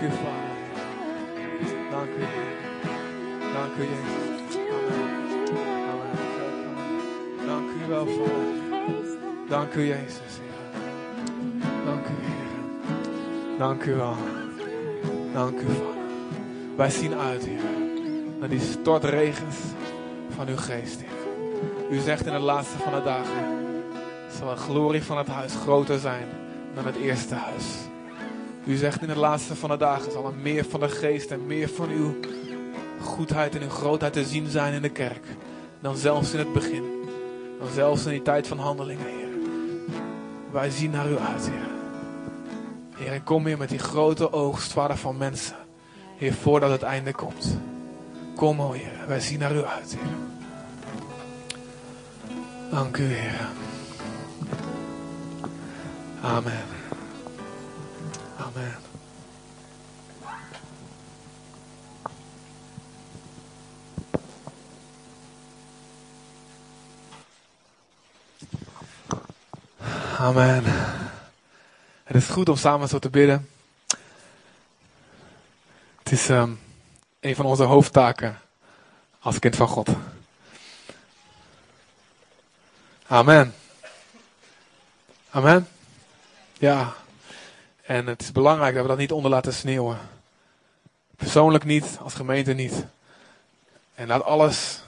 Dank 0.00 0.12
u, 0.12 0.16
Vader. 0.16 0.54
Dank 1.90 2.08
u. 2.08 2.24
Dank 3.52 3.76
u, 3.78 3.82
Jezus. 3.82 4.56
Dank 7.46 7.70
u 7.70 7.88
wel, 7.88 8.06
Vader. 8.06 9.48
Dank 9.48 9.74
u, 9.74 9.86
Jezus. 9.86 10.40
Dank 11.84 12.06
u, 12.06 12.12
Heer. 12.20 13.58
Dank 13.58 13.84
u 13.84 13.94
wel. 13.94 14.16
Dank 15.32 15.60
u, 15.60 15.66
Vader. 15.66 15.94
Wij 16.76 16.90
zien 16.90 17.14
uit, 17.14 17.44
Heer, 17.44 17.60
naar 18.38 18.48
die 18.48 18.60
stortregens 18.60 19.56
van 20.36 20.48
uw 20.48 20.56
geest, 20.56 21.00
Heer. 21.00 21.98
U 21.98 22.00
zegt 22.00 22.26
in 22.26 22.32
de 22.32 22.38
laatste 22.38 22.78
van 22.78 22.92
de 22.92 23.02
dagen, 23.02 23.72
zal 24.38 24.48
de 24.48 24.56
glorie 24.56 25.02
van 25.02 25.18
het 25.18 25.28
huis 25.28 25.54
groter 25.54 25.98
zijn 25.98 26.28
dan 26.74 26.86
het 26.86 26.96
eerste 26.96 27.34
huis. 27.34 27.83
U 28.66 28.76
zegt 28.76 29.02
in 29.02 29.08
de 29.08 29.18
laatste 29.18 29.56
van 29.56 29.70
de 29.70 29.76
dagen, 29.76 30.12
zal 30.12 30.26
er 30.26 30.34
meer 30.42 30.64
van 30.64 30.80
de 30.80 30.88
geest 30.88 31.30
en 31.30 31.46
meer 31.46 31.68
van 31.68 31.88
uw 31.88 32.14
goedheid 33.00 33.54
en 33.54 33.62
uw 33.62 33.68
grootheid 33.68 34.12
te 34.12 34.24
zien 34.24 34.48
zijn 34.48 34.72
in 34.74 34.82
de 34.82 34.88
kerk. 34.88 35.26
Dan 35.80 35.96
zelfs 35.96 36.32
in 36.32 36.38
het 36.38 36.52
begin. 36.52 36.84
Dan 37.58 37.68
zelfs 37.74 38.04
in 38.04 38.10
die 38.10 38.22
tijd 38.22 38.46
van 38.46 38.58
handelingen, 38.58 39.06
Heer. 39.06 39.28
Wij 40.50 40.70
zien 40.70 40.90
naar 40.90 41.10
u 41.10 41.18
uit, 41.18 41.50
Heer. 41.50 41.68
Heer, 42.96 43.12
en 43.12 43.24
kom 43.24 43.44
weer 43.44 43.58
met 43.58 43.68
die 43.68 43.78
grote 43.78 44.32
oogst, 44.32 44.72
Vader, 44.72 44.96
van 44.96 45.16
mensen. 45.16 45.56
Heer, 46.16 46.34
voordat 46.34 46.70
het 46.70 46.82
einde 46.82 47.12
komt. 47.12 47.58
Kom, 48.34 48.60
o 48.60 48.72
Heer. 48.72 49.04
Wij 49.06 49.20
zien 49.20 49.38
naar 49.38 49.54
u 49.54 49.64
uit, 49.64 49.96
Heer. 49.98 50.12
Dank 52.70 52.96
u, 52.96 53.04
Heer. 53.04 53.48
Amen. 56.22 56.63
Amen. 70.24 70.64
Het 72.04 72.16
is 72.16 72.26
goed 72.26 72.48
om 72.48 72.56
samen 72.56 72.88
zo 72.88 72.98
te 72.98 73.10
bidden. 73.10 73.50
Het 75.98 76.12
is 76.12 76.28
um, 76.28 76.60
een 77.20 77.34
van 77.34 77.44
onze 77.44 77.62
hoofdtaken 77.62 78.38
als 79.18 79.38
kind 79.38 79.56
van 79.56 79.68
God. 79.68 79.88
Amen. 83.06 83.54
Amen. 85.30 85.68
Ja. 86.58 86.94
En 87.82 88.06
het 88.06 88.22
is 88.22 88.32
belangrijk 88.32 88.74
dat 88.74 88.82
we 88.82 88.88
dat 88.88 88.98
niet 88.98 89.12
onder 89.12 89.30
laten 89.30 89.54
sneeuwen. 89.54 89.98
Persoonlijk 91.16 91.64
niet, 91.64 91.98
als 92.00 92.14
gemeente 92.14 92.52
niet. 92.52 92.84
En 93.94 94.06
laat 94.06 94.24
alles 94.24 94.82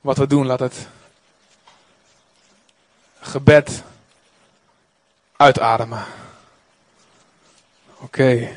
wat 0.00 0.16
we 0.16 0.26
doen, 0.26 0.46
laat 0.46 0.60
het 0.60 0.88
gebed 3.20 3.82
uitademen. 5.40 6.04
Oké. 7.98 8.50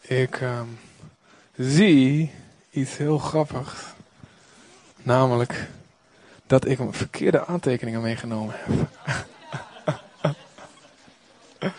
Ik 0.00 0.40
um, 0.40 0.78
zie 1.56 2.32
iets 2.70 2.96
heel 2.96 3.18
grappigs. 3.18 3.72
Namelijk 5.02 5.68
dat 6.46 6.66
ik 6.66 6.78
verkeerde 6.90 7.46
aantekeningen 7.46 8.00
meegenomen 8.00 8.54
heb. 8.58 8.88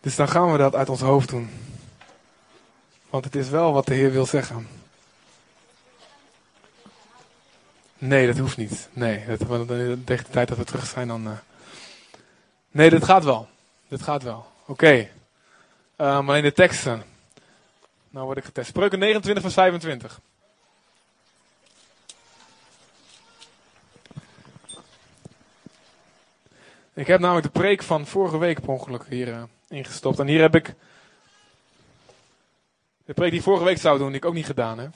dus 0.00 0.16
dan 0.16 0.28
gaan 0.28 0.52
we 0.52 0.58
dat 0.58 0.74
uit 0.74 0.88
ons 0.88 1.00
hoofd 1.00 1.28
doen. 1.28 1.65
Want 3.16 3.28
het 3.28 3.36
is 3.36 3.48
wel 3.48 3.72
wat 3.72 3.86
de 3.86 3.94
Heer 3.94 4.12
wil 4.12 4.26
zeggen. 4.26 4.68
Nee, 7.98 8.26
dat 8.26 8.38
hoeft 8.38 8.56
niet. 8.56 8.88
Nee, 8.92 9.24
dat, 9.26 9.38
tegen 9.38 10.24
de 10.24 10.30
tijd 10.30 10.48
dat 10.48 10.58
we 10.58 10.64
terug 10.64 10.86
zijn 10.86 11.08
dan... 11.08 11.26
Uh... 11.26 11.32
Nee, 12.70 12.90
dit 12.90 13.04
gaat 13.04 13.24
wel. 13.24 13.48
Dit 13.88 14.02
gaat 14.02 14.22
wel. 14.22 14.46
Oké. 14.66 15.08
Maar 15.96 16.36
in 16.36 16.42
de 16.42 16.52
teksten. 16.52 17.02
Nou 18.10 18.26
word 18.26 18.38
ik 18.38 18.44
getest. 18.44 18.68
Spreuken 18.68 18.98
29 18.98 19.42
vers 19.42 19.54
25. 19.54 20.20
Ik 26.94 27.06
heb 27.06 27.20
namelijk 27.20 27.46
de 27.52 27.60
preek 27.60 27.82
van 27.82 28.06
vorige 28.06 28.38
week 28.38 28.60
per 28.60 28.70
ongeluk 28.70 29.04
hier 29.08 29.28
uh, 29.28 29.42
ingestopt. 29.68 30.18
En 30.18 30.26
hier 30.26 30.40
heb 30.40 30.54
ik 30.54 30.74
de 33.06 33.14
preek 33.14 33.30
die 33.30 33.38
ik 33.38 33.44
vorige 33.44 33.64
week 33.64 33.78
zou 33.78 33.98
doen, 33.98 34.06
die 34.06 34.16
ik 34.16 34.24
ook 34.24 34.34
niet 34.34 34.46
gedaan 34.46 34.78
heb. 34.78 34.92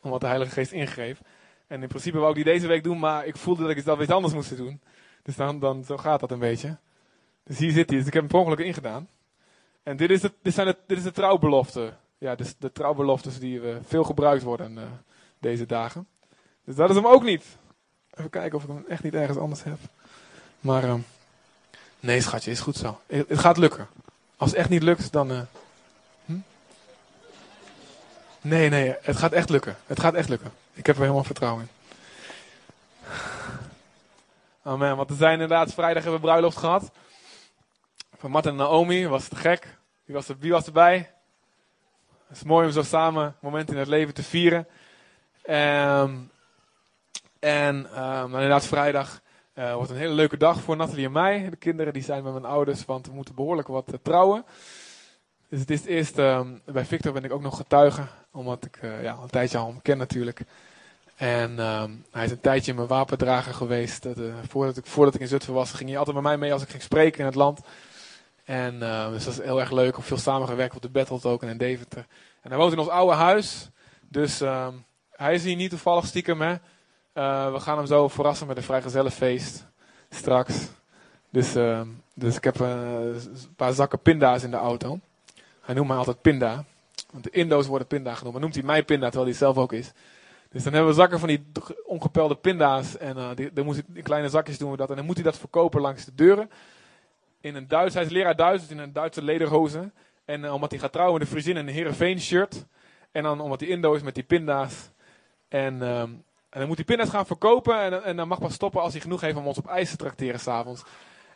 Omdat 0.00 0.20
de 0.20 0.26
Heilige 0.26 0.52
Geest 0.52 0.72
ingreep. 0.72 1.18
En 1.66 1.82
in 1.82 1.88
principe 1.88 2.18
wou 2.18 2.28
ik 2.28 2.34
die 2.34 2.44
deze 2.44 2.66
week 2.66 2.82
doen, 2.82 2.98
maar 2.98 3.26
ik 3.26 3.36
voelde 3.36 3.62
dat 3.62 3.76
ik 3.76 3.84
dat 3.84 4.00
iets 4.00 4.10
anders 4.10 4.34
moest 4.34 4.56
doen. 4.56 4.80
Dus 5.22 5.36
dan, 5.36 5.58
dan 5.58 5.84
zo 5.84 5.96
gaat 5.96 6.20
dat 6.20 6.30
een 6.30 6.38
beetje. 6.38 6.78
Dus 7.44 7.58
hier 7.58 7.70
zit 7.70 7.88
hij. 7.88 7.98
Dus 7.98 8.06
ik 8.06 8.12
heb 8.12 8.22
hem 8.22 8.30
per 8.30 8.40
ongeluk 8.40 8.58
ingedaan. 8.58 9.08
En 9.82 9.96
dit 9.96 10.10
is, 10.10 10.22
het, 10.22 10.32
dit 10.42 10.54
zijn 10.54 10.66
het, 10.66 10.78
dit 10.86 10.98
is 10.98 11.02
de 11.02 11.12
trouwbelofte. 11.12 11.92
Ja, 12.18 12.34
dus 12.34 12.54
de 12.58 12.72
trouwbeloftes 12.72 13.38
die 13.38 13.60
uh, 13.60 13.76
veel 13.82 14.04
gebruikt 14.04 14.42
worden 14.42 14.76
uh, 14.76 14.82
deze 15.38 15.66
dagen. 15.66 16.06
Dus 16.64 16.74
dat 16.74 16.90
is 16.90 16.96
hem 16.96 17.06
ook 17.06 17.22
niet. 17.22 17.44
Even 18.10 18.30
kijken 18.30 18.56
of 18.56 18.62
ik 18.62 18.68
hem 18.68 18.84
echt 18.88 19.02
niet 19.02 19.14
ergens 19.14 19.38
anders 19.38 19.62
heb. 19.62 19.78
Maar 20.60 20.84
uh, 20.84 20.94
nee, 22.00 22.20
schatje, 22.20 22.50
is 22.50 22.60
goed 22.60 22.76
zo. 22.76 23.00
Het, 23.06 23.28
het, 23.28 23.38
gaat 23.38 23.56
lukken. 23.56 23.88
Als 24.36 24.50
het 24.50 24.58
echt 24.58 24.68
niet 24.68 24.82
lukt, 24.82 25.12
dan. 25.12 25.46
Nee, 28.40 28.68
nee, 28.68 28.96
het 29.02 29.16
gaat 29.16 29.32
echt 29.32 29.48
lukken. 29.50 29.76
Het 29.86 30.00
gaat 30.00 30.14
echt 30.14 30.28
lukken. 30.28 30.52
Ik 30.72 30.86
heb 30.86 30.96
er 30.96 31.02
helemaal 31.02 31.24
vertrouwen 31.24 31.62
in. 31.62 31.68
Amen. 34.62 34.96
Want 34.96 35.08
we 35.08 35.14
zijn 35.14 35.32
inderdaad 35.32 35.74
vrijdag 35.74 36.02
hebben 36.02 36.20
we 36.20 36.26
bruiloft 36.26 36.56
gehad. 36.56 36.90
Van 38.16 38.30
Martin 38.30 38.50
en 38.50 38.56
Naomi. 38.56 39.06
Was 39.06 39.28
te 39.28 39.36
gek. 39.36 39.78
Wie 40.04 40.14
was, 40.14 40.28
er, 40.28 40.36
wie 40.38 40.52
was 40.52 40.66
erbij? 40.66 41.10
Het 42.28 42.36
is 42.36 42.42
mooi 42.42 42.66
om 42.66 42.72
zo 42.72 42.82
samen 42.82 43.36
momenten 43.40 43.74
in 43.74 43.80
het 43.80 43.88
leven 43.88 44.14
te 44.14 44.22
vieren. 44.22 44.66
Um, 45.50 46.30
en 47.38 48.02
um, 48.04 48.34
inderdaad 48.34 48.66
vrijdag 48.66 49.20
uh, 49.54 49.74
wordt 49.74 49.90
een 49.90 49.96
hele 49.96 50.14
leuke 50.14 50.36
dag 50.36 50.60
voor 50.60 50.76
Nathalie 50.76 51.06
en 51.06 51.12
mij. 51.12 51.50
De 51.50 51.56
kinderen 51.56 51.92
die 51.92 52.02
zijn 52.02 52.22
met 52.22 52.32
mijn 52.32 52.44
ouders, 52.44 52.84
want 52.84 53.06
we 53.06 53.12
moeten 53.12 53.34
behoorlijk 53.34 53.68
wat 53.68 53.88
uh, 53.88 53.94
trouwen. 54.02 54.44
Dus 55.50 55.60
het 55.60 55.70
is 55.70 55.84
eerst, 55.84 56.18
um, 56.18 56.60
bij 56.64 56.84
Victor 56.84 57.12
ben 57.12 57.24
ik 57.24 57.32
ook 57.32 57.42
nog 57.42 57.56
getuige. 57.56 58.02
Omdat 58.32 58.64
ik 58.64 58.82
uh, 58.82 59.02
ja, 59.02 59.16
een 59.22 59.30
tijdje 59.30 59.58
al 59.58 59.66
hem 59.66 59.82
ken 59.82 59.98
natuurlijk. 59.98 60.40
En 61.16 61.58
um, 61.58 62.04
hij 62.10 62.24
is 62.24 62.30
een 62.30 62.40
tijdje 62.40 62.74
mijn 62.74 62.86
wapendrager 62.86 63.54
geweest. 63.54 64.02
Dat, 64.02 64.18
uh, 64.18 64.34
voordat, 64.48 64.76
ik, 64.76 64.86
voordat 64.86 65.14
ik 65.14 65.20
in 65.20 65.28
Zutphen 65.28 65.54
was, 65.54 65.72
ging 65.72 65.88
hij 65.88 65.98
altijd 65.98 66.16
met 66.16 66.24
mij 66.24 66.36
mee 66.36 66.52
als 66.52 66.62
ik 66.62 66.68
ging 66.68 66.82
spreken 66.82 67.20
in 67.20 67.26
het 67.26 67.34
land. 67.34 67.60
En 68.44 68.74
uh, 68.74 69.10
dus 69.10 69.24
dat 69.24 69.32
is 69.32 69.42
heel 69.44 69.60
erg 69.60 69.70
leuk. 69.70 69.98
Of 69.98 70.06
veel 70.06 70.16
samengewerkt 70.16 70.76
op 70.76 70.82
de 70.82 70.88
Battle 70.88 71.30
ook 71.30 71.42
en 71.42 71.48
in 71.48 71.58
Deventer. 71.58 72.06
En 72.40 72.50
hij 72.50 72.58
woont 72.58 72.72
in 72.72 72.78
ons 72.78 72.88
oude 72.88 73.14
huis. 73.14 73.70
Dus 74.08 74.38
hij 75.10 75.34
is 75.34 75.44
hier 75.44 75.56
niet 75.56 75.70
toevallig 75.70 76.06
stiekem. 76.06 76.40
Hè. 76.40 76.50
Uh, 77.14 77.52
we 77.52 77.60
gaan 77.60 77.76
hem 77.76 77.86
zo 77.86 78.08
verrassen 78.08 78.46
met 78.46 78.56
een 78.56 78.62
vrijgezellenfeest. 78.62 79.66
Straks. 80.10 80.68
Dus, 81.30 81.52
dus 82.14 82.36
ik 82.36 82.44
heb 82.44 82.60
een 82.60 83.20
paar 83.56 83.72
zakken 83.72 83.98
pinda's 83.98 84.42
in 84.42 84.50
de 84.50 84.56
auto. 84.56 84.98
Hij 85.60 85.74
noemt 85.74 85.88
mij 85.88 85.96
altijd 85.96 86.20
pinda. 86.20 86.64
Want 87.12 87.24
de 87.24 87.30
Indo's 87.30 87.66
worden 87.66 87.86
pinda 87.86 88.14
genoemd. 88.14 88.32
Maar 88.32 88.42
noemt 88.42 88.54
hij 88.54 88.64
mij 88.64 88.84
pinda 88.84 89.06
terwijl 89.06 89.30
hij 89.30 89.38
zelf 89.38 89.56
ook 89.56 89.72
is. 89.72 89.92
Dus 90.50 90.62
dan 90.62 90.72
hebben 90.72 90.90
we 90.90 90.96
zakken 90.96 91.18
van 91.18 91.28
die 91.28 91.46
ongepelde 91.84 92.34
pinda's. 92.34 92.96
En 92.96 93.16
uh, 93.16 93.28
die, 93.34 93.52
dan 93.52 93.64
moet 93.64 93.74
hij, 93.74 93.84
in 93.92 94.02
kleine 94.02 94.28
zakjes 94.28 94.58
doen 94.58 94.70
we 94.70 94.76
dat. 94.76 94.90
En 94.90 94.96
dan 94.96 95.04
moet 95.04 95.14
hij 95.14 95.24
dat 95.24 95.38
verkopen 95.38 95.80
langs 95.80 96.04
de 96.04 96.14
deuren. 96.14 96.50
In 97.40 97.54
een 97.54 97.68
Duits, 97.68 97.94
hij 97.94 98.04
is 98.04 98.10
leraar 98.10 98.36
Duits, 98.36 98.62
dus 98.62 98.70
in 98.70 98.78
een 98.78 98.92
Duitse 98.92 99.22
lederhozen. 99.22 99.92
En 100.24 100.42
uh, 100.42 100.54
omdat 100.54 100.70
hij 100.70 100.80
gaat 100.80 100.92
trouwen 100.92 101.18
met 101.18 101.28
een 101.28 101.32
Friesin 101.32 101.56
en 101.56 101.66
een 101.66 101.74
Heerenveen 101.74 102.20
shirt. 102.20 102.66
En 103.12 103.22
dan 103.22 103.40
omdat 103.40 103.60
hij 103.60 103.68
Indo 103.68 103.94
is 103.94 104.02
met 104.02 104.14
die 104.14 104.24
pinda's. 104.24 104.90
En, 105.48 105.74
um, 105.82 106.24
en 106.50 106.58
dan 106.58 106.66
moet 106.66 106.76
hij 106.76 106.84
pinda's 106.84 107.08
gaan 107.08 107.26
verkopen. 107.26 107.80
En, 107.80 108.04
en 108.04 108.16
dan 108.16 108.28
mag 108.28 108.38
pas 108.38 108.54
stoppen 108.54 108.80
als 108.80 108.92
hij 108.92 109.00
genoeg 109.00 109.20
heeft 109.20 109.36
om 109.36 109.46
ons 109.46 109.58
op 109.58 109.68
ijs 109.68 109.90
te 109.90 109.96
trakteren 109.96 110.40
s'avonds. 110.40 110.82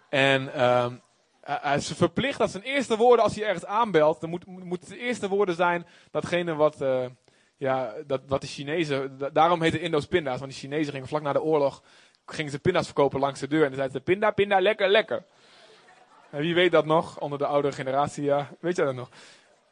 En 0.09 0.65
um, 0.65 1.00
hij 1.44 1.76
is 1.76 1.93
verplicht 1.93 2.38
dat 2.38 2.50
zijn 2.50 2.62
eerste 2.62 2.96
woorden 2.96 3.25
als 3.25 3.35
hij 3.35 3.44
ergens 3.44 3.67
aanbelt. 3.67 4.20
Dan 4.20 4.31
moet, 4.31 4.46
moet 4.46 4.88
de 4.88 4.99
eerste 4.99 5.29
woorden 5.29 5.55
zijn 5.55 5.87
datgene 6.11 6.55
wat... 6.55 6.82
Uh, 6.82 7.06
ja, 7.56 7.94
dat, 8.06 8.20
wat 8.26 8.41
de 8.41 8.46
Chinezen, 8.46 9.19
daarom 9.32 9.62
heette 9.62 9.81
Indo's 9.81 10.06
pinda's, 10.06 10.38
want 10.38 10.50
die 10.50 10.61
Chinezen 10.61 10.93
gingen 10.93 11.08
vlak 11.08 11.23
na 11.23 11.32
de 11.32 11.43
oorlog, 11.43 11.82
gingen 12.26 12.50
ze 12.50 12.58
pinda's 12.58 12.85
verkopen 12.85 13.20
langs 13.20 13.41
de 13.41 13.49
deur. 13.49 13.62
En 13.62 13.67
dan 13.67 13.75
zeiden 13.75 13.96
ze, 13.96 14.02
pinda, 14.02 14.31
pinda, 14.31 14.61
lekker, 14.61 14.88
lekker. 14.88 15.25
En 16.31 16.41
wie 16.41 16.55
weet 16.55 16.73
dat 16.73 16.85
nog, 16.85 17.20
onder 17.20 17.38
de 17.38 17.46
oudere 17.46 17.75
generatie, 17.75 18.32
weet 18.61 18.76
je 18.76 18.85
dat 18.85 18.94
nog? 18.94 19.08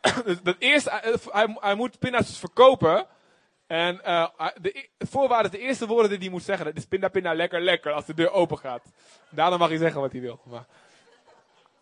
dus 0.25 0.43
dat 0.43 0.57
eerste, 0.59 0.91
eh, 0.91 1.15
hij, 1.31 1.57
hij 1.61 1.75
moet 1.75 1.99
pinda's 1.99 2.27
dus 2.27 2.39
verkopen. 2.39 3.07
En 3.67 4.01
uh, 4.07 4.27
de 4.61 4.89
voorwaarde, 4.99 5.49
de 5.49 5.59
eerste 5.59 5.87
woorden 5.87 6.11
die 6.11 6.19
hij 6.19 6.29
moet 6.29 6.43
zeggen, 6.43 6.67
dat 6.67 6.77
is 6.77 6.85
pinda, 6.85 7.09
pinda, 7.09 7.35
lekker, 7.35 7.61
lekker, 7.61 7.93
als 7.93 8.07
de 8.07 8.15
deur 8.15 8.31
open 8.31 8.59
gaat. 8.59 8.83
Daarna 9.31 9.57
mag 9.57 9.69
hij 9.69 9.79
zeggen 9.79 10.01
wat 10.01 10.13
hij 10.13 10.21
wil. 10.21 10.41
Maar, 10.45 10.67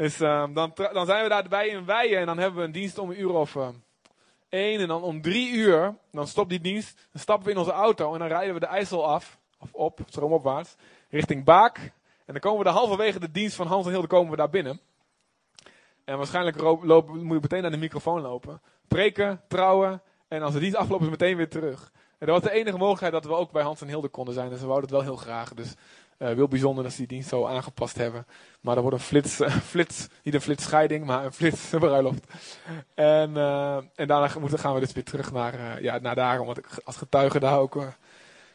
dus 0.00 0.16
dan, 0.16 0.54
dan 0.92 1.06
zijn 1.06 1.22
we 1.22 1.28
daarbij 1.28 1.68
in 1.68 1.84
Weijen 1.84 2.18
en 2.18 2.26
dan 2.26 2.38
hebben 2.38 2.60
we 2.60 2.66
een 2.66 2.72
dienst 2.72 2.98
om 2.98 3.10
een 3.10 3.20
uur 3.20 3.30
of 3.30 3.54
uh, 3.54 3.68
één. 4.48 4.80
En 4.80 4.88
dan 4.88 5.02
om 5.02 5.22
drie 5.22 5.52
uur, 5.52 5.94
dan 6.10 6.26
stopt 6.26 6.50
die 6.50 6.60
dienst, 6.60 7.08
dan 7.12 7.20
stappen 7.20 7.46
we 7.46 7.52
in 7.52 7.58
onze 7.58 7.72
auto 7.72 8.12
en 8.12 8.18
dan 8.18 8.28
rijden 8.28 8.54
we 8.54 8.60
de 8.60 8.66
IJssel 8.66 9.06
af, 9.06 9.38
of 9.58 9.72
op, 9.72 10.00
stroomopwaarts, 10.06 10.74
richting 11.08 11.44
Baak. 11.44 11.78
En 12.26 12.32
dan 12.32 12.40
komen 12.40 12.58
we 12.58 12.64
de 12.64 12.70
halverwege 12.70 13.20
de 13.20 13.30
dienst 13.30 13.56
van 13.56 13.66
Hans 13.66 13.86
en 13.86 13.92
Hilde 13.92 14.06
komen 14.06 14.30
we 14.30 14.36
daar 14.36 14.50
binnen. 14.50 14.80
En 16.04 16.16
waarschijnlijk 16.16 16.62
moet 16.62 17.16
je 17.16 17.38
meteen 17.40 17.62
naar 17.62 17.70
de 17.70 17.76
microfoon 17.76 18.20
lopen. 18.20 18.62
Preken, 18.88 19.40
trouwen. 19.48 20.02
En 20.28 20.42
als 20.42 20.52
de 20.52 20.60
dienst 20.60 20.76
afgelopen 20.76 21.06
is, 21.06 21.12
meteen 21.12 21.36
weer 21.36 21.48
terug. 21.48 21.92
En 22.18 22.26
dat 22.26 22.42
was 22.42 22.50
de 22.52 22.58
enige 22.58 22.76
mogelijkheid 22.76 23.12
dat 23.12 23.24
we 23.24 23.34
ook 23.34 23.52
bij 23.52 23.62
Hans 23.62 23.80
en 23.80 23.88
Hilde 23.88 24.08
konden 24.08 24.34
zijn. 24.34 24.48
Dus 24.48 24.60
we 24.60 24.66
wouden 24.66 24.90
het 24.90 24.98
wel 24.98 25.08
heel 25.08 25.22
graag. 25.22 25.54
Dus 25.54 25.74
uh, 26.22 26.44
bijzonder 26.44 26.84
dat 26.84 26.92
ze 26.92 26.98
die 26.98 27.06
dienst 27.06 27.28
zo 27.28 27.46
aangepast 27.46 27.96
hebben. 27.96 28.26
Maar 28.60 28.76
er 28.76 28.82
wordt 28.82 28.96
een 28.96 29.02
flits, 29.02 29.40
uh, 29.40 29.56
flits 29.56 30.08
niet 30.22 30.34
een 30.34 30.40
flitsscheiding, 30.40 31.04
maar 31.04 31.24
een 31.24 31.32
flits 31.32 31.68
bruiloft. 31.78 32.26
En, 32.94 33.30
uh, 33.30 33.76
en 33.76 34.06
daarna 34.06 34.28
gaan 34.28 34.74
we 34.74 34.80
dus 34.80 34.92
weer 34.92 35.04
terug 35.04 35.32
naar, 35.32 35.82
ja, 35.82 35.98
naar 35.98 36.14
daar. 36.14 36.40
Omdat 36.40 36.58
ik 36.58 36.66
als 36.84 36.96
getuige 36.96 37.40
daar 37.40 37.58
ook, 37.58 37.82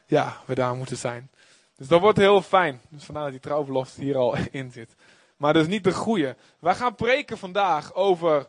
ja, 0.06 0.38
we 0.46 0.56
daar 0.56 0.76
moeten 0.76 0.98
zijn. 0.98 1.30
Dus 1.76 1.88
dat 1.88 2.02
wordt 2.02 2.18
heel 2.18 2.42
fijn. 2.42 2.82
Dus 2.90 3.04
vandaar 3.04 3.24
dat 3.24 3.32
die 3.32 3.42
trouwbelofte 3.42 4.02
hier 4.02 4.18
al 4.18 4.36
in 4.52 4.72
zit. 4.72 4.96
Maar 5.38 5.56
is 5.56 5.68
niet 5.68 5.84
de 5.84 5.94
goede. 5.94 6.36
Wij 6.60 6.76
gaan 6.76 6.96
preken 6.96 7.38
vandaag 7.38 7.94
over 7.94 8.48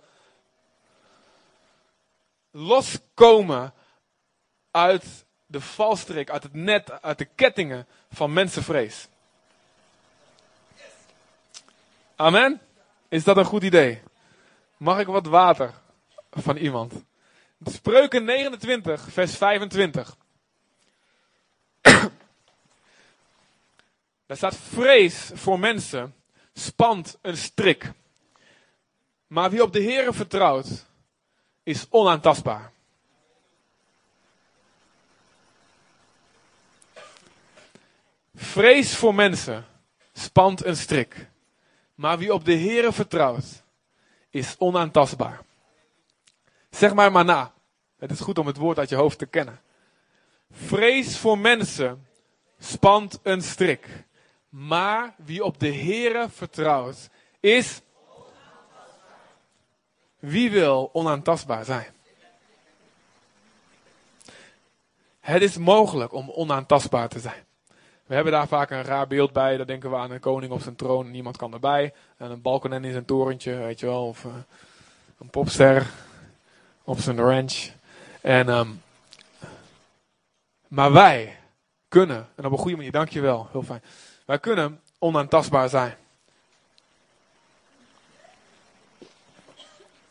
loskomen 2.50 3.72
uit 4.70 5.24
de 5.46 5.60
valstrik, 5.60 6.30
uit 6.30 6.42
het 6.42 6.54
net, 6.54 7.02
uit 7.02 7.18
de 7.18 7.24
kettingen 7.24 7.86
van 8.16 8.32
mensenvrees. 8.32 9.08
Amen? 12.16 12.60
Is 13.08 13.24
dat 13.24 13.36
een 13.36 13.44
goed 13.44 13.62
idee? 13.62 14.02
Mag 14.76 14.98
ik 14.98 15.06
wat 15.06 15.26
water 15.26 15.74
van 16.30 16.56
iemand? 16.56 16.92
Spreuken 17.64 18.24
29, 18.24 19.06
vers 19.10 19.36
25. 19.36 20.16
Daar 24.26 24.36
staat 24.36 24.56
vrees 24.56 25.30
voor 25.34 25.58
mensen 25.58 26.14
spant 26.52 27.18
een 27.22 27.36
strik. 27.36 27.92
Maar 29.26 29.50
wie 29.50 29.62
op 29.62 29.72
de 29.72 29.82
Heere 29.82 30.12
vertrouwt, 30.12 30.86
is 31.62 31.86
onaantastbaar. 31.90 32.72
Vrees 38.38 38.96
voor 38.96 39.14
mensen 39.14 39.66
spant 40.12 40.64
een 40.64 40.76
strik. 40.76 41.28
Maar 41.94 42.18
wie 42.18 42.34
op 42.34 42.44
de 42.44 42.56
Heere 42.56 42.92
vertrouwt, 42.92 43.64
is 44.30 44.54
onaantastbaar. 44.58 45.44
Zeg 46.70 46.94
maar 46.94 47.12
maar 47.12 47.24
na. 47.24 47.52
Het 47.98 48.10
is 48.10 48.20
goed 48.20 48.38
om 48.38 48.46
het 48.46 48.56
woord 48.56 48.78
uit 48.78 48.88
je 48.88 48.96
hoofd 48.96 49.18
te 49.18 49.26
kennen. 49.26 49.60
Vrees 50.50 51.18
voor 51.18 51.38
mensen 51.38 52.06
spant 52.58 53.18
een 53.22 53.42
strik. 53.42 54.04
Maar 54.48 55.14
wie 55.16 55.44
op 55.44 55.60
de 55.60 55.74
Heere 55.74 56.28
vertrouwt, 56.30 57.08
is. 57.40 57.80
Wie 60.18 60.50
wil 60.50 60.90
onaantastbaar 60.92 61.64
zijn? 61.64 61.94
Het 65.20 65.42
is 65.42 65.56
mogelijk 65.56 66.12
om 66.12 66.30
onaantastbaar 66.30 67.08
te 67.08 67.20
zijn. 67.20 67.45
We 68.06 68.14
hebben 68.14 68.32
daar 68.32 68.48
vaak 68.48 68.70
een 68.70 68.84
raar 68.84 69.06
beeld 69.06 69.32
bij. 69.32 69.56
Dan 69.56 69.66
denken 69.66 69.90
we 69.90 69.96
aan 69.96 70.10
een 70.10 70.20
koning 70.20 70.52
op 70.52 70.62
zijn 70.62 70.76
troon. 70.76 71.10
Niemand 71.10 71.36
kan 71.36 71.52
erbij. 71.52 71.94
En 72.16 72.30
een 72.30 72.42
balkonen 72.42 72.84
in 72.84 72.92
zijn 72.92 73.04
torentje, 73.04 73.56
weet 73.56 73.80
je 73.80 73.86
wel. 73.86 74.06
Of 74.06 74.24
uh, 74.24 74.32
een 75.18 75.30
popster 75.30 75.90
op 76.84 76.98
zijn 76.98 77.20
ranch. 77.20 77.70
En, 78.20 78.48
um, 78.48 78.82
maar 80.68 80.92
wij 80.92 81.38
kunnen, 81.88 82.28
en 82.34 82.44
op 82.44 82.52
een 82.52 82.58
goede 82.58 82.76
manier, 82.76 82.92
dankjewel, 82.92 83.48
heel 83.52 83.62
fijn. 83.62 83.82
Wij 84.24 84.38
kunnen 84.38 84.80
onaantastbaar 84.98 85.68
zijn. 85.68 85.96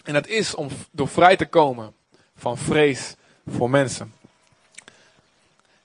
En 0.04 0.14
dat 0.14 0.28
is 0.28 0.56
om 0.56 0.68
door 0.92 1.08
vrij 1.08 1.36
te 1.36 1.46
komen 1.46 1.94
van 2.36 2.58
vrees 2.58 3.16
voor 3.46 3.70
mensen. 3.70 4.14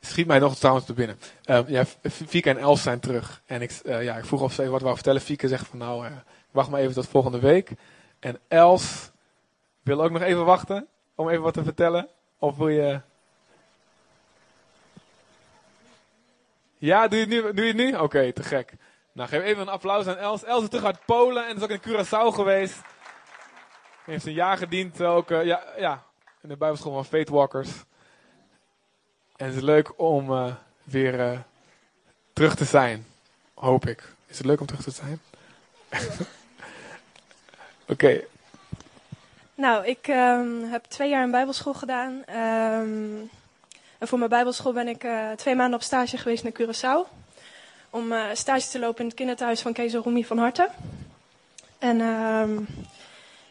Schiet 0.00 0.26
mij 0.26 0.38
nog 0.38 0.56
trouwens 0.56 0.86
te 0.86 0.92
binnen. 0.92 1.18
Uh, 1.44 1.68
ja, 1.68 1.84
Fieke 2.10 2.50
en 2.50 2.58
Els 2.58 2.82
zijn 2.82 3.00
terug. 3.00 3.42
En 3.46 3.62
ik, 3.62 3.80
uh, 3.84 4.02
ja, 4.02 4.16
ik 4.16 4.24
vroeg 4.24 4.42
of 4.42 4.52
ze 4.52 4.60
even 4.60 4.72
wat 4.72 4.82
wou 4.82 4.94
vertellen. 4.94 5.20
Fieke 5.20 5.48
zegt 5.48 5.66
van 5.66 5.78
nou, 5.78 6.06
uh, 6.06 6.12
wacht 6.50 6.70
maar 6.70 6.80
even 6.80 6.94
tot 6.94 7.08
volgende 7.08 7.38
week. 7.38 7.70
En 8.18 8.38
Els 8.48 9.10
wil 9.82 10.02
ook 10.02 10.10
nog 10.10 10.22
even 10.22 10.44
wachten 10.44 10.88
om 11.14 11.28
even 11.28 11.42
wat 11.42 11.54
te 11.54 11.62
vertellen. 11.62 12.08
Of 12.38 12.56
wil 12.56 12.68
je... 12.68 13.00
Ja, 16.78 17.08
doe 17.08 17.18
je 17.18 17.24
het 17.24 17.44
nu? 17.44 17.52
Doe 17.52 17.66
je 17.66 17.74
nu? 17.74 17.96
Oké, 17.96 18.32
te 18.32 18.42
gek. 18.42 18.72
Nou, 19.12 19.28
geef 19.28 19.42
even 19.42 19.62
een 19.62 19.68
applaus 19.68 20.06
aan 20.06 20.16
Els. 20.16 20.44
Els 20.44 20.62
is 20.62 20.68
terug 20.68 20.84
uit 20.84 21.04
Polen 21.04 21.46
en 21.48 21.56
is 21.56 21.62
ook 21.62 21.70
in 21.70 21.82
Curaçao 21.88 22.34
geweest. 22.34 22.80
Heeft 24.04 24.26
een 24.26 24.32
jaar 24.32 24.56
gediend 24.56 25.02
ook, 25.02 25.28
ja, 25.28 25.62
ja, 25.76 26.04
in 26.42 26.48
de 26.48 26.56
Bijbelschool 26.56 26.92
van 26.92 27.04
Faith 27.04 27.28
Walkers. 27.28 27.70
En 29.40 29.46
het 29.46 29.54
is 29.54 29.62
leuk 29.62 29.92
om 29.96 30.30
uh, 30.30 30.54
weer 30.84 31.14
uh, 31.14 31.38
terug 32.32 32.54
te 32.54 32.64
zijn. 32.64 33.06
Hoop 33.54 33.86
ik. 33.86 34.12
Is 34.26 34.38
het 34.38 34.46
leuk 34.46 34.60
om 34.60 34.66
terug 34.66 34.82
te 34.82 34.90
zijn? 34.90 35.20
Oké. 37.92 38.20
Nou, 39.54 39.86
ik 39.86 40.08
um, 40.08 40.64
heb 40.64 40.84
twee 40.84 41.08
jaar 41.08 41.22
een 41.22 41.30
bijbelschool 41.30 41.74
gedaan. 41.74 42.12
Um, 42.12 43.30
en 43.98 44.08
voor 44.08 44.18
mijn 44.18 44.30
bijbelschool 44.30 44.72
ben 44.72 44.88
ik 44.88 45.04
uh, 45.04 45.30
twee 45.30 45.54
maanden 45.54 45.78
op 45.78 45.84
stage 45.84 46.16
geweest 46.16 46.42
naar 46.42 46.52
Curaçao. 46.52 47.10
Om 47.90 48.12
stage 48.32 48.68
te 48.68 48.78
lopen 48.78 49.00
in 49.00 49.06
het 49.06 49.16
kinderthuis 49.16 49.60
van 49.60 49.72
Kees 49.72 49.94
Roemie 49.94 50.26
van 50.26 50.38
Harte. 50.38 50.68
En 51.78 52.00
um, 52.00 52.66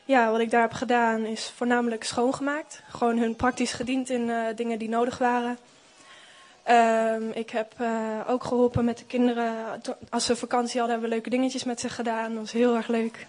ja, 0.06 0.32
wat 0.32 0.40
ik 0.40 0.52
daar 0.52 0.62
heb 0.62 0.74
gedaan 0.74 1.26
is 1.26 1.54
voornamelijk 1.56 2.04
schoongemaakt. 2.04 2.82
Gewoon 2.90 3.18
hun 3.18 3.36
praktisch 3.36 3.74
gediend 3.74 4.10
in 4.10 4.32
dingen 4.56 4.80
die 4.80 4.90
nodig 4.90 5.18
waren. 5.18 5.58
Um, 6.72 7.32
ik 7.32 7.50
heb 7.50 7.74
uh, 7.82 8.20
ook 8.28 8.44
geholpen 8.44 8.86
met 8.86 8.98
de 8.98 9.06
kinderen. 9.06 9.82
Als 10.10 10.26
ze 10.26 10.36
vakantie 10.36 10.80
hadden, 10.80 10.90
hebben 10.90 11.10
we 11.10 11.16
leuke 11.16 11.30
dingetjes 11.30 11.64
met 11.64 11.80
ze 11.80 11.90
gedaan. 11.90 12.32
Dat 12.32 12.40
was 12.40 12.52
heel 12.52 12.76
erg 12.76 12.88
leuk. 12.88 13.28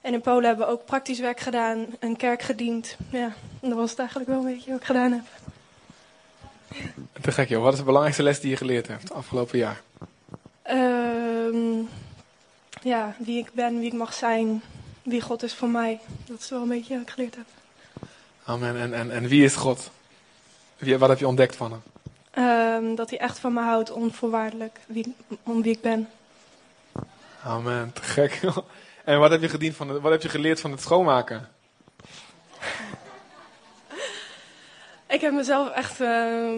En 0.00 0.12
in 0.12 0.20
Polen 0.20 0.44
hebben 0.44 0.66
we 0.66 0.72
ook 0.72 0.84
praktisch 0.84 1.18
werk 1.18 1.40
gedaan, 1.40 1.86
een 1.98 2.16
kerk 2.16 2.42
gediend. 2.42 2.96
Ja, 3.10 3.32
dat 3.60 3.72
was 3.72 3.90
het 3.90 3.98
eigenlijk 3.98 4.28
wel 4.28 4.38
een 4.38 4.54
beetje 4.54 4.70
wat 4.70 4.80
ik 4.80 4.86
gedaan 4.86 5.12
heb. 5.12 5.24
Te 7.20 7.32
gek 7.32 7.48
joh, 7.48 7.62
wat 7.62 7.72
is 7.72 7.78
de 7.78 7.84
belangrijkste 7.84 8.22
les 8.22 8.40
die 8.40 8.50
je 8.50 8.56
geleerd 8.56 8.86
hebt 8.86 9.12
afgelopen 9.12 9.58
jaar? 9.58 9.82
Um, 10.70 11.88
ja, 12.82 13.14
wie 13.18 13.38
ik 13.38 13.52
ben, 13.52 13.78
wie 13.78 13.86
ik 13.86 13.98
mag 13.98 14.14
zijn, 14.14 14.62
wie 15.02 15.20
God 15.20 15.42
is 15.42 15.54
voor 15.54 15.68
mij. 15.68 16.00
Dat 16.26 16.38
is 16.38 16.48
wel 16.48 16.62
een 16.62 16.68
beetje 16.68 16.94
wat 16.94 17.02
ik 17.02 17.10
geleerd 17.10 17.36
heb. 17.36 17.46
Amen. 18.44 18.76
En, 18.76 18.94
en, 18.94 19.10
en 19.10 19.28
wie 19.28 19.44
is 19.44 19.54
God? 19.54 19.90
Wie, 20.78 20.98
wat 20.98 21.08
heb 21.08 21.18
je 21.18 21.28
ontdekt 21.28 21.56
van 21.56 21.70
hem? 21.70 21.82
Um, 22.38 22.94
dat 22.94 23.10
hij 23.10 23.18
echt 23.18 23.38
van 23.38 23.52
me 23.52 23.60
houdt, 23.60 23.90
onvoorwaardelijk, 23.90 24.78
wie, 24.86 25.14
om 25.42 25.62
wie 25.62 25.72
ik 25.72 25.80
ben. 25.80 26.08
Amen, 27.42 27.92
te 27.92 28.02
gek. 28.02 28.40
En 29.04 29.18
wat 29.18 29.30
heb 29.30 29.40
je, 29.40 29.48
gediend 29.48 29.76
van 29.76 29.88
het, 29.88 30.02
wat 30.02 30.12
heb 30.12 30.22
je 30.22 30.28
geleerd 30.28 30.60
van 30.60 30.70
het 30.70 30.80
schoonmaken? 30.80 31.48
ik 35.08 35.20
heb 35.20 35.32
mezelf 35.32 35.70
echt 35.70 36.00
uh, 36.00 36.08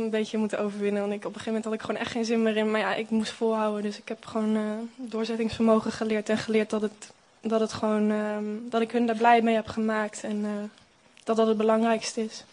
een 0.03 0.11
beetje 0.11 0.39
moeten 0.39 0.59
overwinnen. 0.59 1.01
Want 1.01 1.13
ik, 1.13 1.19
op 1.19 1.25
een 1.25 1.41
gegeven 1.41 1.53
moment 1.53 1.65
had 1.65 1.75
ik 1.75 1.81
gewoon 1.81 2.01
echt 2.01 2.11
geen 2.11 2.25
zin 2.25 2.43
meer 2.43 2.57
in. 2.57 2.71
Maar 2.71 2.81
ja, 2.81 2.95
ik 2.95 3.11
moest 3.11 3.33
volhouden. 3.33 3.83
Dus 3.83 3.99
ik 3.99 4.09
heb 4.09 4.27
gewoon 4.27 4.57
uh, 4.57 4.63
doorzettingsvermogen 4.97 5.93
geleerd. 5.93 6.29
En 6.29 6.39
geleerd 6.39 6.71
dat, 6.71 6.83
het, 6.83 7.13
dat, 7.41 7.61
het 7.61 7.73
gewoon, 7.73 8.11
uh, 8.11 8.37
dat 8.71 8.81
ik 8.81 8.91
hun 8.91 9.07
daar 9.07 9.17
blij 9.17 9.43
mee 9.43 9.55
heb 9.55 9.69
gemaakt. 9.69 10.25
En 10.25 10.45
eh, 10.45 10.51
dat 11.25 11.37
dat 11.37 11.47
het 11.47 11.57
belangrijkste 11.57 12.25
is. 12.25 12.45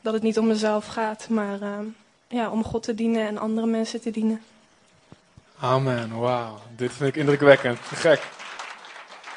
Dat 0.00 0.12
het 0.12 0.22
niet 0.22 0.38
om 0.38 0.46
mezelf 0.46 0.86
gaat, 0.86 1.28
maar 1.28 1.60
ehm, 1.62 1.86
ja, 2.28 2.50
om 2.50 2.64
God 2.64 2.82
te 2.82 2.94
dienen 2.94 3.26
en 3.26 3.38
andere 3.38 3.66
mensen 3.66 4.00
te 4.00 4.10
dienen. 4.10 4.44
Amen, 5.60 6.18
wauw. 6.18 6.60
Dit 6.76 6.92
vind 6.92 7.08
ik 7.08 7.16
indrukwekkend. 7.16 7.78
Gek. 7.78 8.22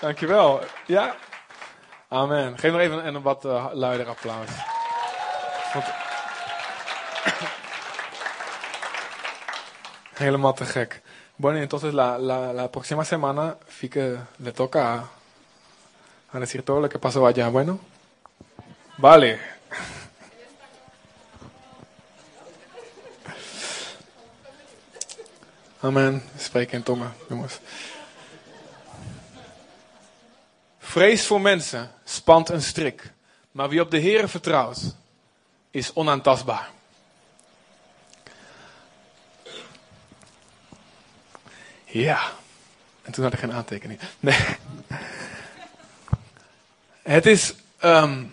Dankjewel. 0.01 0.61
Ja? 0.85 1.15
Amen. 2.07 2.57
Geef 2.57 2.71
nog 2.71 2.81
even 2.81 3.07
een, 3.07 3.21
wat 3.21 3.45
uh, 3.45 3.65
luider 3.73 4.07
applaus. 4.07 4.49
Want... 5.73 5.85
Helemaal 10.17 10.53
te 10.53 10.65
gek. 10.65 11.01
Bueno, 11.35 11.59
entonces 11.59 11.93
la, 11.93 12.17
la, 12.17 12.53
la 12.53 12.67
próxima 12.67 13.03
semana 13.03 13.57
sí 13.67 13.89
que 13.89 14.17
le 14.37 14.51
toca 14.51 14.93
a, 14.93 15.09
a 16.31 16.39
decir 16.39 16.63
todo 16.63 16.79
lo 16.79 16.89
que 16.89 16.99
pasó 16.99 17.25
allá. 17.25 17.49
Bueno, 17.49 17.79
vale. 18.97 19.56
Amen. 25.87 26.23
Spreek 26.37 26.71
in 26.71 26.83
tongen, 26.83 27.13
jongens. 27.29 27.59
Vrees 30.79 31.25
voor 31.25 31.41
mensen 31.41 31.91
spant 32.03 32.49
een 32.49 32.61
strik, 32.61 33.11
maar 33.51 33.69
wie 33.69 33.81
op 33.81 33.91
de 33.91 33.97
Heer 33.97 34.29
vertrouwt, 34.29 34.95
is 35.71 35.93
onaantastbaar. 35.93 36.69
Ja. 41.85 42.31
En 43.01 43.11
toen 43.11 43.23
had 43.23 43.33
ik 43.33 43.39
geen 43.39 43.53
aantekening. 43.53 43.99
Nee. 44.19 44.45
Het 47.01 47.25
is. 47.25 47.53
ehm, 47.77 48.23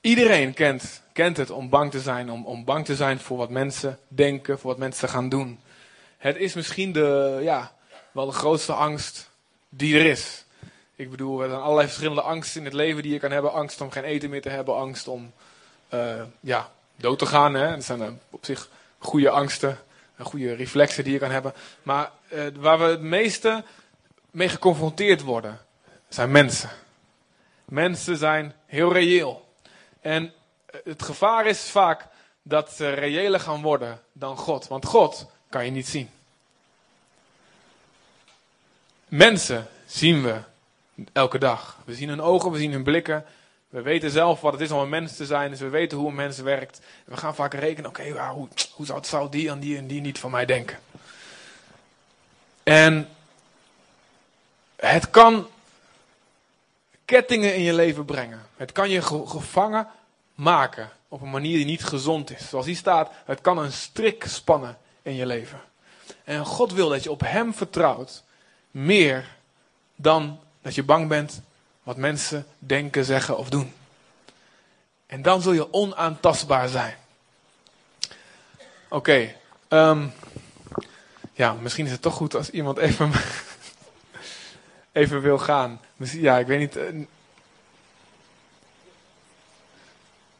iedereen 0.00 0.54
kent, 0.54 1.02
kent 1.12 1.36
het 1.36 1.50
om 1.50 1.68
bang 1.68 1.90
te 1.90 2.00
zijn. 2.00 2.30
Om, 2.30 2.46
om 2.46 2.64
bang 2.64 2.84
te 2.84 2.96
zijn 2.96 3.18
voor 3.18 3.36
wat 3.36 3.50
mensen 3.50 3.98
denken, 4.08 4.58
voor 4.58 4.70
wat 4.70 4.78
mensen 4.78 5.08
gaan 5.08 5.28
doen. 5.28 5.60
Het 6.18 6.36
is 6.36 6.54
misschien 6.54 6.92
de, 6.92 7.38
ja, 7.42 7.72
wel 8.12 8.26
de 8.26 8.32
grootste 8.32 8.72
angst 8.72 9.30
die 9.68 9.98
er 9.98 10.06
is. 10.06 10.44
Ik 10.96 11.10
bedoel, 11.10 11.42
er 11.42 11.48
zijn 11.48 11.60
allerlei 11.60 11.86
verschillende 11.86 12.22
angsten 12.22 12.60
in 12.60 12.66
het 12.66 12.74
leven 12.74 13.02
die 13.02 13.12
je 13.12 13.18
kan 13.18 13.30
hebben. 13.30 13.52
Angst 13.52 13.80
om 13.80 13.90
geen 13.90 14.04
eten 14.04 14.30
meer 14.30 14.42
te 14.42 14.48
hebben. 14.48 14.76
Angst 14.76 15.08
om 15.08 15.32
eh, 15.88 16.22
ja, 16.40 16.70
dood 16.96 17.18
te 17.18 17.26
gaan. 17.26 17.54
Hè. 17.54 17.70
Dat 17.70 17.84
zijn 17.84 18.02
eh, 18.02 18.08
op 18.30 18.44
zich 18.44 18.68
goede 18.98 19.30
angsten. 19.30 19.78
en 20.16 20.24
Goede 20.24 20.54
reflexen 20.54 21.04
die 21.04 21.12
je 21.12 21.18
kan 21.18 21.30
hebben. 21.30 21.52
Maar 21.82 22.10
eh, 22.28 22.40
waar 22.58 22.78
we 22.78 22.84
het 22.84 23.00
meeste 23.00 23.64
mee 24.30 24.48
geconfronteerd 24.48 25.22
worden, 25.22 25.60
zijn 26.08 26.30
mensen. 26.30 26.70
Mensen 27.64 28.16
zijn 28.16 28.54
heel 28.66 28.92
reëel. 28.92 29.47
En 30.08 30.32
eh, 30.66 30.80
het 30.84 31.02
gevaar 31.02 31.46
is 31.46 31.60
vaak 31.60 32.06
dat 32.42 32.72
ze 32.72 32.88
reëler 32.88 33.40
gaan 33.40 33.62
worden 33.62 34.00
dan 34.12 34.36
God. 34.36 34.68
Want 34.68 34.84
God 34.84 35.26
kan 35.48 35.64
je 35.64 35.70
niet 35.70 35.88
zien. 35.88 36.10
Mensen 39.08 39.66
zien 39.86 40.22
we 40.22 40.40
elke 41.12 41.38
dag. 41.38 41.78
We 41.84 41.94
zien 41.94 42.08
hun 42.08 42.20
ogen, 42.20 42.50
we 42.50 42.58
zien 42.58 42.72
hun 42.72 42.82
blikken. 42.82 43.24
We 43.68 43.82
weten 43.82 44.10
zelf 44.10 44.40
wat 44.40 44.52
het 44.52 44.60
is 44.60 44.70
om 44.70 44.80
een 44.80 44.88
mens 44.88 45.16
te 45.16 45.26
zijn, 45.26 45.50
dus 45.50 45.60
we 45.60 45.68
weten 45.68 45.98
hoe 45.98 46.08
een 46.08 46.14
mens 46.14 46.38
werkt. 46.38 46.80
We 47.04 47.16
gaan 47.16 47.34
vaak 47.34 47.54
rekenen, 47.54 47.90
oké, 47.90 48.28
hoe, 48.30 48.48
hoe 48.72 48.86
zou, 49.02 49.28
die 49.30 49.50
en 49.50 49.60
die 49.60 49.76
en 49.76 49.86
die 49.86 50.00
niet 50.00 50.18
van 50.18 50.30
mij 50.30 50.44
denken? 50.44 50.78
En 52.62 53.08
het 54.76 55.10
kan 55.10 55.48
kettingen 57.04 57.54
in 57.54 57.62
je 57.62 57.74
leven 57.74 58.04
brengen. 58.04 58.46
Het 58.56 58.72
kan 58.72 58.90
je 58.90 59.02
ge- 59.02 59.26
gevangen 59.26 59.88
maken 60.38 60.90
op 61.08 61.20
een 61.20 61.30
manier 61.30 61.56
die 61.56 61.64
niet 61.64 61.84
gezond 61.84 62.30
is. 62.30 62.48
Zoals 62.48 62.66
hier 62.66 62.76
staat, 62.76 63.10
het 63.24 63.40
kan 63.40 63.58
een 63.58 63.72
strik 63.72 64.24
spannen 64.28 64.78
in 65.02 65.14
je 65.14 65.26
leven. 65.26 65.60
En 66.24 66.44
God 66.44 66.72
wil 66.72 66.88
dat 66.88 67.02
je 67.02 67.10
op 67.10 67.20
Hem 67.20 67.54
vertrouwt, 67.54 68.22
meer 68.70 69.36
dan 69.96 70.40
dat 70.62 70.74
je 70.74 70.82
bang 70.82 71.08
bent 71.08 71.42
wat 71.82 71.96
mensen 71.96 72.46
denken, 72.58 73.04
zeggen 73.04 73.38
of 73.38 73.48
doen. 73.50 73.72
En 75.06 75.22
dan 75.22 75.42
zul 75.42 75.52
je 75.52 75.72
onaantastbaar 75.72 76.68
zijn. 76.68 76.96
Oké, 78.88 79.34
ehm, 79.68 80.06
ja, 81.32 81.52
misschien 81.52 81.84
is 81.84 81.92
het 81.92 82.02
toch 82.02 82.14
goed 82.14 82.34
als 82.34 82.50
iemand 82.50 82.78
even, 82.78 83.12
even 84.92 85.20
wil 85.20 85.38
gaan. 85.38 85.80
Ja, 85.96 86.38
ik 86.38 86.46
weet 86.46 86.58
niet. 86.58 87.06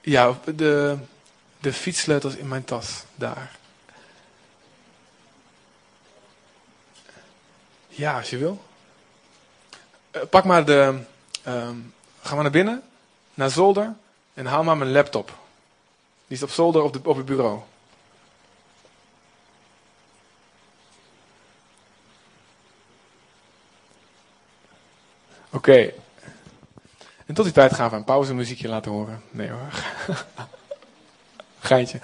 Ja, 0.01 0.39
de, 0.55 0.99
de 1.61 1.73
fietssleutels 1.73 2.37
in 2.37 2.49
mijn 2.49 2.65
tas, 2.65 3.05
daar. 3.15 3.57
Ja, 7.89 8.19
als 8.19 8.31
je 8.31 8.37
wil. 8.37 8.65
Eh, 10.11 10.23
pak 10.31 10.45
maar 10.45 10.65
de. 10.65 10.99
ehm, 11.43 11.77
ga 12.23 12.35
maar 12.35 12.43
naar 12.43 12.53
binnen, 12.53 12.83
naar 13.35 13.51
zolder 13.51 13.95
en 14.35 14.47
haal 14.47 14.65
maar 14.65 14.77
mijn 14.77 14.93
laptop. 14.93 15.39
Die 16.27 16.37
is 16.37 16.43
op 16.43 16.51
zolder 16.51 16.83
op, 16.83 16.93
de, 16.93 17.01
op 17.03 17.17
het 17.17 17.27
bureau. 17.27 17.61
Oké. 25.51 25.93
En 27.29 27.35
tot 27.35 27.45
die 27.45 27.55
tijd 27.55 27.75
gaan 27.75 27.91
we 27.91 27.97
een 27.97 28.05
pauzemuziekje 28.05 28.69
laten 28.69 28.91
horen. 28.91 29.23
Nee 29.31 29.51
hoor. 29.51 29.85
Geintje. 31.59 32.01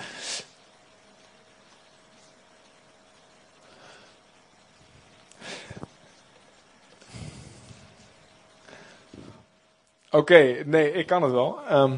Oké, 10.11 10.63
nee, 10.65 10.93
ik 10.93 11.07
kan 11.07 11.23
het 11.23 11.33
wel. 11.33 11.67
Ehm, 11.69 11.97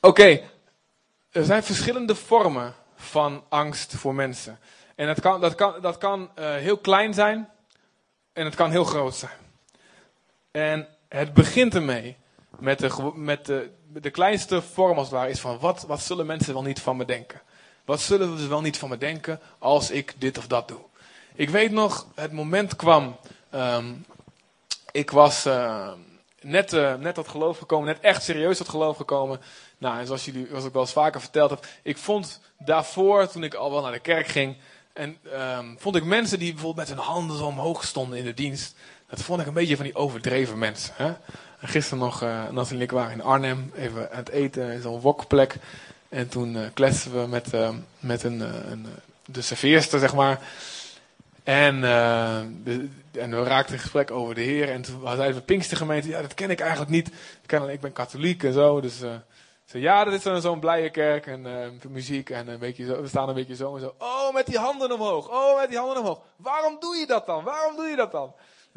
Oké, 0.00 0.40
er 1.30 1.44
zijn 1.44 1.62
verschillende 1.62 2.14
vormen 2.14 2.74
van 2.96 3.44
angst 3.48 3.94
voor 3.94 4.14
mensen. 4.14 4.58
En 4.94 5.06
dat 5.06 5.20
kan, 5.20 5.40
dat 5.40 5.54
kan, 5.54 5.80
dat 5.80 5.98
kan 5.98 6.30
eh, 6.34 6.54
heel 6.54 6.78
klein 6.78 7.14
zijn 7.14 7.48
en 8.32 8.44
het 8.44 8.54
kan 8.54 8.70
heel 8.70 8.84
groot 8.84 9.14
zijn. 9.14 9.38
En 10.50 10.88
het 11.08 11.34
begint 11.34 11.74
ermee 11.74 12.16
met 12.58 12.78
de, 12.78 13.12
met 13.14 13.46
de, 13.46 13.70
de 13.92 14.10
kleinste 14.10 14.62
vorm 14.62 14.98
als 14.98 15.06
het 15.06 15.16
ware 15.16 15.30
is 15.30 15.40
van 15.40 15.58
wat, 15.58 15.84
wat 15.86 16.00
zullen 16.00 16.26
mensen 16.26 16.52
wel 16.52 16.62
niet 16.62 16.80
van 16.80 16.96
me 16.96 17.04
denken? 17.04 17.40
Wat 17.84 18.00
zullen 18.00 18.38
ze 18.38 18.48
wel 18.48 18.60
niet 18.60 18.78
van 18.78 18.88
me 18.88 18.98
denken 18.98 19.40
als 19.58 19.90
ik 19.90 20.14
dit 20.18 20.38
of 20.38 20.46
dat 20.46 20.68
doe? 20.68 20.80
Ik 21.34 21.50
weet 21.50 21.70
nog, 21.70 22.06
het 22.14 22.32
moment 22.32 22.76
kwam, 22.76 23.16
ehm, 23.50 23.94
ik 24.92 25.10
was 25.10 25.44
eh, 25.44 25.92
net, 26.40 26.72
eh, 26.72 26.94
net 26.94 27.14
tot 27.14 27.28
geloof 27.28 27.58
gekomen, 27.58 27.86
net 27.86 28.00
echt 28.00 28.22
serieus 28.22 28.56
tot 28.56 28.68
geloof 28.68 28.96
gekomen. 28.96 29.40
Nou, 29.78 29.98
en 29.98 30.06
zoals 30.06 30.24
jullie, 30.24 30.46
zoals 30.48 30.64
ik 30.64 30.72
wel 30.72 30.82
eens 30.82 30.92
vaker 30.92 31.20
verteld 31.20 31.50
heb, 31.50 31.66
ik 31.82 31.96
vond 31.96 32.40
daarvoor, 32.58 33.28
toen 33.28 33.44
ik 33.44 33.54
al 33.54 33.70
wel 33.70 33.82
naar 33.82 33.92
de 33.92 33.98
kerk 33.98 34.26
ging, 34.26 34.56
en 34.92 35.18
ehm, 35.32 35.74
vond 35.76 35.96
ik 35.96 36.04
mensen 36.04 36.38
die 36.38 36.52
bijvoorbeeld 36.52 36.88
met 36.88 36.96
hun 36.96 37.06
handen 37.06 37.36
zo 37.36 37.44
omhoog 37.44 37.84
stonden 37.84 38.18
in 38.18 38.24
de 38.24 38.34
dienst, 38.34 38.76
dat 39.08 39.22
vond 39.22 39.40
ik 39.40 39.46
een 39.46 39.52
beetje 39.52 39.76
van 39.76 39.84
die 39.84 39.94
overdreven 39.94 40.58
mensen. 40.58 40.94
Hè? 40.96 41.12
En 41.60 41.68
gisteren 41.68 41.98
nog, 41.98 42.22
eh 42.22 42.28
Nathalie 42.28 42.76
en 42.76 42.80
ik 42.80 42.90
waren 42.90 43.12
in 43.12 43.22
Arnhem, 43.22 43.72
even 43.76 44.10
aan 44.10 44.18
het 44.18 44.28
eten 44.28 44.72
in 44.72 44.80
zo'n 44.80 45.00
wokplek. 45.00 45.56
En 46.08 46.28
toen 46.28 46.56
eh 46.56 46.62
kletsten 46.74 47.20
we 47.20 47.26
met, 47.26 47.54
eh, 47.54 47.70
met 48.00 48.22
een, 48.22 48.40
een, 48.70 48.86
de 49.24 49.42
serveerster, 49.42 49.98
zeg 49.98 50.14
maar. 50.14 50.40
En, 51.48 51.80
we 53.12 53.42
raakten 53.44 53.74
in 53.74 53.80
gesprek 53.80 54.10
over 54.10 54.34
de 54.34 54.40
Heer. 54.40 54.70
En 54.70 54.82
toen 54.82 55.00
zei 55.16 55.32
de 55.32 55.40
Pinkstergemeente, 55.40 56.08
ja, 56.08 56.20
dat 56.20 56.34
ken 56.34 56.50
ik 56.50 56.60
eigenlijk 56.60 56.90
niet. 56.90 57.10
Ik, 57.46 57.80
ben 57.80 57.92
katholiek 57.92 58.42
en 58.42 58.52
zo. 58.52 58.80
Dus 58.80 59.02
eh, 59.02 59.10
ze 59.64 59.80
ja, 59.80 60.04
dat 60.04 60.14
is 60.14 60.22
zo'n 60.22 60.40
zo'n 60.40 60.60
blije 60.60 60.90
kerk 60.90 61.26
en 61.26 61.80
muziek. 61.88 62.30
En 62.30 62.48
een 62.48 62.58
beetje 62.58 62.84
zo, 62.84 63.00
we 63.00 63.08
staan 63.08 63.28
een 63.28 63.34
beetje 63.34 63.54
zo 63.54 63.74
en 63.74 63.80
zo. 63.80 63.94
Oh, 63.98 64.34
met 64.34 64.46
die 64.46 64.58
handen 64.58 64.92
omhoog. 64.92 65.28
Oh, 65.28 65.60
met 65.60 65.68
die 65.68 65.78
handen 65.78 65.98
omhoog. 65.98 66.20
Waarom 66.36 66.76
doe 66.80 66.96
je 66.96 67.06
dat 67.06 67.26
dan? 67.26 67.44
Waarom 67.44 67.76
doe 67.76 67.86
je 67.86 67.96
dat 67.96 68.12
dan? 68.12 68.34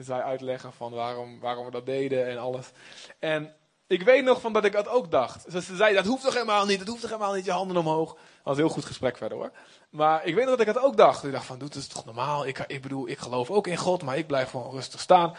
Wij 0.08 0.22
uitleggen 0.22 0.74
van 0.74 0.91
waarom, 0.91 1.39
waarom 1.39 1.65
we 1.65 1.72
dat 1.72 1.86
deden 1.86 2.27
en 2.27 2.38
alles. 2.38 2.72
En 3.20 3.55
ik 3.88 4.03
weet 4.03 4.24
nog 4.24 4.41
van 4.41 4.53
dat 4.53 4.65
ik 4.65 4.72
dat 4.72 4.88
ook 4.88 5.12
dacht. 5.12 5.51
Dus 5.51 5.65
ze 5.65 5.75
zei, 5.75 5.93
dat 5.93 6.05
hoeft 6.05 6.24
toch 6.24 6.34
helemaal 6.34 6.65
niet, 6.65 6.79
dat 6.79 6.88
hoeft 6.88 7.01
toch 7.01 7.10
helemaal 7.10 7.34
niet, 7.34 7.46
je 7.46 7.51
handen 7.51 7.77
omhoog. 7.77 8.13
Dat 8.13 8.24
was 8.43 8.58
een 8.58 8.63
heel 8.63 8.74
goed 8.74 8.86
gesprek 8.86 9.17
verder 9.17 9.38
hoor. 9.38 9.51
Maar 9.89 10.25
ik 10.25 10.36
weet 10.36 10.46
nog 10.46 10.58
dat 10.58 10.67
ik 10.67 10.74
dat 10.74 10.84
ook 10.84 10.98
dacht. 10.98 11.24
Ik 11.24 11.31
dacht 11.31 11.46
van, 11.46 11.58
doe 11.58 11.70
het 11.74 11.93
toch 11.93 12.05
normaal. 12.05 12.48
Ik, 12.48 12.63
ik 12.67 12.81
bedoel, 12.81 13.10
ik 13.10 13.20
geloof 13.20 13.50
ook 13.50 13.67
in 13.67 13.77
God, 13.77 14.03
maar 14.03 14.17
ik 14.17 14.27
blijf 14.27 14.50
gewoon 14.50 14.72
rustig 14.72 15.00
staan. 15.00 15.36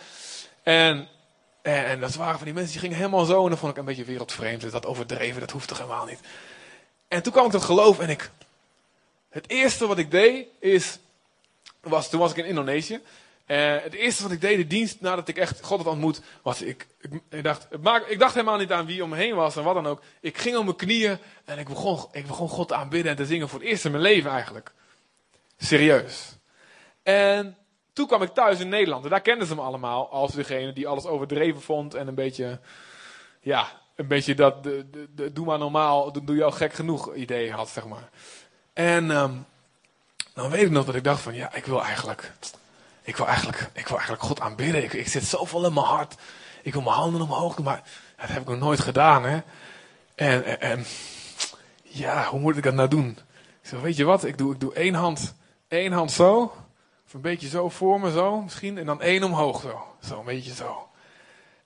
En, 0.62 1.08
en, 1.62 2.00
dat 2.00 2.14
waren 2.14 2.36
van 2.36 2.44
die 2.44 2.54
mensen 2.54 2.72
die 2.72 2.80
gingen 2.80 2.96
helemaal 2.96 3.24
zo. 3.24 3.44
En 3.44 3.50
dat 3.50 3.58
vond 3.58 3.72
ik 3.72 3.78
een 3.78 3.84
beetje 3.84 4.04
wereldvreemd. 4.04 4.60
Dus 4.60 4.72
dat 4.72 4.86
overdreven, 4.86 5.40
dat 5.40 5.50
hoeft 5.50 5.68
toch 5.68 5.78
helemaal 5.78 6.06
niet. 6.06 6.20
En 7.08 7.22
toen 7.22 7.32
kwam 7.32 7.46
ik 7.46 7.52
tot 7.52 7.62
geloof 7.62 7.98
en 7.98 8.08
ik... 8.08 8.30
Het 9.28 9.50
eerste 9.50 9.86
wat 9.86 9.98
ik 9.98 10.10
deed 10.10 10.46
is... 10.58 10.98
Was, 11.80 12.10
toen 12.10 12.20
was 12.20 12.30
ik 12.30 12.36
in 12.36 12.44
Indonesië. 12.44 13.00
Eh, 13.52 13.82
het 13.82 13.94
eerste 13.94 14.22
wat 14.22 14.32
ik 14.32 14.40
deed, 14.40 14.56
de 14.56 14.66
dienst 14.66 15.00
nadat 15.00 15.28
ik 15.28 15.36
echt 15.36 15.62
God 15.62 15.78
had 15.78 15.86
ontmoet, 15.86 16.20
was 16.42 16.62
ik, 16.62 16.86
ik, 17.00 17.10
ik, 17.30 17.42
dacht, 17.44 17.66
ik 18.06 18.18
dacht 18.18 18.34
helemaal 18.34 18.58
niet 18.58 18.72
aan 18.72 18.86
wie 18.86 19.02
om 19.02 19.08
me 19.08 19.16
heen 19.16 19.34
was 19.34 19.56
en 19.56 19.64
wat 19.64 19.74
dan 19.74 19.86
ook. 19.86 20.02
Ik 20.20 20.38
ging 20.38 20.56
op 20.56 20.64
mijn 20.64 20.76
knieën 20.76 21.18
en 21.44 21.58
ik 21.58 21.68
begon, 21.68 22.04
ik 22.12 22.26
begon 22.26 22.48
God 22.48 22.72
aanbidden 22.72 23.10
en 23.10 23.16
te 23.16 23.26
zingen 23.26 23.48
voor 23.48 23.58
het 23.58 23.68
eerst 23.68 23.84
in 23.84 23.90
mijn 23.90 24.02
leven 24.02 24.30
eigenlijk. 24.30 24.72
Serieus. 25.58 26.36
En 27.02 27.56
toen 27.92 28.06
kwam 28.06 28.22
ik 28.22 28.28
thuis 28.28 28.60
in 28.60 28.68
Nederland 28.68 29.04
en 29.04 29.10
daar 29.10 29.20
kenden 29.20 29.46
ze 29.46 29.54
me 29.54 29.60
allemaal 29.60 30.10
als 30.10 30.32
degene 30.32 30.72
die 30.72 30.88
alles 30.88 31.06
overdreven 31.06 31.62
vond 31.62 31.94
en 31.94 32.08
een 32.08 32.14
beetje, 32.14 32.60
ja, 33.40 33.80
een 33.96 34.06
beetje 34.08 34.34
dat, 34.34 34.62
de, 34.62 34.90
de, 34.90 35.08
de- 35.14 35.32
doe 35.32 35.46
maar 35.46 35.58
normaal, 35.58 36.12
doe, 36.12 36.24
doe 36.24 36.44
al 36.44 36.50
gek 36.50 36.72
genoeg 36.72 37.14
idee 37.14 37.52
had, 37.52 37.68
zeg 37.68 37.86
maar. 37.86 38.08
En 38.72 39.10
ehm, 39.10 39.34
dan 40.34 40.50
weet 40.50 40.62
ik 40.62 40.70
nog 40.70 40.84
dat 40.84 40.94
ik 40.94 41.04
dacht 41.04 41.20
van, 41.20 41.34
ja, 41.34 41.54
ik 41.54 41.66
wil 41.66 41.82
eigenlijk, 41.82 42.32
ik 43.02 43.16
wil 43.16 43.26
eigenlijk, 43.26 43.70
ik 43.72 43.86
wil 43.86 43.96
eigenlijk 43.96 44.26
God 44.26 44.40
aanbidden. 44.40 44.82
Ik, 44.82 44.92
ik 44.92 45.08
zit 45.08 45.24
zoveel 45.24 45.66
in 45.66 45.72
mijn 45.72 45.86
hart. 45.86 46.14
Ik 46.62 46.72
wil 46.72 46.82
mijn 46.82 46.94
handen 46.94 47.20
omhoog 47.20 47.54
doen, 47.54 47.64
maar 47.64 47.82
dat 48.16 48.28
heb 48.28 48.42
ik 48.42 48.48
nog 48.48 48.58
nooit 48.58 48.80
gedaan, 48.80 49.24
hè. 49.24 49.40
En, 50.14 50.60
en, 50.60 50.84
ja, 51.82 52.26
hoe 52.26 52.40
moet 52.40 52.56
ik 52.56 52.62
dat 52.62 52.74
nou 52.74 52.88
doen? 52.88 53.18
Ik 53.62 53.68
zeg, 53.68 53.80
weet 53.80 53.96
je 53.96 54.04
wat, 54.04 54.24
ik 54.24 54.38
doe, 54.38 54.52
ik 54.52 54.60
doe 54.60 54.74
één 54.74 54.94
hand, 54.94 55.34
één 55.68 55.92
hand 55.92 56.12
zo. 56.12 56.52
Of 57.06 57.14
een 57.14 57.20
beetje 57.20 57.48
zo 57.48 57.68
voor 57.68 58.00
me, 58.00 58.10
zo 58.10 58.42
misschien. 58.42 58.78
En 58.78 58.86
dan 58.86 59.00
één 59.00 59.22
omhoog, 59.22 59.60
zo. 59.60 59.86
Zo, 60.08 60.18
een 60.18 60.24
beetje 60.24 60.54
zo. 60.54 60.88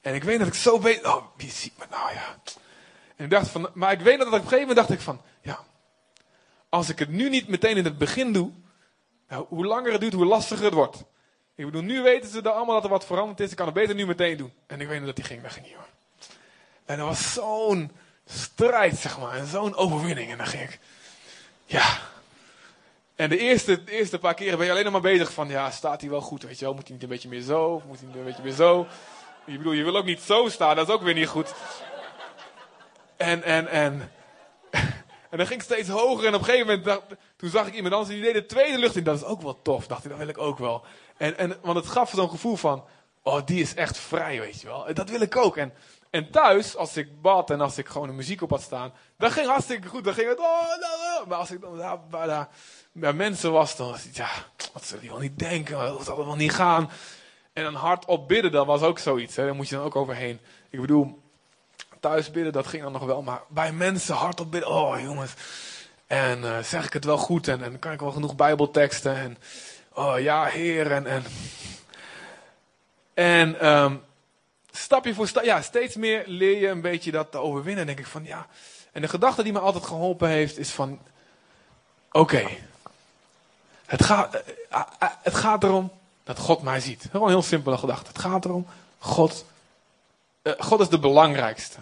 En 0.01 0.15
ik 0.15 0.25
weet 0.25 0.39
dat 0.39 0.49
ik 0.49 0.55
zo 0.55 0.81
weet, 0.81 1.07
oh, 1.07 1.25
wie 1.37 1.51
ziet 1.51 1.79
me 1.79 1.85
nou, 1.91 2.13
ja. 2.13 2.37
En 3.17 3.25
ik 3.25 3.31
dacht 3.31 3.49
van, 3.49 3.71
maar 3.75 3.93
ik 3.93 4.01
weet 4.01 4.19
dat 4.19 4.27
op 4.27 4.33
een 4.33 4.39
gegeven 4.39 4.59
moment 4.59 4.77
dacht 4.77 4.91
ik 4.91 5.01
van, 5.01 5.21
ja, 5.41 5.59
als 6.69 6.89
ik 6.89 6.99
het 6.99 7.09
nu 7.09 7.29
niet 7.29 7.49
meteen 7.49 7.77
in 7.77 7.85
het 7.85 7.99
begin 7.99 8.33
doe, 8.33 8.51
nou, 9.29 9.47
hoe 9.49 9.67
langer 9.67 9.93
het 9.93 10.01
duurt, 10.01 10.13
hoe 10.13 10.25
lastiger 10.25 10.65
het 10.65 10.75
wordt. 10.75 11.05
Ik 11.57 11.65
bedoel, 11.65 11.83
nu 11.83 12.03
weten 12.03 12.31
ze 12.31 12.41
er 12.41 12.51
allemaal 12.51 12.75
dat 12.75 12.85
er 12.85 12.91
wat 12.91 13.07
veranderd 13.07 13.41
is. 13.41 13.51
Ik 13.51 13.57
kan 13.57 13.67
het 13.67 13.75
beter 13.75 13.95
nu 13.95 14.07
meteen 14.07 14.37
doen. 14.37 14.53
En 14.67 14.81
ik 14.81 14.89
weet 14.89 14.97
nog 14.97 15.07
dat 15.07 15.17
die 15.17 15.25
ging, 15.25 15.43
dat 15.43 15.53
ging 15.53 15.67
niet 15.67 15.75
hoor. 15.75 15.89
En 16.85 16.99
dat 16.99 17.07
was 17.07 17.33
zo'n 17.33 17.91
strijd, 18.25 18.97
zeg 18.97 19.19
maar. 19.19 19.37
En 19.37 19.47
zo'n 19.47 19.75
overwinning. 19.75 20.31
En 20.31 20.37
dan 20.37 20.47
ging 20.47 20.63
ik, 20.63 20.79
ja. 21.65 21.99
En 23.15 23.29
de 23.29 23.39
eerste, 23.39 23.83
eerste 23.87 24.19
paar 24.19 24.35
keren 24.35 24.57
ben 24.57 24.67
je 24.67 24.73
alleen 24.73 24.85
nog 24.85 24.93
maar 24.93 25.13
bezig 25.13 25.33
van, 25.33 25.49
ja, 25.49 25.71
staat 25.71 26.01
hij 26.01 26.11
wel 26.11 26.21
goed, 26.21 26.43
weet 26.43 26.59
je 26.59 26.65
wel. 26.65 26.75
Moet 26.75 26.83
hij 26.83 26.93
niet 26.93 27.03
een 27.03 27.09
beetje 27.09 27.29
meer 27.29 27.41
zo? 27.41 27.83
Moet 27.87 27.99
hij 27.99 28.07
niet 28.07 28.17
een 28.17 28.25
beetje 28.25 28.43
meer 28.43 28.53
zo? 28.53 28.87
Ik 29.45 29.57
bedoel, 29.57 29.73
je 29.73 29.85
wil 29.85 29.97
ook 29.97 30.05
niet 30.05 30.21
zo 30.21 30.49
staan, 30.49 30.77
dat 30.77 30.89
is 30.89 30.95
ook 30.95 31.03
weer 31.03 31.15
niet 31.15 31.29
goed. 31.29 31.55
En, 33.17 33.43
en, 33.43 33.69
en. 33.69 34.11
En 35.31 35.39
dan 35.39 35.47
ging 35.47 35.61
het 35.63 35.71
steeds 35.71 35.89
hoger. 35.89 36.27
En 36.27 36.35
op 36.35 36.41
een 36.41 36.47
gegeven 36.47 36.67
moment, 36.67 36.85
dacht, 36.85 37.03
toen 37.37 37.51
zag 37.51 37.67
ik 37.67 37.75
iemand 37.75 37.95
anders 37.95 38.13
die 38.13 38.23
deed 38.23 38.35
de 38.35 38.47
tweede 38.47 38.79
lucht 38.79 38.97
in. 38.97 39.05
Dat 39.05 39.17
is 39.17 39.25
ook 39.25 39.43
wel 39.43 39.63
tof. 39.63 39.87
Dacht 39.87 40.05
ik, 40.05 40.11
dat 40.11 40.19
wil 40.19 40.29
ik 40.29 40.39
ook 40.39 40.59
wel. 40.59 40.85
En, 41.17 41.39
en, 41.39 41.57
want 41.63 41.77
het 41.77 41.87
gaf 41.87 42.11
zo'n 42.11 42.31
gevoel 42.31 42.57
van, 42.57 42.85
oh, 43.23 43.41
die 43.45 43.61
is 43.61 43.75
echt 43.75 43.99
vrij, 43.99 44.41
weet 44.41 44.61
je 44.61 44.67
wel. 44.67 44.95
Dat 44.95 45.11
wil 45.11 45.21
ik 45.21 45.37
ook. 45.37 45.57
En, 45.57 45.73
en 46.11 46.31
thuis, 46.31 46.77
als 46.77 46.97
ik 46.97 47.21
bad 47.23 47.51
en 47.51 47.61
als 47.61 47.79
ik 47.79 47.89
gewoon 47.89 48.07
de 48.07 48.15
muziek 48.15 48.43
op 48.43 48.51
had 48.51 48.63
staan, 48.63 48.93
dan 49.19 49.31
ging 49.31 49.47
hartstikke 49.47 49.89
goed. 49.89 50.05
Dan 50.05 50.15
ging 50.15 50.29
het, 50.29 50.39
oh, 50.39 50.69
nou, 50.69 51.01
nou. 51.03 51.29
Maar 51.29 51.39
als 51.39 51.51
ik 51.51 51.61
dan 51.61 52.49
bij 52.93 53.13
mensen 53.13 53.53
was, 53.53 53.77
dan 53.77 53.91
was 53.91 54.03
het, 54.03 54.17
ja, 54.17 54.29
wat 54.73 54.85
zullen 54.85 55.03
die 55.03 55.11
wel 55.11 55.21
niet 55.21 55.39
denken? 55.39 55.79
Dat 55.79 56.05
zal 56.05 56.17
wel 56.17 56.37
niet 56.37 56.53
gaan. 56.53 56.91
En 57.53 57.63
dan 57.63 57.75
hardop 57.75 58.29
bidden, 58.29 58.53
dat 58.53 58.67
was 58.67 58.83
ook 58.83 58.99
zoiets. 58.99 59.37
Hè. 59.37 59.45
Daar 59.45 59.55
moet 59.55 59.69
je 59.69 59.75
dan 59.75 59.85
ook 59.85 59.97
overheen. 59.97 60.41
Ik 60.71 60.81
bedoel, 60.81 61.23
thuis 62.01 62.31
bidden, 62.31 62.53
dat 62.53 62.67
ging 62.67 62.83
dan 62.83 62.93
nog 62.93 63.05
wel. 63.05 63.23
Maar 63.23 63.41
bij 63.49 63.73
mensen 63.73 64.15
hardop 64.15 64.51
bidden, 64.51 64.71
oh 64.71 65.01
jongens. 65.01 65.35
En 66.07 66.41
uh, 66.41 66.59
zeg 66.59 66.87
ik 66.87 66.93
het 66.93 67.05
wel 67.05 67.17
goed 67.17 67.49
en, 67.49 67.63
en 67.63 67.79
kan 67.79 67.93
ik 67.93 68.01
wel 68.01 68.11
genoeg 68.11 68.37
bijbelteksten. 68.37 69.17
En 69.17 69.39
oh 69.97 70.21
ja, 70.21 70.45
heer. 70.45 70.93
En, 70.93 71.07
en, 71.07 71.25
en 73.15 73.69
um, 73.69 74.03
stapje 74.71 75.15
voor 75.15 75.29
stap, 75.29 75.45
ja, 75.45 75.63
steeds 75.63 75.97
meer 75.97 76.23
leer 76.27 76.61
je 76.61 76.69
een 76.69 76.81
beetje 76.81 77.11
dat 77.11 77.31
te 77.31 77.39
overwinnen. 77.39 77.81
En 77.81 77.87
denk 77.87 77.99
ik 77.99 78.07
van 78.07 78.25
ja. 78.25 78.47
En 78.93 79.03
de 79.03 79.09
gedachte 79.09 79.43
die 79.43 79.53
me 79.53 79.59
altijd 79.59 79.85
geholpen 79.85 80.29
heeft 80.29 80.59
is 80.59 80.71
van, 80.71 80.99
oké. 82.11 82.49
Het, 83.87 84.05
gaat, 84.05 84.35
uh, 84.35 84.41
uh, 84.73 84.83
het 85.23 85.35
gaat 85.35 85.63
erom 85.63 85.91
dat 86.25 86.39
God 86.39 86.63
mij 86.63 86.81
ziet. 86.81 87.09
Gewoon 87.11 87.27
een 87.27 87.33
heel 87.33 87.43
simpele 87.43 87.79
gedachte. 87.79 88.09
Het 88.09 88.19
gaat 88.19 88.45
erom, 88.45 88.67
God, 88.99 89.45
God 90.59 90.81
is 90.81 90.89
de 90.89 90.99
belangrijkste. 90.99 91.79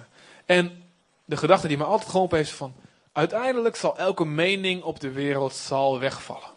En 0.46 0.84
de 1.24 1.36
gedachte 1.36 1.68
die 1.68 1.76
me 1.76 1.84
altijd 1.84 2.10
geholpen 2.10 2.36
heeft 2.36 2.50
van, 2.50 2.74
uiteindelijk 3.12 3.76
zal 3.76 3.98
elke 3.98 4.24
mening 4.24 4.82
op 4.82 5.00
de 5.00 5.10
wereld 5.10 5.54
zal 5.54 5.98
wegvallen. 5.98 6.53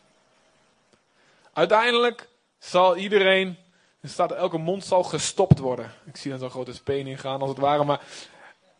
Uiteindelijk 1.57 2.27
zal 2.59 2.97
iedereen, 2.97 3.57
er 4.01 4.09
staat 4.09 4.31
elke 4.31 4.57
mond 4.57 4.85
zal 4.85 5.03
gestopt 5.03 5.59
worden. 5.59 5.91
Ik 6.05 6.17
zie 6.17 6.31
dan 6.31 6.39
zo'n 6.39 6.49
grote 6.49 6.73
speen 6.73 7.07
ingaan 7.07 7.41
als 7.41 7.49
het 7.49 7.59
ware, 7.59 7.83
maar 7.83 8.01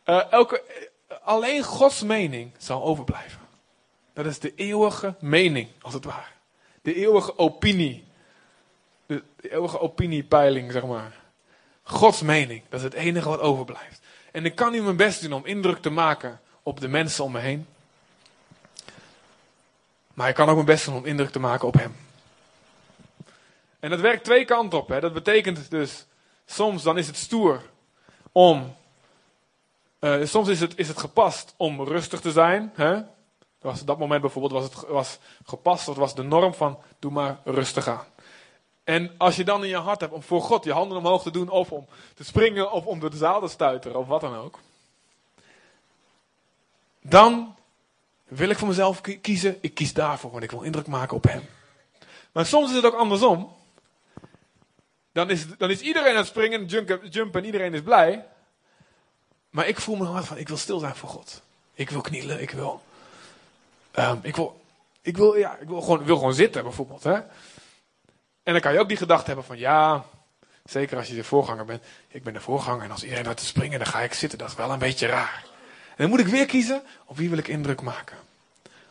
uh, 0.06 0.32
elke, 0.32 0.63
alleen 1.24 1.63
Gods 1.63 2.02
mening 2.02 2.52
zal 2.58 2.84
overblijven. 2.84 3.40
Dat 4.13 4.26
is 4.26 4.40
de 4.40 4.56
eeuwige 4.56 5.16
mening, 5.20 5.70
als 5.82 5.94
het 5.94 6.06
ware. 6.06 6.32
De 6.82 6.94
eeuwige 6.96 7.38
opinie. 7.38 8.06
De 9.06 9.24
eeuwige 9.42 9.80
opiniepeiling, 9.80 10.72
zeg 10.72 10.86
maar. 10.86 11.16
Gods 11.84 12.22
mening, 12.22 12.63
dat 12.70 12.80
is 12.80 12.86
het 12.86 12.94
enige 12.94 13.30
wat 13.30 13.40
overblijft. 13.40 14.02
En 14.32 14.46
ik 14.46 14.56
kan 14.56 14.72
nu 14.72 14.82
mijn 14.82 14.98
best 14.98 15.22
doen 15.22 15.34
om 15.34 15.46
indruk 15.46 15.82
te 15.82 15.90
maken 15.90 16.40
op 16.63 16.80
de 16.80 16.88
mensen 16.88 17.24
om 17.24 17.32
me 17.32 17.40
heen. 17.40 17.68
Maar 20.13 20.30
ik 20.30 20.36
kan 20.36 20.48
ook 20.48 20.56
mijn 20.56 20.66
best 20.66 20.86
doen 20.86 20.96
om 20.96 21.06
indruk 21.06 21.30
te 21.30 21.40
maken 21.40 21.68
op 21.68 21.74
hem. 21.74 22.07
En 23.80 23.90
dat 23.90 24.00
werkt 24.00 24.24
twee 24.24 24.46
kanten 24.46 24.80
op. 24.80 24.88
Hè. 24.88 25.00
Dat 25.00 25.13
betekent 25.13 25.72
dus, 25.72 26.06
soms 26.46 26.84
dan 26.84 26.98
is 26.98 27.08
het 27.08 27.18
stoer 27.18 27.62
om, 28.32 28.76
uh, 30.00 30.26
soms 30.26 30.48
is 30.48 30.60
het, 30.60 30.78
is 30.78 30.88
het 30.88 30.98
gepast 30.98 31.54
om 31.58 31.84
rustig 31.84 32.20
te 32.20 32.32
zijn. 32.32 32.72
Hè. 32.76 33.02
Was, 33.62 33.86
dat 33.86 33.98
moment 33.98 34.22
bijvoorbeeld 34.22 34.54
was 34.54 34.63
het 34.63 34.88
was 34.88 35.20
gepast, 35.46 35.86
dat 35.86 35.96
was 35.96 36.16
de 36.16 36.24
norm 36.24 36.54
van 36.54 36.80
doe 37.00 37.12
maar 37.12 37.40
rustig 37.44 37.88
aan. 37.88 38.06
En 38.84 39.12
als 39.18 39.36
je 39.36 39.44
dan 39.44 39.63
in 39.63 39.70
je 39.70 39.78
hart 39.78 40.02
hebt 40.02 40.13
om 40.13 40.24
voor 40.24 40.42
God 40.42 40.63
je 40.63 40.72
handen 40.72 40.98
omhoog 40.98 41.22
te 41.22 41.32
doen, 41.32 41.50
of 41.50 41.72
om 41.72 41.88
te 42.16 42.24
springen, 42.24 42.72
of 42.72 42.86
om 42.86 43.00
door 43.00 43.10
de 43.10 43.18
zaal 43.18 43.42
te 43.42 43.48
stuiteren, 43.48 44.00
of 44.00 44.08
wat 44.08 44.22
dan 44.22 44.36
ook. 44.36 44.60
Dan 47.02 47.56
wil 48.24 48.50
ik 48.50 48.58
voor 48.58 48.68
mezelf 48.68 49.02
kiezen, 49.22 49.58
ik 49.62 49.74
kies 49.74 49.94
daarvoor, 49.94 50.32
want 50.32 50.44
ik 50.44 50.52
wil 50.52 50.62
indruk 50.62 50.88
maken 50.88 51.16
op 51.16 51.24
Hem. 51.24 51.48
Maar 52.32 52.46
soms 52.46 52.70
is 52.70 52.76
het 52.76 52.86
ook 52.86 52.94
andersom. 52.94 53.56
Dan 55.17 55.30
is, 55.30 55.45
dan 55.58 55.69
is 55.69 55.82
iedereen 55.82 56.12
aan 56.12 56.17
het 56.17 56.27
springen, 56.27 56.65
jumpen, 56.65 57.08
jumpen 57.10 57.39
en 57.39 57.45
iedereen 57.45 57.73
is 57.73 57.82
blij. 57.82 58.25
Maar 59.49 59.67
ik 59.67 59.80
voel 59.80 59.95
mijn 59.95 60.12
hart 60.12 60.25
van, 60.25 60.38
ik 60.38 60.47
wil 60.47 60.58
stil 60.58 60.80
zijn 60.80 60.95
voor 60.95 61.10
God. 61.10 61.41
Ik 61.73 61.89
wil 61.89 62.01
knielen, 62.01 62.41
ik 62.41 62.51
wil, 62.51 62.82
um, 63.95 64.19
ik 64.21 64.36
wil, 64.36 64.62
ik 65.01 65.17
wil, 65.17 65.36
ja, 65.36 65.58
ik 65.58 65.67
wil 65.67 65.82
gewoon, 65.82 66.03
wil 66.03 66.17
gewoon 66.17 66.34
zitten 66.34 66.63
bijvoorbeeld. 66.63 67.03
Hè? 67.03 67.13
En 67.13 68.53
dan 68.53 68.60
kan 68.60 68.73
je 68.73 68.80
ook 68.80 68.88
die 68.88 68.97
gedachte 68.97 69.25
hebben 69.25 69.45
van 69.45 69.58
ja, 69.58 70.06
zeker 70.63 70.97
als 70.97 71.08
je 71.08 71.15
de 71.15 71.23
voorganger 71.23 71.65
bent. 71.65 71.84
Ik 72.08 72.23
ben 72.23 72.34
de 72.34 72.41
voorganger 72.41 72.84
en 72.84 72.91
als 72.91 73.03
iedereen 73.03 73.25
gaat 73.25 73.38
te 73.38 73.45
springen, 73.45 73.80
dan 73.80 73.88
ga 73.88 74.01
ik 74.01 74.13
zitten. 74.13 74.38
Dat 74.38 74.49
is 74.49 74.56
wel 74.56 74.71
een 74.71 74.80
beetje 74.80 75.08
raar. 75.08 75.45
En 75.89 75.95
dan 75.97 76.10
moet 76.10 76.19
ik 76.19 76.27
weer 76.27 76.45
kiezen 76.45 76.84
op 77.06 77.17
wie 77.17 77.30
wil 77.30 77.38
ik 77.38 77.47
indruk 77.47 77.82
maken. 77.82 78.17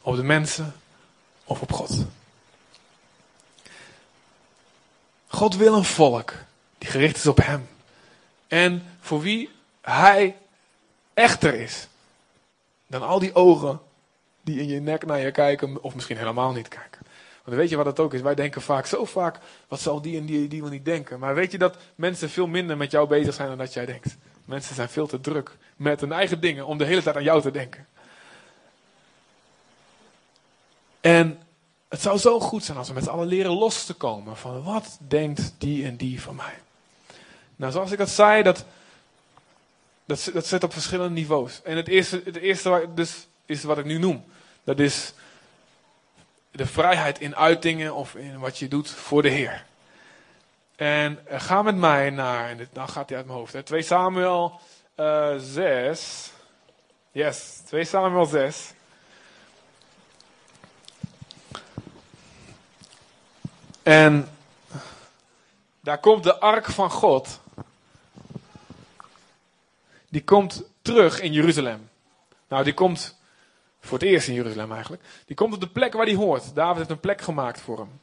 Op 0.02 0.16
de 0.16 0.22
mensen 0.22 0.74
of 1.44 1.60
op 1.60 1.72
God. 1.72 2.06
God 5.26 5.56
wil 5.56 5.74
een 5.74 5.84
volk 5.84 6.32
die 6.78 6.90
gericht 6.90 7.16
is 7.16 7.26
op 7.26 7.36
Hem. 7.36 7.68
En 8.46 8.82
voor 9.00 9.20
wie 9.20 9.50
Hij 9.80 10.36
echter 11.14 11.54
is 11.54 11.88
dan 12.86 13.02
al 13.02 13.18
die 13.18 13.34
ogen 13.34 13.80
die 14.42 14.60
in 14.60 14.68
je 14.68 14.80
nek 14.80 15.06
naar 15.06 15.18
je 15.18 15.30
kijken 15.30 15.82
of 15.82 15.94
misschien 15.94 16.16
helemaal 16.16 16.52
niet 16.52 16.68
kijken. 16.68 17.00
Want 17.44 17.56
weet 17.56 17.68
je 17.68 17.76
wat 17.76 17.86
het 17.86 18.00
ook 18.00 18.14
is? 18.14 18.20
Wij 18.20 18.34
denken 18.34 18.62
vaak, 18.62 18.86
zo 18.86 19.04
vaak, 19.04 19.38
wat 19.68 19.80
zal 19.80 20.02
die 20.02 20.18
en 20.18 20.26
die, 20.26 20.48
die 20.48 20.60
wel 20.60 20.70
niet 20.70 20.84
denken. 20.84 21.18
Maar 21.18 21.34
weet 21.34 21.52
je 21.52 21.58
dat 21.58 21.76
mensen 21.94 22.30
veel 22.30 22.46
minder 22.46 22.76
met 22.76 22.90
jou 22.90 23.08
bezig 23.08 23.34
zijn 23.34 23.48
dan 23.48 23.58
dat 23.58 23.72
jij 23.72 23.86
denkt? 23.86 24.16
Mensen 24.44 24.74
zijn 24.74 24.88
veel 24.88 25.06
te 25.06 25.20
druk 25.20 25.56
met 25.76 26.00
hun 26.00 26.12
eigen 26.12 26.40
dingen 26.40 26.66
om 26.66 26.78
de 26.78 26.84
hele 26.84 27.02
tijd 27.02 27.16
aan 27.16 27.22
jou 27.22 27.40
te 27.40 27.50
denken. 27.50 27.86
En 31.00 31.38
het 31.88 32.00
zou 32.00 32.18
zo 32.18 32.40
goed 32.40 32.64
zijn 32.64 32.78
als 32.78 32.88
we 32.88 32.94
met 32.94 33.04
z'n 33.04 33.10
allen 33.10 33.26
leren 33.26 33.52
los 33.52 33.84
te 33.84 33.94
komen 33.94 34.36
van 34.36 34.62
wat 34.62 34.98
denkt 35.00 35.54
die 35.58 35.84
en 35.84 35.96
die 35.96 36.22
van 36.22 36.34
mij. 36.34 36.54
Nou, 37.56 37.72
zoals 37.72 37.90
ik 37.90 37.98
dat 37.98 38.08
zei, 38.08 38.42
dat, 38.42 38.64
dat, 40.04 40.30
dat 40.32 40.46
zit 40.46 40.64
op 40.64 40.72
verschillende 40.72 41.20
niveaus. 41.20 41.62
En 41.62 41.76
het 41.76 41.88
eerste, 41.88 42.22
het 42.24 42.36
eerste 42.36 42.88
dus, 42.94 43.26
is 43.46 43.62
wat 43.62 43.78
ik 43.78 43.84
nu 43.84 43.98
noem. 43.98 44.24
Dat 44.64 44.78
is 44.78 45.12
de 46.50 46.66
vrijheid 46.66 47.20
in 47.20 47.36
uitingen 47.36 47.94
of 47.94 48.14
in 48.14 48.38
wat 48.38 48.58
je 48.58 48.68
doet 48.68 48.90
voor 48.90 49.22
de 49.22 49.28
Heer. 49.28 49.64
En 50.76 51.18
ga 51.28 51.62
met 51.62 51.76
mij 51.76 52.10
naar, 52.10 52.48
en 52.48 52.56
dit, 52.56 52.68
gaat 52.74 53.08
hij 53.08 53.18
uit 53.18 53.26
mijn 53.26 53.38
hoofd, 53.38 53.52
hè, 53.52 53.62
2 53.62 53.82
Samuel 53.82 54.60
uh, 54.96 55.34
6. 55.38 56.30
Yes, 57.12 57.60
2 57.66 57.84
Samuel 57.84 58.24
6. 58.24 58.72
En 63.86 64.28
daar 65.80 65.98
komt 65.98 66.22
de 66.22 66.38
ark 66.38 66.66
van 66.66 66.90
God. 66.90 67.40
Die 70.08 70.24
komt 70.24 70.62
terug 70.82 71.20
in 71.20 71.32
Jeruzalem. 71.32 71.90
Nou, 72.48 72.64
die 72.64 72.74
komt 72.74 73.16
voor 73.80 73.98
het 73.98 74.08
eerst 74.08 74.28
in 74.28 74.34
Jeruzalem 74.34 74.72
eigenlijk. 74.72 75.02
Die 75.26 75.36
komt 75.36 75.54
op 75.54 75.60
de 75.60 75.68
plek 75.68 75.92
waar 75.92 76.06
hij 76.06 76.14
hoort. 76.14 76.54
David 76.54 76.76
heeft 76.76 76.90
een 76.90 77.00
plek 77.00 77.20
gemaakt 77.20 77.60
voor 77.60 77.78
hem. 77.78 78.00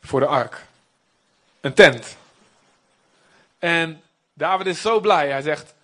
Voor 0.00 0.20
de 0.20 0.26
ark. 0.26 0.66
Een 1.60 1.74
tent. 1.74 2.16
En 3.58 4.02
David 4.32 4.66
is 4.66 4.80
zo 4.80 5.00
blij. 5.00 5.30
Hij 5.30 5.42
zegt, 5.42 5.74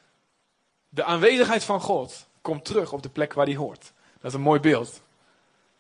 de 0.89 1.05
aanwezigheid 1.05 1.65
van 1.65 1.81
God 1.81 2.27
komt 2.41 2.65
terug 2.65 2.93
op 2.93 3.03
de 3.03 3.09
plek 3.09 3.33
waar 3.33 3.47
hij 3.47 3.57
hoort. 3.57 3.93
Dat 4.21 4.31
is 4.31 4.35
een 4.35 4.41
mooi 4.41 4.61
beeld. 4.61 5.01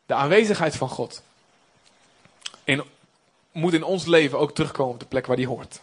De 0.06 0.14
aanwezigheid 0.14 0.76
van 0.76 0.88
God 0.88 1.22
in, 2.64 2.84
moet 3.52 3.72
in 3.72 3.84
ons 3.84 4.06
leven 4.06 4.38
ook 4.38 4.54
terugkomen 4.54 4.94
op 4.94 5.00
de 5.00 5.06
plek 5.06 5.26
waar 5.26 5.36
die 5.36 5.46
hoort. 5.46 5.80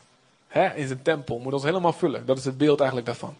Hè, 0.47 0.73
in 0.73 0.87
zijn 0.87 1.01
tempel 1.01 1.39
moet 1.39 1.53
ons 1.53 1.63
helemaal 1.63 1.93
vullen. 1.93 2.25
Dat 2.25 2.37
is 2.37 2.45
het 2.45 2.57
beeld 2.57 2.79
eigenlijk 2.79 3.07
daarvan. 3.07 3.37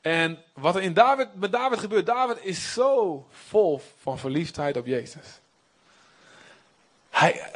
En 0.00 0.38
wat 0.52 0.74
er 0.74 0.82
in 0.82 0.94
David, 0.94 1.28
met 1.32 1.52
David 1.52 1.78
gebeurt, 1.78 2.06
David 2.06 2.38
is 2.42 2.72
zo 2.72 3.26
vol 3.30 3.80
van 4.00 4.18
verliefdheid 4.18 4.76
op 4.76 4.86
Jezus. 4.86 5.26
Hij, 7.10 7.50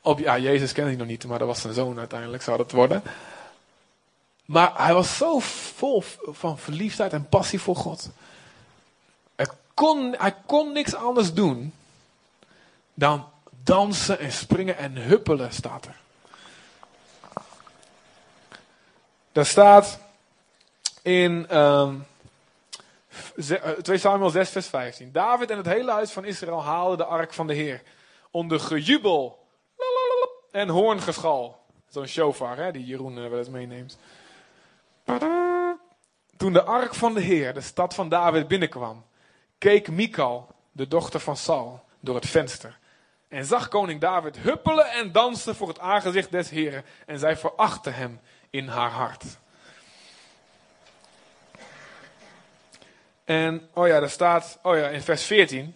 op, 0.00 0.18
ja, 0.18 0.38
Jezus 0.38 0.72
kende 0.72 0.90
hij 0.90 0.98
nog 0.98 1.08
niet, 1.08 1.26
maar 1.26 1.38
dat 1.38 1.48
was 1.48 1.60
zijn 1.60 1.74
zoon 1.74 1.98
uiteindelijk, 1.98 2.42
zou 2.42 2.56
dat 2.56 2.70
worden. 2.70 3.02
Maar 4.44 4.72
hij 4.76 4.94
was 4.94 5.16
zo 5.16 5.38
vol 5.74 6.02
van 6.26 6.58
verliefdheid 6.58 7.12
en 7.12 7.28
passie 7.28 7.60
voor 7.60 7.76
God. 7.76 8.10
Hij 9.34 9.46
kon, 9.74 10.14
hij 10.18 10.34
kon 10.46 10.72
niks 10.72 10.94
anders 10.94 11.32
doen 11.32 11.72
dan 12.94 13.31
dansen 13.64 14.18
en 14.18 14.32
springen 14.32 14.76
en 14.76 14.96
huppelen, 14.96 15.52
staat 15.52 15.86
er. 15.86 15.96
Daar 19.32 19.46
staat 19.46 19.98
in 21.02 21.58
um, 21.58 22.06
ehm, 23.38 23.82
2 23.82 23.96
eh, 23.96 24.02
Samuel 24.02 24.30
6, 24.30 24.50
vers 24.50 24.66
15. 24.66 25.12
David 25.12 25.50
en 25.50 25.56
het 25.56 25.66
hele 25.66 25.92
huis 25.92 26.10
van 26.10 26.24
Israël 26.24 26.62
haalden 26.62 26.98
de 26.98 27.04
ark 27.04 27.32
van 27.32 27.46
de 27.46 27.54
Heer. 27.54 27.82
Onder 28.30 28.60
gejubel 28.60 29.46
en 30.50 30.68
hoorngeschal. 30.68 31.60
Zo'n 31.88 32.06
shofar, 32.06 32.56
hè, 32.56 32.72
die 32.72 32.84
Jeroen 32.84 33.18
eh, 33.18 33.28
wel 33.28 33.38
eens 33.38 33.48
meeneemt. 33.48 33.98
Toen 36.36 36.52
de 36.52 36.62
ark 36.62 36.94
van 36.94 37.14
de 37.14 37.20
Heer, 37.20 37.54
de 37.54 37.60
stad 37.60 37.94
van 37.94 38.08
David, 38.08 38.48
binnenkwam, 38.48 39.04
keek 39.58 39.88
Mikal, 39.88 40.54
de 40.72 40.88
dochter 40.88 41.20
van 41.20 41.36
Saul, 41.36 41.84
door 42.00 42.14
het 42.14 42.26
venster. 42.26 42.78
En 43.32 43.44
zag 43.44 43.68
koning 43.68 44.00
David 44.00 44.38
huppelen 44.38 44.90
en 44.90 45.12
dansen 45.12 45.54
voor 45.54 45.68
het 45.68 45.78
aangezicht 45.78 46.30
des 46.30 46.50
Heren. 46.50 46.84
En 47.06 47.18
zij 47.18 47.36
verachtte 47.36 47.90
hem 47.90 48.20
in 48.50 48.68
haar 48.68 48.90
hart. 48.90 49.24
En, 53.24 53.68
oh 53.74 53.86
ja, 53.86 54.00
daar 54.00 54.10
staat, 54.10 54.58
oh 54.62 54.76
ja, 54.76 54.88
in 54.88 55.02
vers 55.02 55.24
14. 55.24 55.74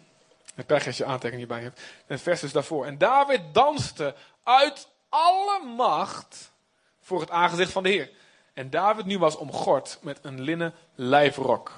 Het 0.54 0.66
pech 0.66 0.86
als 0.86 0.96
je 0.96 1.04
aantekening 1.04 1.38
hierbij 1.38 1.62
hebt. 1.62 1.80
Een 2.06 2.18
vers 2.18 2.40
dus 2.40 2.52
daarvoor. 2.52 2.86
En 2.86 2.98
David 2.98 3.40
danste 3.52 4.14
uit 4.42 4.88
alle 5.08 5.64
macht 5.64 6.52
voor 7.00 7.20
het 7.20 7.30
aangezicht 7.30 7.72
van 7.72 7.82
de 7.82 7.88
Heer. 7.88 8.10
En 8.54 8.70
David 8.70 9.04
nu 9.04 9.18
was 9.18 9.36
omgord 9.36 9.98
met 10.02 10.18
een 10.22 10.40
linnen 10.40 10.74
lijfrok. 10.94 11.72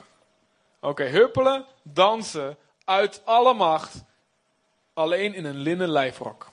Oké, 0.81 1.05
huppelen, 1.05 1.67
dansen, 1.83 2.59
uit 2.85 3.23
alle 3.25 3.55
macht, 3.55 4.07
alleen 4.99 5.35
in 5.35 5.45
een 5.45 5.57
linnen 5.57 5.89
lijfrok. 5.89 6.51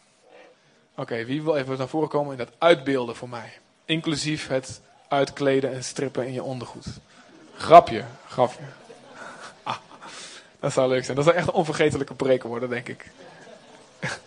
Oké, 0.96 1.26
wie 1.26 1.44
wil 1.44 1.56
even 1.56 1.78
naar 1.78 1.88
voren 1.88 2.10
komen 2.10 2.32
en 2.32 2.38
dat 2.38 2.54
uitbeelden 2.58 3.16
voor 3.16 3.30
mij? 3.30 3.54
Inclusief 3.86 4.48
het 4.48 4.82
uitkleden 5.08 5.74
en 5.74 5.84
strippen 5.84 6.26
in 6.28 6.34
je 6.34 6.44
ondergoed. 6.44 6.86
Grapje, 7.56 8.04
grapje. 8.28 8.64
Ah, 9.64 9.78
dat 10.60 10.74
zou 10.74 10.90
leuk 10.90 11.04
zijn. 11.04 11.16
Dat 11.16 11.26
zou 11.26 11.38
echt 11.38 11.48
een 11.48 11.54
onvergetelijke 11.54 12.14
preek 12.14 12.44
worden, 12.44 12.70
denk 12.70 12.88
ik. 12.88 13.12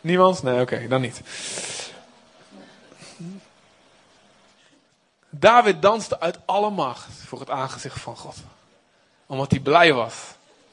Niemand? 0.00 0.42
Nee, 0.42 0.60
oké, 0.60 0.88
dan 0.88 1.00
niet. 1.00 1.20
David 5.30 5.82
danste 5.82 6.20
uit 6.20 6.38
alle 6.44 6.70
macht 6.70 7.12
voor 7.12 7.40
het 7.40 7.50
aangezicht 7.50 8.00
van 8.00 8.16
God. 8.16 8.36
Omdat 9.26 9.50
hij 9.50 9.60
blij 9.60 9.92
was 9.92 10.14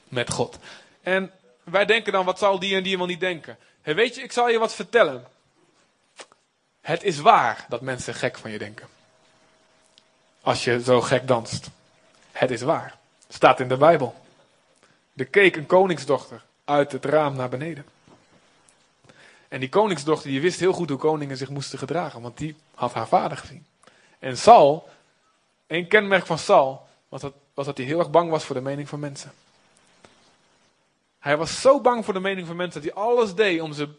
met 0.08 0.30
God. 0.30 0.58
En 1.02 1.32
wij 1.64 1.86
denken 1.86 2.12
dan, 2.12 2.26
wat 2.26 2.40
zal 2.40 2.60
die 2.60 2.76
en 2.76 2.84
die 2.84 2.98
wel 2.98 3.06
niet 3.06 3.20
denken? 3.20 3.58
Hey, 3.82 3.96
weet 3.96 4.16
je, 4.16 4.22
ik 4.22 4.32
zal 4.32 4.50
je 4.50 4.60
wat 4.60 4.76
vertellen. 4.76 5.28
Het 6.82 7.04
is 7.04 7.20
waar 7.20 7.66
dat 7.70 7.82
mensen 7.82 8.14
gek 8.14 8.38
van 8.38 8.52
je 8.52 8.58
denken. 8.58 8.88
Als 10.42 10.64
je 10.64 10.84
zo 10.84 11.02
gek 11.02 11.28
danst. 11.28 11.70
Het 12.32 12.52
is 12.52 12.62
waar. 12.62 12.98
Staat 13.28 13.60
in 13.60 13.68
de 13.68 13.78
Bijbel. 13.78 14.16
Er 15.16 15.26
keek 15.26 15.56
een 15.56 15.66
koningsdochter 15.66 16.44
uit 16.66 16.92
het 16.92 17.06
raam 17.06 17.36
naar 17.36 17.50
beneden. 17.50 17.86
En 19.48 19.60
die 19.60 19.70
koningsdochter 19.70 20.30
die 20.30 20.42
wist 20.42 20.60
heel 20.60 20.74
goed 20.74 20.90
hoe 20.90 20.98
koningen 20.98 21.38
zich 21.38 21.50
moesten 21.50 21.80
gedragen, 21.80 22.22
want 22.22 22.38
die 22.38 22.56
had 22.76 22.94
haar 22.94 23.08
vader 23.08 23.38
gezien. 23.38 23.66
En 24.20 24.38
Saul, 24.38 24.90
een 25.68 25.88
kenmerk 25.88 26.26
van 26.26 26.38
was 27.10 27.22
dat, 27.22 27.34
was 27.54 27.66
dat 27.66 27.78
hij 27.78 27.86
heel 27.86 28.00
erg 28.00 28.10
bang 28.10 28.30
was 28.30 28.44
voor 28.44 28.56
de 28.56 28.62
mening 28.62 28.90
van 28.90 29.00
mensen. 29.00 29.32
Hij 31.22 31.38
was 31.38 31.62
zo 31.62 31.82
bang 31.82 32.06
voor 32.06 32.14
de 32.14 32.20
mening 32.20 32.48
van 32.48 32.56
mensen 32.56 32.82
dat 32.82 32.94
hij 32.94 33.04
alles 33.04 33.36
deed 33.36 33.62
om 33.62 33.74
ze 33.74 33.90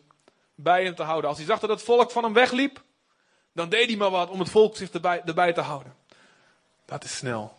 bij 0.55 0.85
hem 0.85 0.95
te 0.95 1.03
houden. 1.03 1.29
Als 1.29 1.39
hij 1.39 1.47
zag 1.47 1.61
dat 1.61 1.71
het 1.71 1.83
volk 1.83 2.11
van 2.11 2.25
hem 2.25 2.33
wegliep, 2.33 2.83
dan 3.53 3.69
deed 3.69 3.87
hij 3.87 3.97
maar 3.97 4.11
wat 4.11 4.31
om 4.31 4.39
het 4.39 4.51
volk 4.51 4.77
zich 4.77 4.91
erbij, 4.91 5.23
erbij 5.25 5.53
te 5.53 5.61
houden. 5.61 5.95
Dat 6.85 7.05
is 7.05 7.17
snel. 7.17 7.55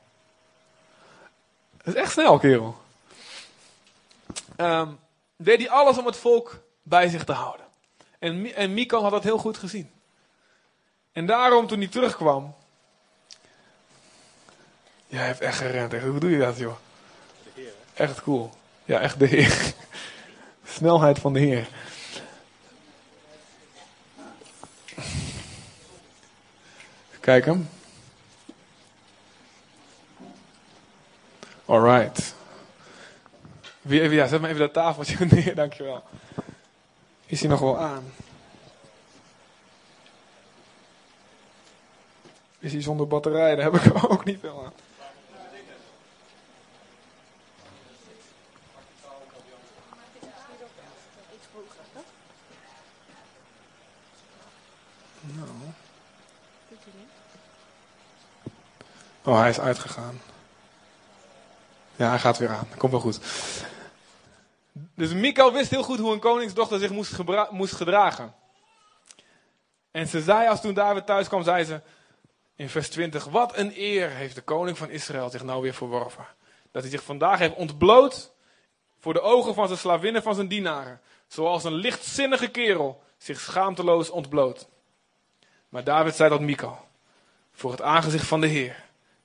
Dat 1.78 1.96
is 1.96 2.02
echt 2.02 2.12
snel, 2.12 2.38
kerel. 2.38 2.82
Um, 4.58 5.00
deed 5.36 5.60
hij 5.60 5.70
alles 5.70 5.98
om 5.98 6.06
het 6.06 6.18
volk 6.18 6.60
bij 6.82 7.08
zich 7.10 7.24
te 7.24 7.34
houden. 7.34 7.66
En, 8.20 8.56
en 8.56 8.90
had 8.90 9.12
dat 9.12 9.24
heel 9.24 9.38
goed 9.38 9.58
gezien. 9.58 9.92
En 11.12 11.26
daarom 11.26 11.68
toen 11.68 11.80
hij 11.80 11.88
terugkwam. 11.88 12.56
Jij 15.08 15.26
hebt 15.26 15.40
echt 15.40 15.58
gerend. 15.58 15.94
Hoe 15.94 16.20
doe 16.20 16.30
je 16.30 16.40
dat, 16.40 16.58
joh? 16.58 16.76
Echt 17.94 18.22
cool. 18.22 18.52
Ja, 18.86 19.00
echt 19.00 19.20
de 19.20 19.26
Heer. 19.26 19.74
Snelheid 20.66 21.20
van 21.20 21.34
de 21.34 21.40
Heer. 21.40 21.68
Kijk 27.20 27.46
hem. 27.46 27.70
Alright. 31.66 32.36
Wie 33.82 34.02
even, 34.02 34.16
ja, 34.16 34.28
zet 34.28 34.42
maar 34.42 34.50
even 34.50 34.62
dat 34.62 34.74
tafeltje 34.74 35.26
neer, 35.26 35.56
dankjewel. 35.56 36.04
Is 37.26 37.40
hij 37.40 37.50
nog 37.50 37.60
wel 37.60 37.78
aan? 37.80 38.14
Is 42.60 42.72
hij 42.72 42.82
zonder 42.82 43.08
batterij? 43.08 43.56
Daar 43.56 43.72
heb 43.72 43.82
ik 43.82 44.04
ook 44.12 44.26
niet 44.26 44.40
veel 44.40 44.64
aan. 44.66 44.74
Nou. 55.22 55.48
Oh, 59.24 59.40
hij 59.40 59.50
is 59.50 59.60
uitgegaan. 59.60 60.22
Ja, 61.96 62.10
hij 62.10 62.20
gaat 62.20 62.38
weer 62.38 62.50
aan. 62.50 62.68
Komt 62.78 62.92
wel 62.92 63.02
goed. 63.02 63.20
Dus 64.96 65.14
Mikael 65.14 65.54
wist 65.54 65.70
heel 65.70 65.84
goed 65.84 66.00
hoe 66.00 66.14
een 66.14 66.20
koningsdochter 66.20 66.80
zich 66.80 66.90
moest, 66.90 67.18
moest 67.50 67.76
gedragen. 67.76 68.34
En 69.92 70.08
ze 70.08 70.22
zei, 70.22 70.48
als 70.48 70.62
toen 70.62 70.74
David 70.74 71.06
thuis 71.06 71.28
kwam, 71.28 71.44
zei 71.44 71.64
ze 71.64 71.82
in 72.56 72.70
vers 72.70 72.90
20: 72.90 73.26
Wat 73.26 73.58
een 73.58 73.74
eer 73.76 74.10
heeft 74.10 74.36
de 74.36 74.42
koning 74.42 74.78
van 74.78 74.90
Israël 74.90 75.30
zich 75.30 75.44
nou 75.44 75.62
weer 75.62 75.74
verworven. 75.74 76.26
Dat 76.72 76.82
hij 76.82 76.92
zich 76.92 77.04
vandaag 77.04 77.40
heeft 77.40 77.56
ontbloot 77.56 78.32
voor 79.00 79.14
de 79.14 79.22
ogen 79.22 79.54
van 79.54 79.68
zijn 79.68 79.80
slavinnen, 79.80 80.24
van 80.24 80.36
zijn 80.36 80.48
dienaren. 80.48 81.02
Zoals 81.28 81.64
een 81.64 81.74
lichtzinnige 81.74 82.48
kerel 82.48 83.04
zich 83.18 83.40
schaamteloos 83.40 84.10
ontbloot. 84.10 84.68
Maar 85.70 85.84
David 85.84 86.16
zei 86.16 86.30
dat 86.30 86.42
Mikael, 86.42 86.86
voor 87.54 87.72
het 87.72 87.82
aangezicht 87.82 88.28
van 88.28 88.42
de 88.42 88.48
Heer, 88.48 88.83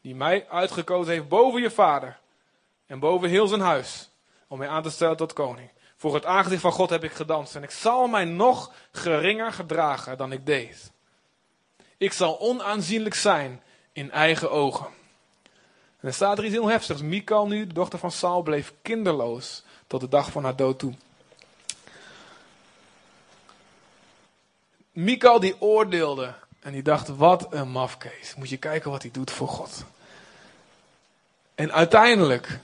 die 0.09 0.17
mij 0.17 0.49
uitgekozen 0.49 1.13
heeft 1.13 1.29
boven 1.29 1.61
je 1.61 1.71
vader 1.71 2.19
en 2.87 2.99
boven 2.99 3.29
heel 3.29 3.47
zijn 3.47 3.61
huis, 3.61 4.11
om 4.47 4.59
mij 4.59 4.69
aan 4.69 4.83
te 4.83 4.91
stellen 4.91 5.17
tot 5.17 5.33
koning. 5.33 5.71
Voor 5.97 6.15
het 6.15 6.25
aangezicht 6.25 6.61
van 6.61 6.73
God 6.73 6.91
heb 6.91 7.05
ik 7.05 7.13
gedanst 7.13 7.57
en 7.57 7.63
ik 7.63 7.71
zal 7.71 8.07
mij 8.07 8.25
nog 8.25 8.73
geringer 8.93 9.53
gedragen 9.53 10.19
dan 10.19 10.33
ik 10.33 10.47
deed. 10.47 10.93
Ik 11.97 12.13
zal 12.13 12.41
onaanzienlijk 12.41 13.15
zijn 13.15 13.63
in 13.93 14.11
eigen 14.11 14.51
ogen. 14.51 14.87
En 16.01 16.09
er 16.09 16.15
staat 16.15 16.39
er 16.39 16.45
iets 16.45 16.55
heel 16.55 16.69
heftigs. 16.69 17.03
Mikal 17.03 17.47
nu, 17.47 17.67
de 17.67 17.75
dochter 17.75 17.99
van 17.99 18.11
Saul, 18.11 18.43
bleef 18.43 18.75
kinderloos 18.83 19.65
tot 19.87 20.01
de 20.01 20.09
dag 20.09 20.31
van 20.31 20.45
haar 20.45 20.57
dood 20.57 20.79
toe. 20.79 20.95
Mikal 24.93 25.41
die 25.41 25.61
oordeelde 25.61 26.35
en 26.61 26.73
die 26.73 26.83
dacht, 26.83 27.09
wat 27.09 27.47
een 27.51 27.71
mafkees. 27.71 28.35
Moet 28.35 28.49
je 28.49 28.57
kijken 28.57 28.91
wat 28.91 29.03
hij 29.03 29.11
doet 29.11 29.31
voor 29.31 29.49
God. 29.49 29.85
En 31.59 31.73
uiteindelijk 31.73 32.59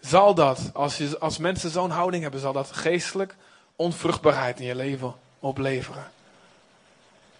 zal 0.00 0.34
dat, 0.34 0.70
als, 0.72 0.96
je, 0.96 1.18
als 1.18 1.38
mensen 1.38 1.70
zo'n 1.70 1.90
houding 1.90 2.22
hebben, 2.22 2.40
zal 2.40 2.52
dat 2.52 2.70
geestelijk 2.72 3.34
onvruchtbaarheid 3.76 4.60
in 4.60 4.66
je 4.66 4.74
leven 4.74 5.14
opleveren. 5.38 6.10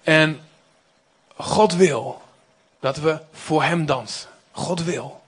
En 0.03 0.41
God 1.37 1.75
wil 1.75 2.23
dat 2.81 2.97
we 2.97 3.21
voor 3.33 3.63
Hem 3.63 3.87
dansen. 3.87 4.29
God 4.51 4.83
wil 4.85 5.23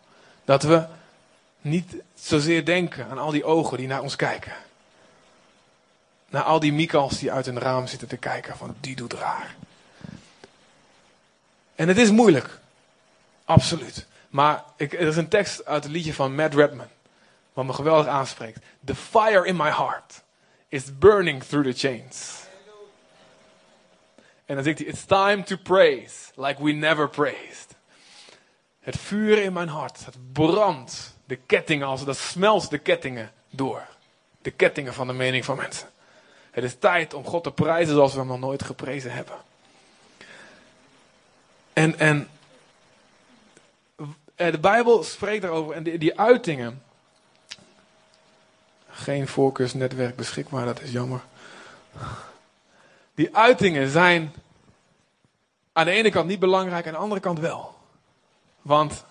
dat 0.45 0.63
we 0.63 0.87
Niet 1.61 1.95
zozeer 2.15 2.65
denken 2.65 3.09
aan 3.11 3.19
al 3.19 3.31
die 3.31 3.45
ogen 3.45 3.79
die 3.79 3.87
naar 3.87 4.03
ons 4.03 4.17
kijken. 4.17 4.53
Naar 6.29 6.43
al 6.43 6.61
die 6.61 6.73
Mikals 6.73 7.19
die 7.19 7.33
uit 7.33 7.47
een 7.47 7.59
raam 7.59 7.87
zitten 7.87 8.09
te 8.09 8.17
kijken 8.17 8.57
van 8.57 8.77
die 8.81 8.97
doet 8.97 9.13
raar. 9.13 9.55
En 11.75 11.89
het 11.89 11.99
is 11.99 12.11
moeilijk. 12.11 12.59
Absoluut. 13.45 14.07
Maar 14.31 14.65
ik, 14.77 14.93
er 14.93 15.07
is 15.07 15.17
een 15.17 15.29
tekst 15.29 15.65
uit 15.65 15.83
het 15.83 15.93
liedje 15.93 16.15
van 16.15 16.35
Matt 16.35 16.55
Redman. 16.55 16.89
Wat 17.53 17.65
me 17.65 17.73
geweldig 17.73 18.07
aanspreekt. 18.07 18.59
The 18.85 18.95
fire 18.95 19.47
in 19.47 19.57
my 19.57 19.71
heart 19.71 20.23
is 20.69 20.99
burning 20.99 21.43
through 21.43 21.71
the 21.71 21.89
chains. 21.89 22.49
En 24.45 24.55
dan 24.55 24.65
zegt 24.65 24.79
hij, 24.79 24.87
it's 24.87 25.05
time 25.05 25.43
to 25.43 25.57
praise 25.57 26.15
like 26.35 26.63
we 26.65 26.73
never 26.73 27.09
praised. 27.09 27.75
Het 28.81 28.97
vuur 28.97 29.43
in 29.43 29.53
mijn 29.53 29.69
hart, 29.69 30.05
het 30.05 30.33
brandt 30.33 31.17
de 31.25 31.37
kettingen 31.37 31.87
als 31.87 32.05
dat 32.05 32.17
smelt 32.17 32.71
de 32.71 32.79
kettingen 32.79 33.33
door. 33.51 33.87
De 34.43 34.51
kettingen 34.51 34.95
van 34.95 35.07
de 35.07 35.13
mening 35.13 35.45
van 35.45 35.57
mensen. 35.57 35.89
Het 36.51 36.65
is 36.65 36.79
tijd 36.79 37.15
om 37.15 37.25
God 37.25 37.43
te 37.43 37.53
prijzen 37.53 37.95
zoals 37.95 38.13
we 38.13 38.19
hem 38.19 38.29
nog 38.29 38.39
nooit 38.39 38.63
geprezen 38.63 39.13
hebben. 39.13 39.37
En, 41.73 41.99
en 41.99 42.29
de 44.49 44.59
Bijbel 44.61 45.03
spreekt 45.03 45.43
daarover 45.43 45.75
en 45.75 45.83
die, 45.83 45.99
die 45.99 46.21
uitingen. 46.21 46.83
Geen 48.89 49.29
voorkeursnetwerk 49.29 50.17
beschikbaar, 50.17 50.65
dat 50.65 50.81
is 50.81 50.91
jammer. 50.91 51.21
Die 53.15 53.37
uitingen 53.37 53.89
zijn 53.89 54.35
aan 55.73 55.85
de 55.85 55.91
ene 55.91 56.11
kant 56.11 56.27
niet 56.27 56.39
belangrijk, 56.39 56.87
aan 56.87 56.93
de 56.93 56.99
andere 56.99 57.21
kant 57.21 57.39
wel. 57.39 57.75
Want 58.63 59.05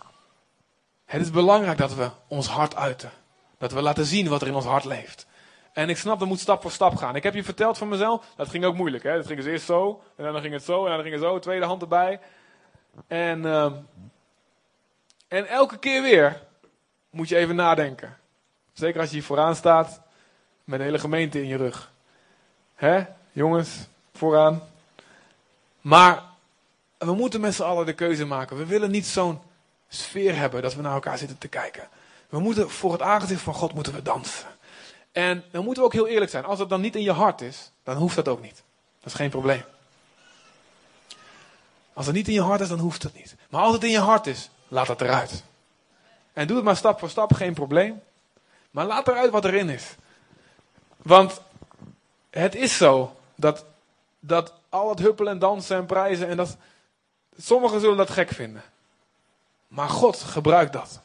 het 1.05 1.21
is 1.21 1.31
belangrijk 1.31 1.77
dat 1.77 1.95
we 1.95 2.09
ons 2.27 2.47
hart 2.47 2.75
uiten. 2.75 3.11
Dat 3.57 3.71
we 3.71 3.81
laten 3.81 4.05
zien 4.05 4.27
wat 4.27 4.41
er 4.41 4.47
in 4.47 4.55
ons 4.55 4.65
hart 4.65 4.85
leeft. 4.85 5.27
En 5.73 5.89
ik 5.89 5.97
snap, 5.97 6.19
dat 6.19 6.27
moet 6.27 6.39
stap 6.39 6.61
voor 6.61 6.71
stap 6.71 6.95
gaan. 6.95 7.15
Ik 7.15 7.23
heb 7.23 7.33
je 7.33 7.43
verteld 7.43 7.77
van 7.77 7.87
mezelf, 7.87 8.25
dat 8.35 8.49
ging 8.49 8.65
ook 8.65 8.75
moeilijk. 8.75 9.03
Hè? 9.03 9.15
Dat 9.15 9.25
ging 9.25 9.39
dus 9.39 9.51
eerst 9.51 9.65
zo, 9.65 10.01
en 10.15 10.33
dan 10.33 10.41
ging 10.41 10.53
het 10.53 10.63
zo, 10.63 10.85
en 10.85 10.91
dan 10.91 11.01
ging 11.01 11.13
het 11.13 11.23
zo, 11.23 11.39
tweede 11.39 11.65
hand 11.65 11.81
erbij. 11.81 12.19
En, 13.07 13.39
uh, 13.39 13.71
en 15.29 15.47
elke 15.47 15.77
keer 15.77 16.01
weer 16.01 16.41
moet 17.09 17.29
je 17.29 17.35
even 17.35 17.55
nadenken. 17.55 18.17
Zeker 18.73 18.99
als 18.99 19.09
je 19.09 19.15
hier 19.15 19.25
vooraan 19.25 19.55
staat, 19.55 20.01
met 20.63 20.79
een 20.79 20.85
hele 20.85 20.99
gemeente 20.99 21.41
in 21.41 21.47
je 21.47 21.57
rug. 21.57 21.91
Hè, 22.75 23.05
jongens, 23.31 23.87
vooraan. 24.13 24.61
Maar 25.81 26.23
we 26.97 27.13
moeten 27.13 27.41
met 27.41 27.53
z'n 27.53 27.63
allen 27.63 27.85
de 27.85 27.93
keuze 27.93 28.25
maken. 28.25 28.57
We 28.57 28.65
willen 28.65 28.91
niet 28.91 29.05
zo'n 29.05 29.41
sfeer 29.87 30.35
hebben 30.35 30.61
dat 30.61 30.75
we 30.75 30.81
naar 30.81 30.93
elkaar 30.93 31.17
zitten 31.17 31.37
te 31.37 31.47
kijken. 31.47 31.87
We 32.29 32.39
moeten 32.39 32.69
voor 32.69 32.91
het 32.91 33.01
aangezicht 33.01 33.41
van 33.41 33.53
God 33.53 33.73
moeten 33.73 33.93
we 33.93 34.01
dansen. 34.01 34.47
En 35.11 35.43
dan 35.51 35.63
moeten 35.63 35.83
we 35.83 35.89
ook 35.89 35.95
heel 35.95 36.07
eerlijk 36.07 36.31
zijn. 36.31 36.45
Als 36.45 36.59
het 36.59 36.69
dan 36.69 36.81
niet 36.81 36.95
in 36.95 37.01
je 37.01 37.11
hart 37.11 37.41
is, 37.41 37.71
dan 37.83 37.97
hoeft 37.97 38.15
dat 38.15 38.27
ook 38.27 38.41
niet. 38.41 38.63
Dat 38.99 39.11
is 39.11 39.13
geen 39.13 39.29
probleem. 39.29 39.63
Als 41.93 42.05
het 42.05 42.15
niet 42.15 42.27
in 42.27 42.33
je 42.33 42.41
hart 42.41 42.61
is, 42.61 42.67
dan 42.67 42.79
hoeft 42.79 43.03
het 43.03 43.13
niet. 43.13 43.35
Maar 43.49 43.61
als 43.61 43.73
het 43.73 43.83
in 43.83 43.89
je 43.89 43.99
hart 43.99 44.27
is, 44.27 44.49
laat 44.69 44.87
het 44.87 45.01
eruit. 45.01 45.43
En 46.33 46.47
doe 46.47 46.55
het 46.55 46.65
maar 46.65 46.77
stap 46.77 46.99
voor 46.99 47.09
stap, 47.09 47.33
geen 47.33 47.53
probleem. 47.53 48.01
Maar 48.71 48.85
laat 48.85 49.07
eruit 49.07 49.31
wat 49.31 49.45
erin 49.45 49.69
is. 49.69 49.95
Want 50.97 51.41
het 52.29 52.55
is 52.55 52.77
zo 52.77 53.15
dat, 53.35 53.65
dat 54.19 54.53
al 54.69 54.89
het 54.89 54.99
huppelen 54.99 55.33
en 55.33 55.39
dansen 55.39 55.77
en 55.77 55.85
prijzen 55.85 56.27
en 56.27 56.37
dat. 56.37 56.57
Sommigen 57.37 57.79
zullen 57.79 57.97
dat 57.97 58.09
gek 58.09 58.29
vinden. 58.29 58.63
Maar 59.67 59.89
God 59.89 60.17
gebruikt 60.17 60.73
dat. 60.73 60.99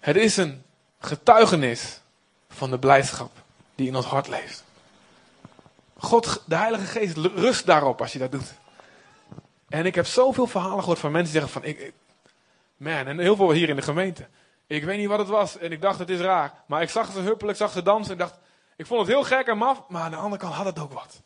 Het 0.00 0.16
is 0.16 0.36
een 0.36 0.62
getuigenis 1.00 2.00
van 2.48 2.70
de 2.70 2.78
blijdschap 2.78 3.30
die 3.74 3.86
in 3.86 3.96
ons 3.96 4.06
hart 4.06 4.28
leeft. 4.28 4.64
God, 5.98 6.42
de 6.46 6.56
Heilige 6.56 6.86
Geest, 6.86 7.16
rust 7.16 7.66
daarop 7.66 8.00
als 8.00 8.12
je 8.12 8.18
dat 8.18 8.32
doet. 8.32 8.52
En 9.72 9.86
ik 9.86 9.94
heb 9.94 10.06
zoveel 10.06 10.46
verhalen 10.46 10.78
gehoord 10.78 10.98
van 10.98 11.12
mensen 11.12 11.32
die 11.32 11.40
zeggen 11.40 11.60
van, 11.60 11.70
ik, 11.70 11.92
man, 12.76 13.06
en 13.06 13.18
heel 13.18 13.36
veel 13.36 13.50
hier 13.50 13.68
in 13.68 13.76
de 13.76 13.82
gemeente. 13.82 14.28
Ik 14.66 14.84
weet 14.84 14.98
niet 14.98 15.08
wat 15.08 15.18
het 15.18 15.28
was 15.28 15.58
en 15.58 15.72
ik 15.72 15.80
dacht 15.80 15.98
het 15.98 16.10
is 16.10 16.20
raar. 16.20 16.52
Maar 16.66 16.82
ik 16.82 16.90
zag 16.90 17.12
ze 17.12 17.20
huppelen, 17.20 17.50
ik 17.50 17.56
zag 17.56 17.72
ze 17.72 17.82
dansen 17.82 18.12
en 18.12 18.18
dacht, 18.18 18.38
ik 18.76 18.86
vond 18.86 19.00
het 19.00 19.08
heel 19.08 19.24
gek 19.24 19.46
en 19.46 19.58
maf, 19.58 19.82
maar 19.88 20.02
aan 20.02 20.10
de 20.10 20.16
andere 20.16 20.42
kant 20.42 20.54
had 20.54 20.66
het 20.66 20.78
ook 20.78 20.92
wat. 20.92 21.22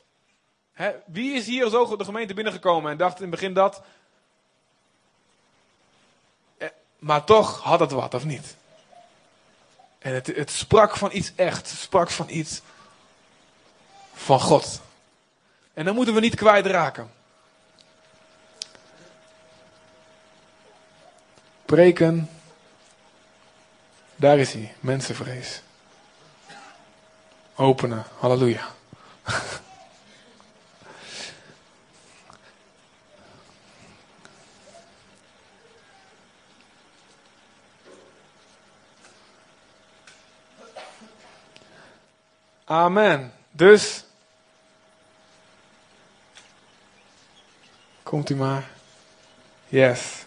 wie 1.06 1.34
is 1.34 1.46
hier 1.46 1.68
zo 1.68 1.96
de 1.96 2.04
gemeente 2.04 2.34
binnengekomen 2.34 2.90
en 2.90 2.96
dacht 2.96 3.16
in 3.16 3.22
het 3.22 3.30
begin 3.30 3.54
dat, 3.54 3.82
eh, 6.58 6.68
maar 6.98 7.24
toch 7.24 7.60
had 7.60 7.80
het 7.80 7.92
wat, 7.92 8.14
of 8.14 8.24
niet? 8.24 8.56
En 9.98 10.14
het, 10.14 10.26
het 10.26 10.50
sprak 10.50 10.96
van 10.96 11.10
iets 11.12 11.32
echt, 11.36 11.70
het 11.70 11.80
sprak 11.80 12.10
van 12.10 12.26
iets 12.28 12.62
van 14.14 14.40
God. 14.40 14.80
En 15.74 15.84
dan 15.84 15.94
moeten 15.94 16.14
we 16.14 16.20
niet 16.20 16.34
kwijtraken. 16.34 17.15
Preken, 21.66 22.30
daar 24.16 24.38
is 24.38 24.52
hij, 24.52 24.74
mensenvrees. 24.80 25.62
Openen, 27.54 28.04
halleluja. 28.18 28.74
Amen. 42.64 43.32
Dus. 43.50 44.04
Komt 48.02 48.30
u 48.30 48.36
maar. 48.36 48.70
Yes. 49.68 50.25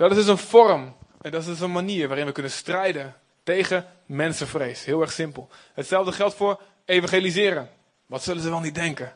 Dat 0.00 0.10
is 0.10 0.16
dus 0.16 0.26
een 0.26 0.38
vorm. 0.38 0.94
En 1.20 1.30
dat 1.30 1.40
is 1.40 1.46
dus 1.46 1.60
een 1.60 1.72
manier 1.72 2.08
waarin 2.08 2.26
we 2.26 2.32
kunnen 2.32 2.52
strijden 2.52 3.14
tegen 3.42 3.86
mensenvrees. 4.06 4.84
Heel 4.84 5.00
erg 5.00 5.12
simpel. 5.12 5.48
Hetzelfde 5.74 6.12
geldt 6.12 6.34
voor 6.34 6.60
evangeliseren. 6.84 7.70
Wat 8.06 8.22
zullen 8.22 8.42
ze 8.42 8.50
wel 8.50 8.60
niet 8.60 8.74
denken? 8.74 9.12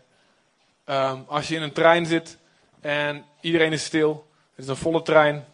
Um, 0.87 1.25
als 1.29 1.49
je 1.49 1.55
in 1.55 1.63
een 1.63 1.73
trein 1.73 2.07
zit 2.07 2.39
en 2.81 3.25
iedereen 3.41 3.73
is 3.73 3.85
stil. 3.85 4.27
Het 4.55 4.65
is 4.65 4.71
een 4.71 4.77
volle 4.77 5.03
trein. 5.03 5.45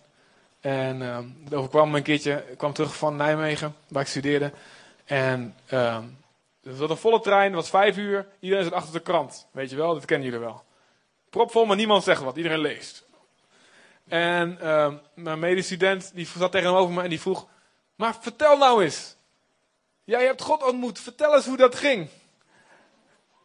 En 0.61 1.03
um, 1.03 1.43
er 1.51 1.57
overkwam 1.57 1.91
me 1.91 1.97
een 1.97 2.03
keertje, 2.03 2.45
ik 2.51 2.59
kwam 2.59 2.73
terug 2.73 2.97
van 2.97 3.17
Nijmegen, 3.17 3.77
waar 3.89 4.03
ik 4.03 4.09
studeerde. 4.09 4.53
En 5.05 5.55
um, 5.73 6.19
er 6.63 6.75
zat 6.75 6.91
een 6.91 6.97
volle 6.97 7.21
trein, 7.21 7.47
het 7.47 7.55
was 7.55 7.71
vijf 7.71 7.97
uur. 7.97 8.27
Iedereen 8.41 8.65
zat 8.65 8.73
achter 8.73 8.93
de 8.93 9.01
krant. 9.01 9.47
Weet 9.53 9.71
je 9.71 9.77
wel, 9.77 9.95
dat 9.95 10.05
kennen 10.05 10.27
jullie 10.27 10.45
wel. 10.45 10.63
Propvol, 11.29 11.65
maar 11.65 11.77
niemand 11.77 12.03
zegt 12.03 12.23
wat. 12.23 12.37
Iedereen 12.37 12.61
leest. 12.61 13.09
En 14.11 14.59
uh, 14.63 14.93
mijn 15.15 15.39
medestudent 15.39 16.11
die 16.15 16.27
zat 16.37 16.53
tegenover 16.53 16.95
me 16.95 17.03
en 17.03 17.09
die 17.09 17.21
vroeg: 17.21 17.47
Maar 17.97 18.15
vertel 18.21 18.57
nou 18.57 18.85
eens. 18.85 19.17
Jij 20.05 20.25
hebt 20.25 20.43
God 20.43 20.63
ontmoet. 20.63 21.01
Vertel 21.01 21.35
eens 21.35 21.47
hoe 21.47 21.57
dat 21.57 21.75
ging. 21.75 22.09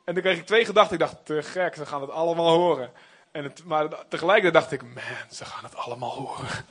En 0.06 0.14
toen 0.14 0.24
kreeg 0.24 0.38
ik 0.38 0.46
twee 0.46 0.66
gedachten. 0.66 0.94
Ik 0.94 1.00
dacht: 1.00 1.26
Te 1.26 1.44
gek, 1.44 1.76
ze 1.76 1.86
gaan 1.86 2.02
het 2.02 2.10
allemaal 2.10 2.58
horen. 2.58 2.92
En 3.32 3.54
maar 3.66 4.08
tegelijkertijd 4.08 4.54
dacht 4.54 4.72
ik: 4.72 4.84
Man, 4.84 5.04
ze 5.32 5.46
gaan 5.46 5.64
het 5.64 5.76
allemaal 5.76 6.12
horen. 6.12 6.48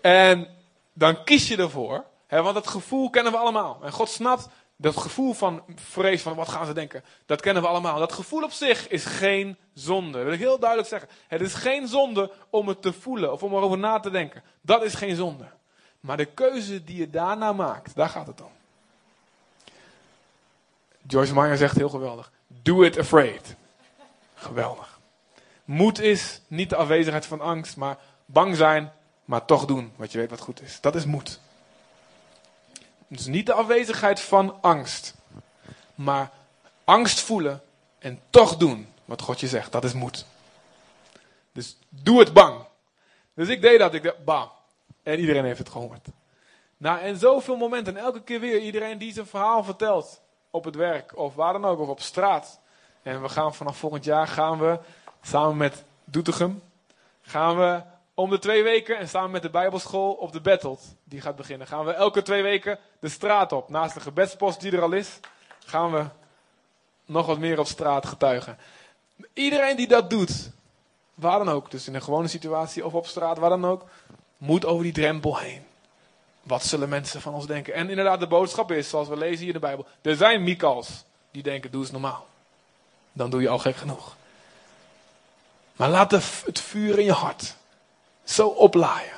en 0.00 0.48
dan 0.92 1.24
kies 1.24 1.48
je 1.48 1.56
ervoor. 1.56 2.04
Want 2.28 2.54
dat 2.54 2.66
gevoel 2.66 3.10
kennen 3.10 3.32
we 3.32 3.38
allemaal. 3.38 3.78
En 3.82 3.92
God 3.92 4.08
snapt 4.08 4.48
dat 4.76 4.96
gevoel 4.96 5.32
van 5.32 5.62
vrees, 5.74 6.22
van 6.22 6.34
wat 6.34 6.48
gaan 6.48 6.66
ze 6.66 6.72
denken, 6.72 7.04
dat 7.26 7.40
kennen 7.40 7.62
we 7.62 7.68
allemaal. 7.68 7.98
Dat 7.98 8.12
gevoel 8.12 8.42
op 8.42 8.52
zich 8.52 8.88
is 8.88 9.04
geen 9.04 9.56
zonde. 9.74 10.12
Dat 10.12 10.22
wil 10.22 10.32
ik 10.32 10.38
heel 10.38 10.58
duidelijk 10.58 10.88
zeggen. 10.88 11.08
Het 11.28 11.40
is 11.40 11.54
geen 11.54 11.88
zonde 11.88 12.30
om 12.50 12.68
het 12.68 12.82
te 12.82 12.92
voelen 12.92 13.32
of 13.32 13.42
om 13.42 13.52
erover 13.54 13.78
na 13.78 14.00
te 14.00 14.10
denken. 14.10 14.42
Dat 14.60 14.84
is 14.84 14.94
geen 14.94 15.16
zonde. 15.16 15.44
Maar 16.00 16.16
de 16.16 16.24
keuze 16.24 16.84
die 16.84 16.96
je 16.96 17.10
daarna 17.10 17.52
maakt, 17.52 17.94
daar 17.94 18.08
gaat 18.08 18.26
het 18.26 18.40
om. 18.40 18.50
Joyce 21.06 21.34
Meyer 21.34 21.56
zegt 21.56 21.76
heel 21.76 21.88
geweldig. 21.88 22.32
Do 22.46 22.82
it 22.82 22.98
afraid. 22.98 23.56
Geweldig. 24.34 25.00
Moed 25.64 26.00
is 26.00 26.40
niet 26.46 26.70
de 26.70 26.76
afwezigheid 26.76 27.26
van 27.26 27.40
angst, 27.40 27.76
maar 27.76 27.98
bang 28.26 28.56
zijn, 28.56 28.92
maar 29.24 29.44
toch 29.44 29.64
doen 29.64 29.92
wat 29.96 30.12
je 30.12 30.18
weet 30.18 30.30
wat 30.30 30.40
goed 30.40 30.62
is. 30.62 30.80
Dat 30.80 30.94
is 30.94 31.04
moed. 31.04 31.40
Dus 33.16 33.26
niet 33.26 33.46
de 33.46 33.52
afwezigheid 33.52 34.20
van 34.20 34.62
angst. 34.62 35.14
Maar 35.94 36.30
angst 36.84 37.20
voelen 37.20 37.62
en 37.98 38.20
toch 38.30 38.56
doen 38.56 38.88
wat 39.04 39.22
God 39.22 39.40
je 39.40 39.48
zegt. 39.48 39.72
Dat 39.72 39.84
is 39.84 39.92
moed. 39.92 40.26
Dus 41.52 41.76
doe 41.88 42.18
het 42.18 42.32
bang. 42.32 42.64
Dus 43.34 43.48
ik 43.48 43.62
deed 43.62 43.78
dat. 43.78 43.94
Ik 43.94 44.02
dacht, 44.02 44.24
bam. 44.24 44.50
En 45.02 45.18
iedereen 45.18 45.44
heeft 45.44 45.58
het 45.58 45.68
gehoord. 45.68 46.08
Nou, 46.76 47.00
en 47.00 47.16
zoveel 47.16 47.56
momenten. 47.56 47.96
En 47.96 48.02
elke 48.02 48.22
keer 48.22 48.40
weer 48.40 48.60
iedereen 48.60 48.98
die 48.98 49.12
zijn 49.12 49.26
verhaal 49.26 49.64
vertelt. 49.64 50.20
Op 50.50 50.64
het 50.64 50.74
werk 50.74 51.16
of 51.16 51.34
waar 51.34 51.52
dan 51.52 51.64
ook. 51.64 51.78
Of 51.78 51.88
op 51.88 52.00
straat. 52.00 52.60
En 53.02 53.22
we 53.22 53.28
gaan 53.28 53.54
vanaf 53.54 53.76
volgend 53.76 54.04
jaar 54.04 54.28
gaan 54.28 54.58
we 54.58 54.78
samen 55.22 55.56
met 55.56 55.84
Doetinchem 56.04 56.62
gaan 57.26 57.56
we 57.56 57.82
om 58.14 58.30
de 58.30 58.38
twee 58.38 58.62
weken 58.62 58.98
en 58.98 59.08
samen 59.08 59.30
met 59.30 59.42
de 59.42 59.50
Bijbelschool 59.50 60.12
op 60.12 60.32
de 60.32 60.40
Battled, 60.40 60.80
die 61.04 61.20
gaat 61.20 61.36
beginnen, 61.36 61.66
gaan 61.66 61.84
we 61.84 61.92
elke 61.92 62.22
twee 62.22 62.42
weken 62.42 62.78
de 62.98 63.08
straat 63.08 63.52
op. 63.52 63.68
Naast 63.68 63.94
de 63.94 64.00
gebedspost 64.00 64.60
die 64.60 64.72
er 64.72 64.82
al 64.82 64.92
is, 64.92 65.20
gaan 65.64 65.92
we 65.92 66.04
nog 67.04 67.26
wat 67.26 67.38
meer 67.38 67.58
op 67.58 67.66
straat 67.66 68.06
getuigen. 68.06 68.58
Iedereen 69.32 69.76
die 69.76 69.88
dat 69.88 70.10
doet, 70.10 70.50
waar 71.14 71.38
dan 71.38 71.48
ook, 71.48 71.70
dus 71.70 71.86
in 71.86 71.94
een 71.94 72.02
gewone 72.02 72.28
situatie 72.28 72.84
of 72.84 72.94
op 72.94 73.06
straat, 73.06 73.38
waar 73.38 73.50
dan 73.50 73.66
ook, 73.66 73.84
moet 74.36 74.64
over 74.64 74.82
die 74.82 74.92
drempel 74.92 75.38
heen. 75.38 75.62
Wat 76.42 76.64
zullen 76.64 76.88
mensen 76.88 77.20
van 77.20 77.34
ons 77.34 77.46
denken? 77.46 77.74
En 77.74 77.90
inderdaad, 77.90 78.20
de 78.20 78.26
boodschap 78.26 78.70
is, 78.70 78.88
zoals 78.88 79.08
we 79.08 79.16
lezen 79.16 79.38
hier 79.38 79.46
in 79.46 79.52
de 79.52 79.58
Bijbel, 79.58 79.86
er 80.02 80.16
zijn 80.16 80.42
Mikals 80.42 81.04
die 81.30 81.42
denken, 81.42 81.70
doe 81.70 81.82
eens 81.82 81.90
normaal. 81.90 82.26
Dan 83.12 83.30
doe 83.30 83.40
je 83.40 83.48
al 83.48 83.58
gek 83.58 83.76
genoeg. 83.76 84.16
Maar 85.76 85.88
laat 85.88 86.10
het 86.10 86.60
vuur 86.60 86.98
in 86.98 87.04
je 87.04 87.12
hart 87.12 87.56
zo 88.24 88.46
oplaaien. 88.46 89.12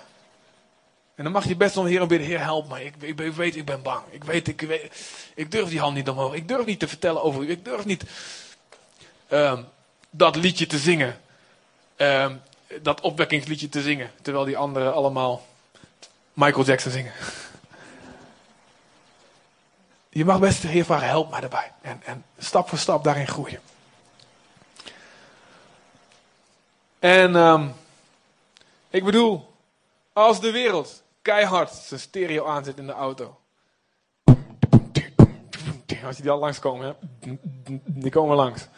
En 1.15 1.25
dan 1.25 1.33
mag 1.33 1.49
je 1.49 1.57
best 1.57 1.75
wel 1.75 1.85
Heer 1.85 2.01
en 2.01 2.09
bidden, 2.09 2.27
Heer 2.27 2.41
help 2.41 2.69
me. 2.69 2.85
Ik, 2.85 2.95
ik, 3.01 3.33
weet, 3.33 3.57
ik 3.57 3.65
ben 3.65 3.83
bang. 3.83 4.03
Ik 4.11 4.25
weet, 4.25 4.49
ik, 4.49 4.61
weet, 4.61 5.07
ik 5.35 5.51
durf 5.51 5.69
die 5.69 5.81
hand 5.81 5.95
niet 5.95 6.09
omhoog. 6.09 6.35
Ik 6.35 6.49
durf 6.49 6.65
niet 6.65 6.79
te 6.79 6.89
vertellen 6.89 7.23
over 7.23 7.43
u. 7.43 7.51
Ik 7.51 7.65
durf 7.65 7.85
niet 7.85 8.05
um, 9.29 9.69
dat 10.11 10.37
liedje 10.37 10.67
te 10.67 10.79
zingen. 10.79 11.21
Um, 11.97 12.41
dat 12.83 13.01
opwekkingsliedje 13.01 13.69
te 13.69 13.83
zingen. 13.83 14.11
Terwijl 14.23 14.45
die 14.45 14.57
anderen 14.57 14.95
allemaal 14.95 15.47
Michael 16.33 16.65
Jackson 16.65 16.93
zingen. 16.93 17.13
Je 20.09 20.25
mag 20.25 20.39
best 20.39 20.63
de 20.63 20.69
Heer 20.69 20.85
vragen, 20.85 21.09
help 21.09 21.31
mij 21.31 21.41
daarbij. 21.41 21.73
En, 21.81 22.03
en 22.05 22.25
stap 22.39 22.69
voor 22.69 22.79
stap 22.79 23.05
daarin 23.05 23.29
groeien. 23.29 23.61
En 26.99 27.35
um, 27.35 27.75
ik 28.97 29.05
bedoel, 29.05 29.55
als 30.13 30.41
de 30.41 30.51
wereld 30.51 31.03
keihard 31.23 31.71
zijn 31.73 32.01
stereo 32.01 32.47
aanzet 32.47 32.79
in 32.79 32.87
de 32.87 32.93
auto. 32.93 33.39
Als 36.05 36.17
die 36.17 36.31
al 36.31 36.39
langskomen, 36.39 36.97
die 37.85 38.11
komen 38.11 38.37
langs. 38.37 38.69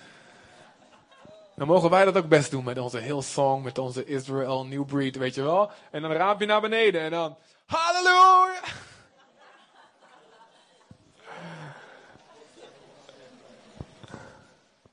Dan 1.57 1.67
mogen 1.67 1.91
wij 1.91 2.05
dat 2.05 2.17
ook 2.17 2.29
best 2.29 2.51
doen 2.51 2.65
met 2.65 2.79
onze 2.79 2.99
Hillsong, 2.99 3.65
met 3.65 3.79
onze 3.79 4.05
Israel 4.05 4.67
New 4.67 4.87
Breed, 4.87 5.17
weet 5.17 5.35
je 5.35 5.43
wel. 5.43 5.71
En 5.91 6.03
dan 6.03 6.11
raap 6.11 6.41
je 6.41 6.47
naar 6.47 6.61
beneden 6.61 7.01
en 7.01 7.11
dan, 7.11 7.37
halleluja! 7.67 8.63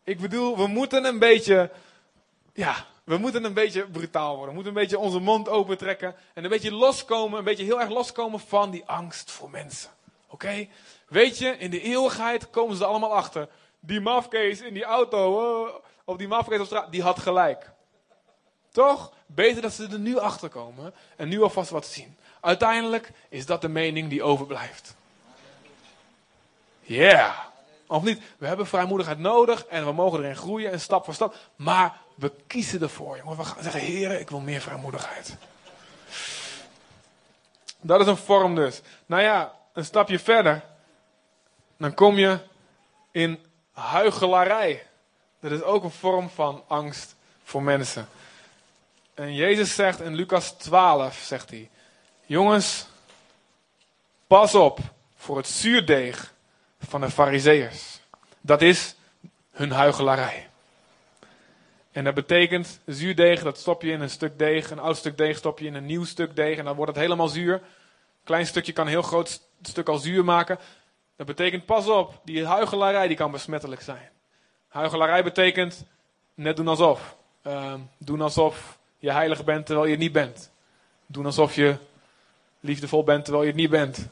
Ik 0.03 0.19
bedoel, 0.19 0.57
we 0.57 0.67
moeten 0.67 1.05
een 1.05 1.19
beetje, 1.19 1.71
ja, 2.53 2.85
we 3.05 3.17
moeten 3.17 3.43
een 3.43 3.53
beetje 3.53 3.87
brutaal 3.87 4.29
worden. 4.29 4.47
We 4.47 4.53
moeten 4.53 4.75
een 4.75 4.81
beetje 4.81 4.99
onze 4.99 5.19
mond 5.19 5.49
opentrekken. 5.49 6.15
En 6.33 6.43
een 6.43 6.49
beetje 6.49 6.73
loskomen, 6.73 7.37
een 7.39 7.45
beetje 7.45 7.63
heel 7.63 7.81
erg 7.81 7.89
loskomen 7.89 8.39
van 8.39 8.71
die 8.71 8.83
angst 8.85 9.31
voor 9.31 9.49
mensen. 9.49 9.89
Oké? 10.29 10.67
Weet 11.07 11.37
je, 11.37 11.57
in 11.57 11.69
de 11.69 11.81
eeuwigheid 11.81 12.49
komen 12.49 12.75
ze 12.75 12.85
allemaal 12.85 13.13
achter. 13.13 13.47
Die 13.79 14.01
mafkees 14.01 14.61
in 14.61 14.73
die 14.73 14.83
auto, 14.83 15.65
uh, 15.65 15.73
of 16.03 16.17
die 16.17 16.27
mafkees 16.27 16.59
op 16.59 16.65
straat, 16.65 16.91
die 16.91 17.01
had 17.01 17.19
gelijk. 17.19 17.71
Toch? 18.71 19.13
Beter 19.25 19.61
dat 19.61 19.73
ze 19.73 19.87
er 19.91 19.99
nu 19.99 20.17
achter 20.17 20.49
komen 20.49 20.93
en 21.15 21.27
nu 21.27 21.41
alvast 21.41 21.69
wat 21.69 21.85
zien. 21.85 22.17
Uiteindelijk 22.41 23.11
is 23.29 23.45
dat 23.45 23.61
de 23.61 23.69
mening 23.69 24.09
die 24.09 24.23
overblijft. 24.23 24.95
Yeah. 26.81 27.37
Of 27.87 28.03
niet? 28.03 28.21
We 28.37 28.47
hebben 28.47 28.67
vrijmoedigheid 28.67 29.19
nodig 29.19 29.65
en 29.65 29.85
we 29.85 29.91
mogen 29.91 30.19
erin 30.19 30.35
groeien 30.35 30.71
en 30.71 30.79
stap 30.79 31.05
voor 31.05 31.13
stap. 31.13 31.35
Maar 31.55 32.01
we 32.15 32.31
kiezen 32.47 32.81
ervoor, 32.81 33.17
jongen. 33.17 33.37
We 33.37 33.43
gaan 33.43 33.63
zeggen, 33.63 33.81
heren, 33.81 34.19
ik 34.19 34.29
wil 34.29 34.39
meer 34.39 34.61
vrijmoedigheid. 34.61 35.35
Dat 37.81 38.01
is 38.01 38.07
een 38.07 38.17
vorm 38.17 38.55
dus. 38.55 38.81
Nou 39.05 39.21
ja, 39.21 39.53
een 39.73 39.85
stapje 39.85 40.19
verder. 40.19 40.63
Dan 41.77 41.93
kom 41.93 42.17
je 42.17 42.39
in 43.11 43.39
huigelarij. 43.71 44.87
Dat 45.39 45.51
is 45.51 45.61
ook 45.61 45.83
een 45.83 45.91
vorm 45.91 46.29
van 46.29 46.63
angst 46.67 47.15
voor 47.43 47.63
mensen. 47.63 48.07
En 49.13 49.33
Jezus 49.33 49.75
zegt 49.75 50.01
in 50.01 50.15
Lucas 50.15 50.51
12, 50.51 51.17
zegt 51.17 51.49
hij. 51.49 51.69
Jongens, 52.25 52.87
pas 54.27 54.55
op 54.55 54.79
voor 55.15 55.37
het 55.37 55.47
zuurdeeg 55.47 56.33
van 56.79 57.01
de 57.01 57.09
fariseërs. 57.09 57.99
Dat 58.41 58.61
is 58.61 58.95
hun 59.51 59.71
huigelarij. 59.71 60.49
En 61.95 62.03
dat 62.03 62.13
betekent 62.13 62.79
zuurdeeg, 62.85 63.43
dat 63.43 63.57
stop 63.57 63.81
je 63.81 63.91
in 63.91 64.01
een 64.01 64.09
stuk 64.09 64.39
deeg. 64.39 64.71
Een 64.71 64.79
oud 64.79 64.97
stuk 64.97 65.17
deeg 65.17 65.37
stop 65.37 65.59
je 65.59 65.65
in 65.65 65.73
een 65.73 65.85
nieuw 65.85 66.03
stuk 66.03 66.35
deeg. 66.35 66.57
En 66.57 66.65
dan 66.65 66.75
wordt 66.75 66.91
het 66.91 67.01
helemaal 67.01 67.27
zuur. 67.27 67.53
Een 67.53 67.61
klein 68.23 68.45
stukje 68.45 68.73
kan 68.73 68.85
een 68.85 68.91
heel 68.91 69.01
groot 69.01 69.41
stuk 69.61 69.89
al 69.89 69.97
zuur 69.97 70.25
maken. 70.25 70.59
Dat 71.15 71.27
betekent, 71.27 71.65
pas 71.65 71.87
op, 71.87 72.21
die 72.23 72.45
huigelarij 72.45 73.07
die 73.07 73.17
kan 73.17 73.31
besmettelijk 73.31 73.81
zijn. 73.81 74.09
Huigelarij 74.67 75.23
betekent 75.23 75.85
net 76.33 76.55
doen 76.55 76.67
alsof. 76.67 77.15
Uh, 77.43 77.73
doen 77.97 78.21
alsof 78.21 78.77
je 78.97 79.11
heilig 79.11 79.43
bent 79.43 79.65
terwijl 79.65 79.85
je 79.85 79.93
het 79.93 80.01
niet 80.01 80.11
bent. 80.11 80.51
Doen 81.05 81.25
alsof 81.25 81.55
je 81.55 81.77
liefdevol 82.59 83.03
bent 83.03 83.23
terwijl 83.23 83.45
je 83.45 83.51
het 83.51 83.59
niet 83.59 83.69
bent. 83.69 84.07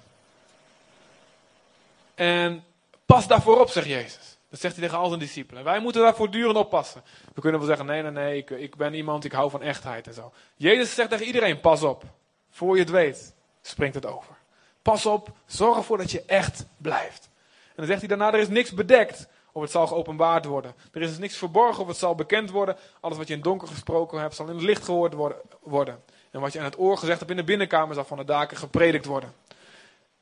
En 2.16 2.64
pas 3.06 3.28
daarvoor 3.28 3.60
op, 3.60 3.70
zegt 3.70 3.88
Jezus. 3.88 4.23
Dat 4.54 4.62
zegt 4.62 4.76
hij 4.76 4.84
tegen 4.84 5.00
al 5.00 5.08
zijn 5.08 5.20
discipelen. 5.20 5.64
Wij 5.64 5.80
moeten 5.80 6.02
daar 6.02 6.16
voortdurend 6.16 6.58
oppassen. 6.58 7.04
We 7.34 7.42
kunnen 7.42 7.60
wel 7.60 7.68
zeggen, 7.68 7.86
nee, 7.86 8.02
nee, 8.02 8.12
nee, 8.12 8.38
ik, 8.38 8.50
ik 8.50 8.76
ben 8.76 8.94
iemand, 8.94 9.26
ik 9.26 9.32
hou 9.32 9.50
van 9.50 9.62
echtheid 9.62 10.08
en 10.08 10.14
zo. 10.14 10.32
Jezus 10.56 10.96
zegt 10.96 11.10
tegen 11.10 11.26
iedereen, 11.26 11.60
pas 11.60 11.84
op. 11.84 12.04
Voor 12.50 12.76
je 12.76 12.82
het 12.82 12.90
weet, 12.90 13.34
springt 13.62 13.96
het 13.96 14.06
over. 14.06 14.36
Pas 14.82 15.06
op, 15.06 15.32
zorg 15.46 15.78
ervoor 15.78 15.98
dat 15.98 16.12
je 16.12 16.24
echt 16.26 16.66
blijft. 16.78 17.30
En 17.66 17.74
dan 17.76 17.86
zegt 17.86 18.00
hij 18.00 18.08
daarna, 18.08 18.34
er 18.34 18.40
is 18.40 18.48
niks 18.48 18.74
bedekt 18.74 19.28
of 19.52 19.62
het 19.62 19.72
zal 19.72 19.88
geopenbaard 19.88 20.46
worden. 20.46 20.76
Er 20.92 21.02
is 21.02 21.10
dus 21.10 21.18
niks 21.18 21.38
verborgen 21.38 21.82
of 21.82 21.88
het 21.88 21.98
zal 21.98 22.16
bekend 22.16 22.52
worden. 22.52 22.78
Alles 23.00 23.18
wat 23.18 23.28
je 23.28 23.34
in 23.34 23.40
het 23.40 23.50
donker 23.50 23.68
gesproken 23.68 24.20
hebt, 24.20 24.36
zal 24.36 24.48
in 24.48 24.56
het 24.56 24.64
licht 24.64 24.84
gehoord 24.84 25.14
worden. 25.62 26.04
En 26.32 26.40
wat 26.40 26.54
je 26.54 26.60
aan 26.60 26.66
het 26.66 26.80
oor 26.80 26.98
gezegd 26.98 27.20
hebt 27.20 27.32
in 27.32 27.38
de 27.38 27.44
binnenkamer, 27.44 27.96
zal 27.96 28.06
van 28.06 28.18
de 28.18 28.26
daken 28.26 28.58
gepredikt 28.58 29.06
worden. 29.06 29.34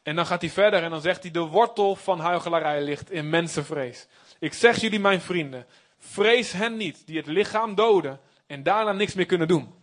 En 0.04 0.16
dan 0.16 0.26
gaat 0.26 0.42
hij 0.42 0.50
verder 0.50 0.84
en 0.84 0.90
dan 0.90 1.02
zegt 1.02 1.22
hij, 1.22 1.32
de 1.32 1.40
wortel 1.40 1.96
van 1.96 2.20
huigelarij 2.20 2.82
ligt 2.82 3.12
in 3.12 3.30
mensenvrees. 3.30 4.08
Ik 4.42 4.54
zeg 4.54 4.82
jullie, 4.82 5.00
mijn 5.00 5.22
vrienden, 5.22 5.66
vrees 5.98 6.52
hen 6.52 6.78
niet 6.78 7.08
die 7.08 7.18
het 7.18 7.28
lichaam 7.28 7.76
doden 7.76 8.20
en 8.48 8.64
daarna 8.64 8.92
niks 8.92 9.14
meer 9.14 9.26
kunnen 9.26 9.48
doen. 9.48 9.74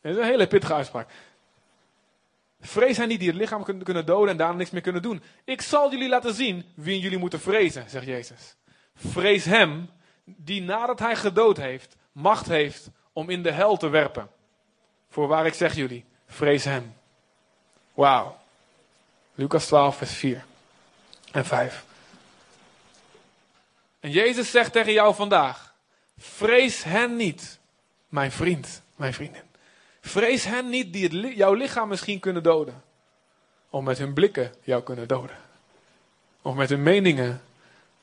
Dat 0.00 0.12
is 0.12 0.18
een 0.18 0.24
hele 0.24 0.46
pittige 0.46 0.74
uitspraak. 0.74 1.10
Vrees 2.60 2.96
hen 2.96 3.08
niet 3.08 3.18
die 3.18 3.28
het 3.28 3.36
lichaam 3.36 3.64
kunnen 3.64 4.06
doden 4.06 4.30
en 4.30 4.36
daarna 4.36 4.56
niks 4.56 4.70
meer 4.70 4.80
kunnen 4.80 5.02
doen. 5.02 5.22
Ik 5.44 5.60
zal 5.60 5.90
jullie 5.90 6.08
laten 6.08 6.34
zien 6.34 6.64
wie 6.74 7.00
jullie 7.00 7.18
moeten 7.18 7.40
vrezen, 7.40 7.90
zegt 7.90 8.06
Jezus. 8.06 8.56
Vrees 8.94 9.44
hem 9.44 9.90
die 10.24 10.62
nadat 10.62 10.98
hij 10.98 11.16
gedood 11.16 11.56
heeft, 11.56 11.96
macht 12.12 12.46
heeft 12.46 12.90
om 13.12 13.30
in 13.30 13.42
de 13.42 13.50
hel 13.50 13.76
te 13.76 13.88
werpen. 13.88 14.30
Voorwaar 15.08 15.46
ik 15.46 15.54
zeg 15.54 15.74
jullie, 15.74 16.04
vrees 16.26 16.64
hem. 16.64 16.94
Wauw. 17.94 18.36
Lucas 19.34 19.66
12, 19.66 19.96
vers 19.96 20.12
4 20.12 20.44
en 21.32 21.44
5. 21.44 21.86
En 24.00 24.10
Jezus 24.10 24.50
zegt 24.50 24.72
tegen 24.72 24.92
jou 24.92 25.14
vandaag: 25.14 25.74
vrees 26.18 26.82
hen 26.82 27.16
niet, 27.16 27.58
mijn 28.08 28.32
vriend, 28.32 28.82
mijn 28.96 29.14
vriendin. 29.14 29.42
Vrees 30.00 30.44
hen 30.44 30.68
niet 30.68 30.92
die 30.92 31.36
jouw 31.36 31.52
lichaam 31.52 31.88
misschien 31.88 32.20
kunnen 32.20 32.42
doden. 32.42 32.82
Of 33.70 33.82
met 33.82 33.98
hun 33.98 34.12
blikken 34.12 34.54
jou 34.62 34.82
kunnen 34.82 35.08
doden. 35.08 35.36
Of 36.42 36.54
met 36.54 36.68
hun 36.68 36.82
meningen. 36.82 37.42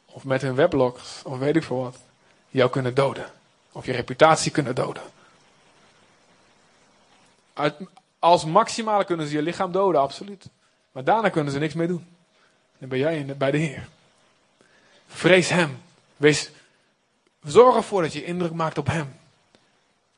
Of 0.06 0.24
met 0.24 0.42
hun 0.42 0.56
weblogs. 0.56 1.22
Of 1.24 1.38
weet 1.38 1.56
ik 1.56 1.64
veel 1.64 1.82
wat. 1.82 1.98
Jou 2.50 2.70
kunnen 2.70 2.94
doden. 2.94 3.32
Of 3.72 3.86
je 3.86 3.92
reputatie 3.92 4.52
kunnen 4.52 4.76
doden. 4.76 5.04
als 8.20 8.46
maximale 8.46 9.06
kunnen 9.06 9.28
ze 9.28 9.34
je 9.34 9.42
lichaam 9.42 9.72
doden, 9.72 10.02
absoluut. 10.02 10.50
Maar 10.92 11.04
daarna 11.04 11.30
kunnen 11.30 11.54
ze 11.54 11.60
niks 11.60 11.74
meer 11.74 11.88
doen. 11.88 12.08
Dan 12.78 12.90
ben 12.90 13.00
jij 13.00 13.36
bij 13.38 13.52
de 13.52 13.58
Heer. 13.58 13.88
Vrees 15.08 15.50
Hem. 15.50 15.84
Wees, 16.18 16.52
zorg 17.44 17.76
ervoor 17.76 18.02
dat 18.02 18.14
je 18.14 18.26
indruk 18.26 18.54
maakt 18.54 18.78
op 18.78 18.88
Hem. 18.88 19.20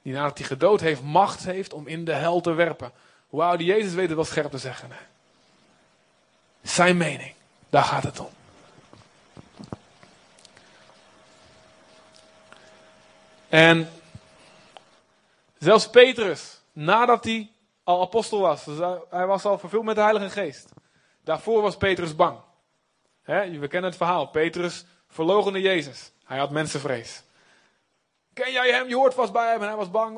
Die 0.02 0.14
nadat 0.14 0.38
hij 0.38 0.48
gedood 0.48 0.80
heeft, 0.80 1.02
macht 1.02 1.44
heeft 1.44 1.74
om 1.74 1.88
in 1.88 2.06
de 2.06 2.14
hel 2.14 2.42
te 2.42 2.54
werpen. 2.54 2.92
Wauw, 3.30 3.56
die 3.56 3.68
Jezus 3.68 3.94
weet 3.94 4.08
het 4.08 4.16
wel 4.16 4.26
scherp 4.26 4.52
te 4.52 4.58
zeggen. 4.58 4.90
Zijn 6.62 6.98
mening, 6.98 7.34
daar 7.70 7.84
gaat 7.84 8.04
het 8.04 8.20
om. 8.20 8.30
En 13.50 13.90
zelfs 15.58 15.90
Petrus, 15.90 16.60
nadat 16.72 17.24
hij 17.24 17.52
al 17.84 18.02
apostel 18.02 18.40
was, 18.40 18.64
dus 18.64 18.78
hij 19.10 19.26
was 19.26 19.46
al 19.46 19.60
vervuld 19.60 19.84
met 19.84 19.96
de 19.96 20.02
Heilige 20.02 20.30
Geest. 20.30 20.70
Daarvoor 21.24 21.62
was 21.62 21.78
Petrus 21.78 22.16
bang. 22.16 22.38
we 23.24 23.68
kennen 23.68 23.90
het 23.90 23.96
verhaal. 23.96 24.26
Petrus 24.26 24.86
verlogende 25.18 25.62
Jezus. 25.62 26.12
Hij 26.26 26.38
had 26.38 26.52
mensenvrees. 26.52 27.22
Ken 28.34 28.52
jij 28.52 28.72
hem? 28.72 28.88
Je 28.88 28.96
hoort 28.96 29.14
vast 29.14 29.32
bij 29.32 29.52
hem. 29.52 29.62
En 29.62 29.68
hij 29.68 29.78
was 29.78 29.92
bang. 29.92 30.18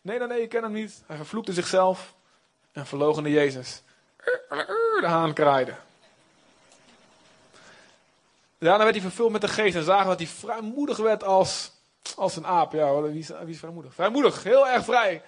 Nee, 0.00 0.18
nee, 0.18 0.28
nee, 0.28 0.42
ik 0.42 0.48
ken 0.48 0.62
hem 0.62 0.72
niet. 0.72 1.02
Hij 1.06 1.16
vervloekte 1.16 1.52
zichzelf 1.52 2.14
en 2.72 2.86
verlogende 2.86 3.30
Jezus. 3.30 3.82
De 5.00 5.06
haan 5.06 5.32
kraaide. 5.32 5.74
Daarna 8.58 8.84
werd 8.84 8.94
hij 8.94 9.04
vervuld 9.04 9.32
met 9.32 9.40
de 9.40 9.48
geest 9.48 9.76
en 9.76 9.84
zagen 9.84 10.06
dat 10.06 10.18
hij 10.18 10.26
vrijmoedig 10.28 10.96
werd 10.96 11.24
als, 11.24 11.72
als 12.16 12.36
een 12.36 12.46
aap. 12.46 12.72
Ja, 12.72 13.00
wie 13.00 13.18
is, 13.18 13.28
wie 13.28 13.54
is 13.54 13.58
vrijmoedig? 13.58 13.94
Vrijmoedig, 13.94 14.42
heel 14.42 14.68
erg 14.68 14.84
vrij. 14.84 15.22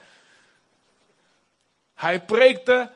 Hij 1.95 2.24
preekte 2.24 2.90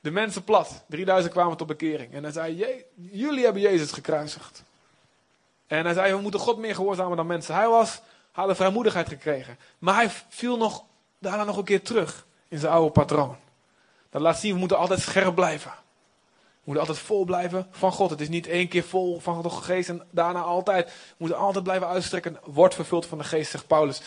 de 0.00 0.10
mensen 0.10 0.44
plat. 0.44 0.84
3000 0.88 1.32
kwamen 1.32 1.56
tot 1.56 1.66
bekering. 1.66 2.12
En 2.12 2.22
hij 2.22 2.32
zei, 2.32 2.84
jullie 2.94 3.44
hebben 3.44 3.62
Jezus 3.62 3.92
gekruisigd. 3.92 4.64
En 5.66 5.84
hij 5.84 5.94
zei, 5.94 6.14
we 6.14 6.20
moeten 6.20 6.40
God 6.40 6.58
meer 6.58 6.74
gehoorzamen 6.74 7.16
dan 7.16 7.26
mensen. 7.26 7.54
Hij 7.54 7.68
was, 7.68 8.00
had 8.32 8.48
de 8.48 8.54
vrijmoedigheid 8.54 9.08
gekregen. 9.08 9.58
Maar 9.78 9.94
hij 9.94 10.10
viel 10.28 10.56
nog, 10.56 10.84
daarna 11.18 11.44
nog 11.44 11.56
een 11.56 11.64
keer 11.64 11.82
terug 11.82 12.26
in 12.48 12.58
zijn 12.58 12.72
oude 12.72 12.90
patroon. 12.90 13.36
Dat 14.10 14.22
laat 14.22 14.38
zien, 14.38 14.52
we 14.52 14.58
moeten 14.58 14.78
altijd 14.78 15.00
scherp 15.00 15.34
blijven. 15.34 15.70
We 16.64 16.70
moeten 16.70 16.86
altijd 16.88 17.06
vol 17.06 17.24
blijven 17.24 17.66
van 17.70 17.92
God. 17.92 18.10
Het 18.10 18.20
is 18.20 18.28
niet 18.28 18.46
één 18.46 18.68
keer 18.68 18.82
vol 18.82 19.20
van 19.20 19.42
de 19.42 19.50
geest 19.50 19.88
en 19.88 20.02
daarna 20.10 20.40
altijd. 20.40 20.86
We 20.86 21.14
moeten 21.16 21.38
altijd 21.38 21.64
blijven 21.64 21.88
uitstrekken. 21.88 22.38
Wordt 22.44 22.74
vervuld 22.74 23.06
van 23.06 23.18
de 23.18 23.24
geest, 23.24 23.50
zegt 23.50 23.66
Paulus. 23.66 24.00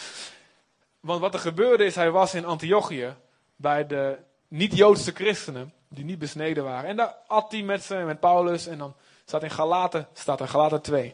Want 1.00 1.20
wat 1.20 1.34
er 1.34 1.40
gebeurde 1.40 1.86
is, 1.86 1.96
hij 1.96 2.12
was 2.12 2.34
in 2.34 2.46
Antiochië 2.46 3.16
bij 3.56 3.88
de 3.88 4.18
niet-Joodse 4.48 5.12
christenen, 5.12 5.74
die 5.88 6.06
niet 6.06 6.20
besneden 6.20 6.64
waren. 6.64 6.90
En 6.90 6.96
daar 6.96 7.16
at 7.28 7.52
hij 7.52 7.62
met 7.62 7.84
ze, 7.84 7.96
met 7.96 8.20
Paulus. 8.20 8.68
En 8.68 8.78
dan 8.78 8.96
staat 9.26 9.44
in 9.44 9.52
Galaten, 9.52 10.08
staat 10.14 10.40
er 10.40 10.48
Galaten 10.48 10.82
2. 10.82 11.14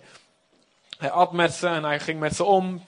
Hij 1.03 1.11
at 1.11 1.31
met 1.31 1.53
ze 1.53 1.67
en 1.67 1.83
hij 1.83 1.99
ging 1.99 2.19
met 2.19 2.35
ze 2.35 2.43
om. 2.43 2.85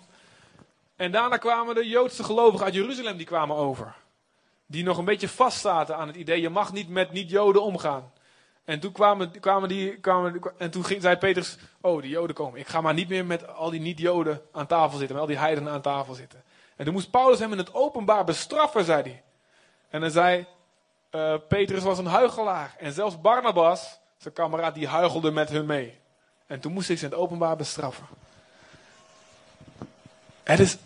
En 0.95 1.11
daarna 1.11 1.37
kwamen 1.37 1.75
de 1.75 1.87
Joodse 1.87 2.23
gelovigen 2.23 2.65
uit 2.65 2.73
Jeruzalem, 2.73 3.17
die 3.17 3.25
kwamen 3.25 3.55
over. 3.55 3.95
Die 4.65 4.83
nog 4.83 4.97
een 4.97 5.05
beetje 5.05 5.29
vastzaten 5.29 5.95
aan 5.97 6.07
het 6.07 6.15
idee, 6.15 6.41
je 6.41 6.49
mag 6.49 6.73
niet 6.73 6.89
met 6.89 7.11
niet-Joden 7.11 7.63
omgaan. 7.63 8.11
En 8.65 8.79
toen 8.79 8.91
kwamen, 8.91 9.39
kwamen 9.39 9.69
die, 9.69 9.97
kwamen, 9.99 10.41
en 10.57 10.71
toen 10.71 10.85
ging, 10.85 11.01
zei 11.01 11.15
Petrus, 11.15 11.57
oh 11.81 12.01
die 12.01 12.09
Joden 12.09 12.35
komen. 12.35 12.59
Ik 12.59 12.67
ga 12.67 12.81
maar 12.81 12.93
niet 12.93 13.09
meer 13.09 13.25
met 13.25 13.47
al 13.47 13.69
die 13.69 13.79
niet-Joden 13.79 14.41
aan 14.51 14.67
tafel 14.67 14.97
zitten, 14.97 15.15
met 15.15 15.25
al 15.25 15.31
die 15.31 15.39
heidenen 15.39 15.73
aan 15.73 15.81
tafel 15.81 16.13
zitten. 16.13 16.43
En 16.75 16.85
toen 16.85 16.93
moest 16.93 17.11
Paulus 17.11 17.39
hem 17.39 17.51
in 17.51 17.57
het 17.57 17.73
openbaar 17.73 18.23
bestraffen, 18.23 18.85
zei 18.85 19.01
hij. 19.01 19.23
En 19.89 20.01
dan 20.01 20.11
zei, 20.11 20.45
uh, 21.11 21.35
Petrus 21.47 21.83
was 21.83 21.97
een 21.97 22.05
huigelaar. 22.05 22.75
En 22.79 22.91
zelfs 22.91 23.21
Barnabas, 23.21 23.99
zijn 24.17 24.33
kameraad, 24.33 24.75
die 24.75 24.87
huigelde 24.87 25.31
met 25.31 25.49
hun 25.49 25.65
mee. 25.65 26.03
En 26.47 26.59
toen 26.59 26.73
moest 26.73 26.87
hij 26.87 26.97
ze 26.97 27.05
in 27.05 27.11
het 27.11 27.19
openbaar 27.19 27.55
bestraffen. 27.55 28.05
Het 30.43 30.59
is 30.59 30.77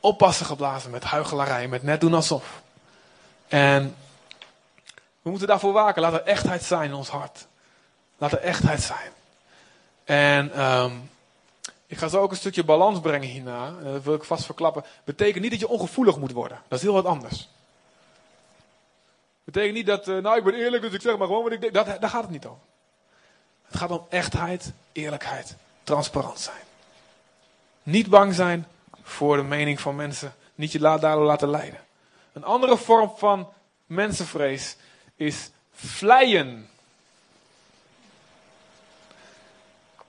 oppassen 0.00 0.46
geblazen 0.46 0.90
met 0.90 1.04
huigelarij, 1.04 1.68
met 1.68 1.82
net 1.82 2.00
doen 2.00 2.14
alsof. 2.14 2.62
En 3.48 3.96
we 5.22 5.30
moeten 5.30 5.48
daarvoor 5.48 5.72
waken. 5.72 6.02
Laat 6.02 6.12
er 6.12 6.22
echtheid 6.22 6.62
zijn 6.62 6.90
in 6.90 6.94
ons 6.94 7.08
hart. 7.08 7.46
Laat 8.18 8.32
er 8.32 8.38
echtheid 8.38 8.82
zijn. 8.82 9.12
En 10.04 10.62
um, 10.62 11.10
ik 11.86 11.98
ga 11.98 12.08
zo 12.08 12.20
ook 12.20 12.30
een 12.30 12.36
stukje 12.36 12.64
balans 12.64 13.00
brengen 13.00 13.28
hierna. 13.28 13.70
Dat 13.82 14.02
wil 14.02 14.14
ik 14.14 14.24
vast 14.24 14.44
verklappen. 14.44 14.84
Betekent 15.04 15.42
niet 15.42 15.50
dat 15.50 15.60
je 15.60 15.68
ongevoelig 15.68 16.18
moet 16.18 16.32
worden. 16.32 16.62
Dat 16.68 16.78
is 16.78 16.84
heel 16.84 16.94
wat 16.94 17.04
anders. 17.04 17.48
Betekent 19.44 19.74
niet 19.74 19.86
dat, 19.86 20.08
uh, 20.08 20.22
nou 20.22 20.36
ik 20.38 20.44
ben 20.44 20.54
eerlijk, 20.54 20.82
dus 20.82 20.92
ik 20.92 21.00
zeg 21.00 21.16
maar 21.16 21.26
gewoon 21.26 21.42
wat 21.42 21.52
ik 21.52 21.60
denk. 21.60 21.74
Dat, 21.74 21.86
daar 21.86 22.10
gaat 22.10 22.22
het 22.22 22.30
niet 22.30 22.46
om. 22.46 22.58
Het 23.74 23.82
gaat 23.82 23.98
om 23.98 24.06
echtheid, 24.08 24.72
eerlijkheid, 24.92 25.56
transparant 25.84 26.38
zijn. 26.38 26.62
Niet 27.82 28.08
bang 28.08 28.34
zijn 28.34 28.66
voor 29.02 29.36
de 29.36 29.42
mening 29.42 29.80
van 29.80 29.96
mensen. 29.96 30.34
Niet 30.54 30.72
je 30.72 30.78
daardoor 30.78 31.24
laten 31.24 31.50
leiden. 31.50 31.80
Een 32.32 32.44
andere 32.44 32.76
vorm 32.76 33.12
van 33.16 33.48
mensenvrees 33.86 34.76
is 35.16 35.50
vleien. 35.72 36.68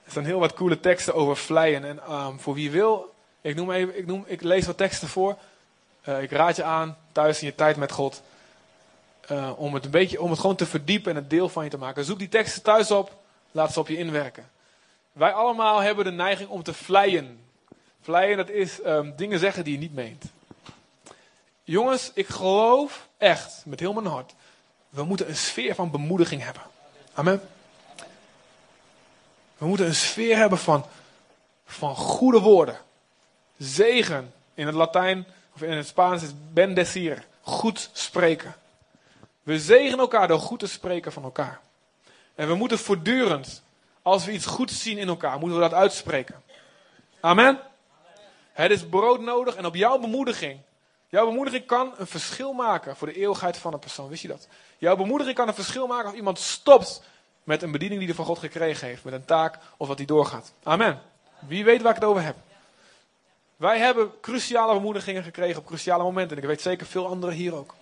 Er 0.04 0.10
staan 0.10 0.24
heel 0.24 0.38
wat 0.38 0.54
coole 0.54 0.80
teksten 0.80 1.14
over 1.14 1.36
vleien. 1.36 1.84
En 1.84 2.12
um, 2.12 2.40
voor 2.40 2.54
wie 2.54 2.70
wil, 2.70 3.14
ik, 3.40 3.56
noem 3.56 3.70
even, 3.70 3.98
ik, 3.98 4.06
noem, 4.06 4.24
ik 4.26 4.42
lees 4.42 4.66
wat 4.66 4.76
teksten 4.76 5.08
voor. 5.08 5.36
Uh, 6.08 6.22
ik 6.22 6.30
raad 6.30 6.56
je 6.56 6.64
aan, 6.64 6.96
thuis 7.12 7.40
in 7.40 7.46
je 7.46 7.54
tijd 7.54 7.76
met 7.76 7.92
God. 7.92 8.22
Uh, 9.30 9.50
om 9.56 9.74
het 9.74 9.84
een 9.84 9.90
beetje, 9.90 10.20
om 10.20 10.30
het 10.30 10.40
gewoon 10.40 10.56
te 10.56 10.66
verdiepen 10.66 11.10
en 11.10 11.16
het 11.16 11.30
deel 11.30 11.48
van 11.48 11.64
je 11.64 11.70
te 11.70 11.78
maken. 11.78 12.04
Zoek 12.04 12.18
die 12.18 12.28
teksten 12.28 12.62
thuis 12.62 12.90
op, 12.90 13.24
laat 13.56 13.72
ze 13.72 13.80
op 13.80 13.88
je 13.88 13.96
inwerken. 13.96 14.50
Wij 15.12 15.32
allemaal 15.32 15.78
hebben 15.80 16.04
de 16.04 16.10
neiging 16.10 16.48
om 16.48 16.62
te 16.62 16.74
vleien. 16.74 17.44
Vleien, 18.00 18.36
dat 18.36 18.48
is 18.48 18.84
um, 18.84 19.16
dingen 19.16 19.38
zeggen 19.38 19.64
die 19.64 19.72
je 19.72 19.78
niet 19.78 19.94
meent. 19.94 20.24
Jongens, 21.62 22.10
ik 22.14 22.28
geloof 22.28 23.08
echt, 23.16 23.62
met 23.64 23.80
heel 23.80 23.92
mijn 23.92 24.06
hart, 24.06 24.34
we 24.88 25.04
moeten 25.04 25.28
een 25.28 25.36
sfeer 25.36 25.74
van 25.74 25.90
bemoediging 25.90 26.42
hebben. 26.42 26.62
Amen. 27.14 27.48
We 29.58 29.66
moeten 29.66 29.86
een 29.86 29.94
sfeer 29.94 30.36
hebben 30.36 30.58
van, 30.58 30.84
van 31.66 31.96
goede 31.96 32.40
woorden. 32.40 32.78
Zegen. 33.58 34.32
In 34.54 34.66
het 34.66 34.74
Latijn 34.74 35.26
of 35.54 35.62
in 35.62 35.76
het 35.76 35.86
Spaans 35.86 36.22
is 36.22 36.30
bendecir. 36.52 37.24
Goed 37.40 37.90
spreken. 37.92 38.54
We 39.42 39.58
zegenen 39.60 39.98
elkaar 39.98 40.28
door 40.28 40.40
goed 40.40 40.58
te 40.58 40.66
spreken 40.66 41.12
van 41.12 41.22
elkaar. 41.22 41.60
En 42.36 42.48
we 42.48 42.54
moeten 42.54 42.78
voortdurend, 42.78 43.62
als 44.02 44.24
we 44.24 44.32
iets 44.32 44.46
goeds 44.46 44.82
zien 44.82 44.98
in 44.98 45.08
elkaar, 45.08 45.38
moeten 45.38 45.58
we 45.58 45.68
dat 45.68 45.74
uitspreken. 45.74 46.42
Amen. 47.20 47.60
Het 48.52 48.70
is 48.70 48.86
brood 48.86 49.20
nodig 49.20 49.54
en 49.54 49.66
op 49.66 49.74
jouw 49.74 49.98
bemoediging. 49.98 50.60
Jouw 51.08 51.26
bemoediging 51.26 51.66
kan 51.66 51.94
een 51.96 52.06
verschil 52.06 52.52
maken 52.52 52.96
voor 52.96 53.06
de 53.06 53.14
eeuwigheid 53.14 53.56
van 53.56 53.72
een 53.72 53.78
persoon. 53.78 54.08
Wist 54.08 54.22
je 54.22 54.28
dat? 54.28 54.48
Jouw 54.78 54.96
bemoediging 54.96 55.36
kan 55.36 55.48
een 55.48 55.54
verschil 55.54 55.86
maken 55.86 56.06
als 56.06 56.14
iemand 56.14 56.38
stopt 56.38 57.02
met 57.44 57.62
een 57.62 57.72
bediening 57.72 57.98
die 57.98 58.08
hij 58.08 58.16
van 58.16 58.26
God 58.26 58.38
gekregen 58.38 58.86
heeft. 58.86 59.04
Met 59.04 59.12
een 59.12 59.24
taak 59.24 59.58
of 59.76 59.88
wat 59.88 59.96
hij 59.96 60.06
doorgaat. 60.06 60.52
Amen. 60.62 61.00
Wie 61.38 61.64
weet 61.64 61.82
waar 61.82 61.94
ik 61.94 62.00
het 62.00 62.08
over 62.08 62.22
heb. 62.22 62.36
Wij 63.56 63.78
hebben 63.78 64.10
cruciale 64.20 64.72
bemoedigingen 64.72 65.22
gekregen 65.22 65.60
op 65.60 65.66
cruciale 65.66 66.02
momenten. 66.02 66.36
En 66.36 66.42
ik 66.42 66.48
weet 66.48 66.60
zeker 66.60 66.86
veel 66.86 67.06
anderen 67.06 67.34
hier 67.34 67.54
ook. 67.54 67.74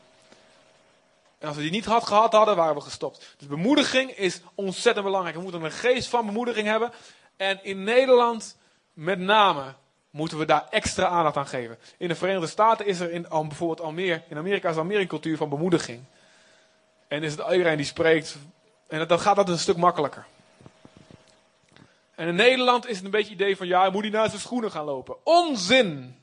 En 1.45 1.51
als 1.51 1.59
we 1.59 1.64
die 1.64 1.72
niet 1.72 1.84
had 1.84 2.07
gehad 2.07 2.32
hadden, 2.32 2.57
waren 2.57 2.74
we 2.74 2.80
gestopt. 2.80 3.34
Dus 3.38 3.49
bemoediging 3.49 4.11
is 4.11 4.40
ontzettend 4.55 5.05
belangrijk. 5.05 5.36
We 5.36 5.42
moeten 5.42 5.62
een 5.62 5.70
geest 5.70 6.09
van 6.09 6.26
bemoediging 6.26 6.66
hebben. 6.66 6.92
En 7.36 7.64
in 7.64 7.84
Nederland 7.84 8.57
met 8.92 9.18
name 9.18 9.74
moeten 10.11 10.38
we 10.38 10.45
daar 10.45 10.66
extra 10.70 11.07
aandacht 11.07 11.36
aan 11.36 11.47
geven. 11.47 11.78
In 11.99 12.09
de 12.09 12.14
Verenigde 12.14 12.47
Staten 12.47 12.86
is 12.86 13.01
er 13.01 13.11
in, 13.11 13.26
bijvoorbeeld 13.30 13.92
meer, 13.92 14.22
in 14.28 14.36
Amerika 14.36 14.70
is 14.70 14.82
meer 14.82 15.01
een 15.01 15.07
cultuur 15.07 15.36
van 15.36 15.49
bemoediging. 15.49 16.05
En 17.09 17.22
is 17.22 17.36
het 17.36 17.51
iedereen 17.51 17.76
die 17.76 17.86
spreekt. 17.86 18.36
En 18.88 19.09
dan 19.09 19.20
gaat 19.20 19.36
dat 19.36 19.49
een 19.49 19.59
stuk 19.59 19.76
makkelijker. 19.76 20.26
En 22.14 22.28
in 22.28 22.34
Nederland 22.34 22.88
is 22.88 22.97
het 22.97 23.05
een 23.05 23.11
beetje 23.11 23.32
het 23.32 23.40
idee 23.40 23.57
van, 23.57 23.66
ja, 23.66 23.90
moet 23.90 24.03
hij 24.03 24.11
naast 24.11 24.30
zijn 24.30 24.42
schoenen 24.42 24.70
gaan 24.70 24.84
lopen. 24.84 25.16
Onzin! 25.24 26.16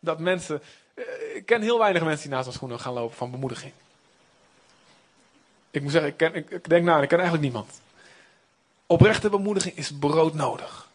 Dat 0.00 0.18
mensen, 0.18 0.62
eh, 0.94 1.04
ik 1.34 1.46
ken 1.46 1.62
heel 1.62 1.78
weinig 1.78 2.02
mensen 2.02 2.22
die 2.22 2.30
naast 2.30 2.44
zijn 2.44 2.56
schoenen 2.56 2.80
gaan 2.80 2.92
lopen 2.92 3.16
van 3.16 3.30
bemoediging. 3.30 3.72
Ik 5.78 5.84
moet 5.84 5.92
zeggen, 5.92 6.34
ik, 6.34 6.68
denk 6.68 6.84
nou, 6.84 7.02
ik 7.02 7.08
ken 7.08 7.18
eigenlijk 7.18 7.52
niemand. 7.52 7.80
Oprechte 8.86 9.30
bemoediging 9.30 9.76
is 9.76 9.92
broodnodig. 9.98 10.88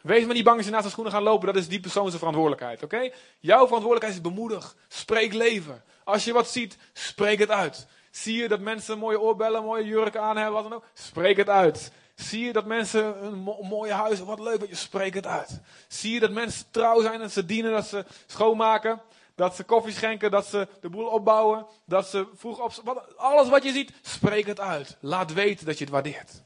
Wees 0.00 0.24
maar 0.24 0.34
niet 0.34 0.44
bang 0.44 0.56
als 0.56 0.66
je 0.66 0.72
naast 0.72 0.84
de 0.84 0.90
schoenen 0.90 1.12
gaat 1.12 1.22
lopen, 1.22 1.46
dat 1.46 1.56
is 1.56 1.68
die 1.68 1.80
persoon 1.80 2.06
zijn 2.06 2.18
verantwoordelijkheid, 2.18 2.82
oké? 2.82 3.10
Jouw 3.40 3.64
verantwoordelijkheid 3.64 4.14
is 4.14 4.20
bemoedig. 4.20 4.76
Spreek 4.88 5.32
leven. 5.32 5.82
Als 6.04 6.24
je 6.24 6.32
wat 6.32 6.48
ziet, 6.48 6.76
spreek 6.92 7.38
het 7.38 7.50
uit. 7.50 7.86
Zie 8.10 8.36
je 8.36 8.48
dat 8.48 8.60
mensen 8.60 8.98
mooie 8.98 9.20
oorbellen, 9.20 9.64
mooie 9.64 9.84
jurken 9.84 10.20
aan 10.20 10.36
hebben, 10.36 10.54
wat 10.54 10.62
dan 10.62 10.72
ook? 10.72 10.84
Spreek 10.94 11.36
het 11.36 11.48
uit. 11.48 11.92
Zie 12.14 12.44
je 12.44 12.52
dat 12.52 12.66
mensen 12.66 13.24
een 13.24 13.38
mooie 13.68 13.92
huis, 13.92 14.20
wat 14.20 14.40
leuk, 14.40 14.68
je 14.68 14.74
spreek 14.74 15.14
het 15.14 15.26
uit. 15.26 15.60
Zie 15.88 16.12
je 16.12 16.20
dat 16.20 16.30
mensen 16.30 16.64
trouw 16.70 17.00
zijn, 17.00 17.20
dat 17.20 17.32
ze 17.32 17.44
dienen, 17.44 17.72
dat 17.72 17.86
ze 17.86 18.04
schoonmaken, 18.26 19.00
dat 19.40 19.56
ze 19.56 19.64
koffie 19.64 19.92
schenken, 19.92 20.30
dat 20.30 20.46
ze 20.46 20.68
de 20.80 20.88
boel 20.88 21.06
opbouwen, 21.06 21.66
dat 21.84 22.08
ze 22.08 22.26
vroeg 22.34 22.58
op... 22.58 23.04
Alles 23.16 23.48
wat 23.48 23.62
je 23.62 23.72
ziet, 23.72 23.92
spreek 24.02 24.46
het 24.46 24.60
uit. 24.60 24.96
Laat 25.00 25.32
weten 25.32 25.66
dat 25.66 25.78
je 25.78 25.84
het 25.84 25.92
waardeert. 25.92 26.42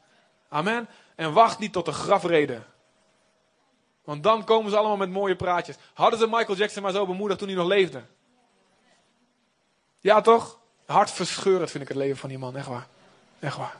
Amen. 0.49 0.89
En 1.15 1.33
wacht 1.33 1.59
niet 1.59 1.73
tot 1.73 1.85
de 1.85 1.93
grafreden. 1.93 2.65
Want 4.05 4.23
dan 4.23 4.45
komen 4.45 4.71
ze 4.71 4.77
allemaal 4.77 4.97
met 4.97 5.11
mooie 5.11 5.37
praatjes. 5.37 5.77
Hadden 5.95 6.19
ze 6.19 6.27
Michael 6.27 6.57
Jackson 6.57 6.83
maar 6.83 6.93
zo 6.93 7.07
bemoedigd 7.07 7.39
toen 7.39 7.49
hij 7.49 7.57
nog 7.57 7.67
leefde? 7.67 8.03
Ja, 10.01 10.21
toch? 10.21 10.59
Hartverscheurend 10.87 11.71
vind 11.71 11.83
ik 11.83 11.89
het 11.89 11.99
leven 11.99 12.17
van 12.17 12.29
die 12.29 12.39
man, 12.39 12.57
echt 12.57 12.67
waar. 12.67 12.87
Echt 13.39 13.57
waar. 13.57 13.77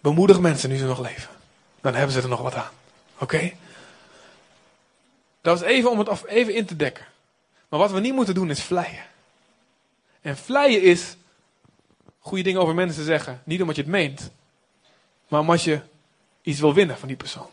Bemoedig 0.00 0.40
mensen 0.40 0.70
nu 0.70 0.76
ze 0.76 0.84
nog 0.84 1.00
leven. 1.00 1.30
Dan 1.80 1.94
hebben 1.94 2.12
ze 2.12 2.20
er 2.22 2.28
nog 2.28 2.42
wat 2.42 2.54
aan. 2.54 2.72
Oké? 3.18 3.52
Dat 5.48 5.60
is 5.60 5.66
even 5.66 5.90
om 5.90 5.98
het 5.98 6.24
even 6.26 6.54
in 6.54 6.66
te 6.66 6.76
dekken. 6.76 7.06
Maar 7.68 7.80
wat 7.80 7.90
we 7.90 8.00
niet 8.00 8.14
moeten 8.14 8.34
doen 8.34 8.50
is 8.50 8.62
vleien. 8.62 9.04
En 10.20 10.36
vleien 10.36 10.82
is 10.82 11.16
goede 12.18 12.42
dingen 12.42 12.60
over 12.60 12.74
mensen 12.74 13.04
zeggen. 13.04 13.42
Niet 13.44 13.60
omdat 13.60 13.76
je 13.76 13.82
het 13.82 13.90
meent, 13.90 14.30
maar 15.28 15.40
omdat 15.40 15.62
je 15.62 15.80
iets 16.42 16.60
wil 16.60 16.74
winnen 16.74 16.98
van 16.98 17.08
die 17.08 17.16
persoon. 17.16 17.46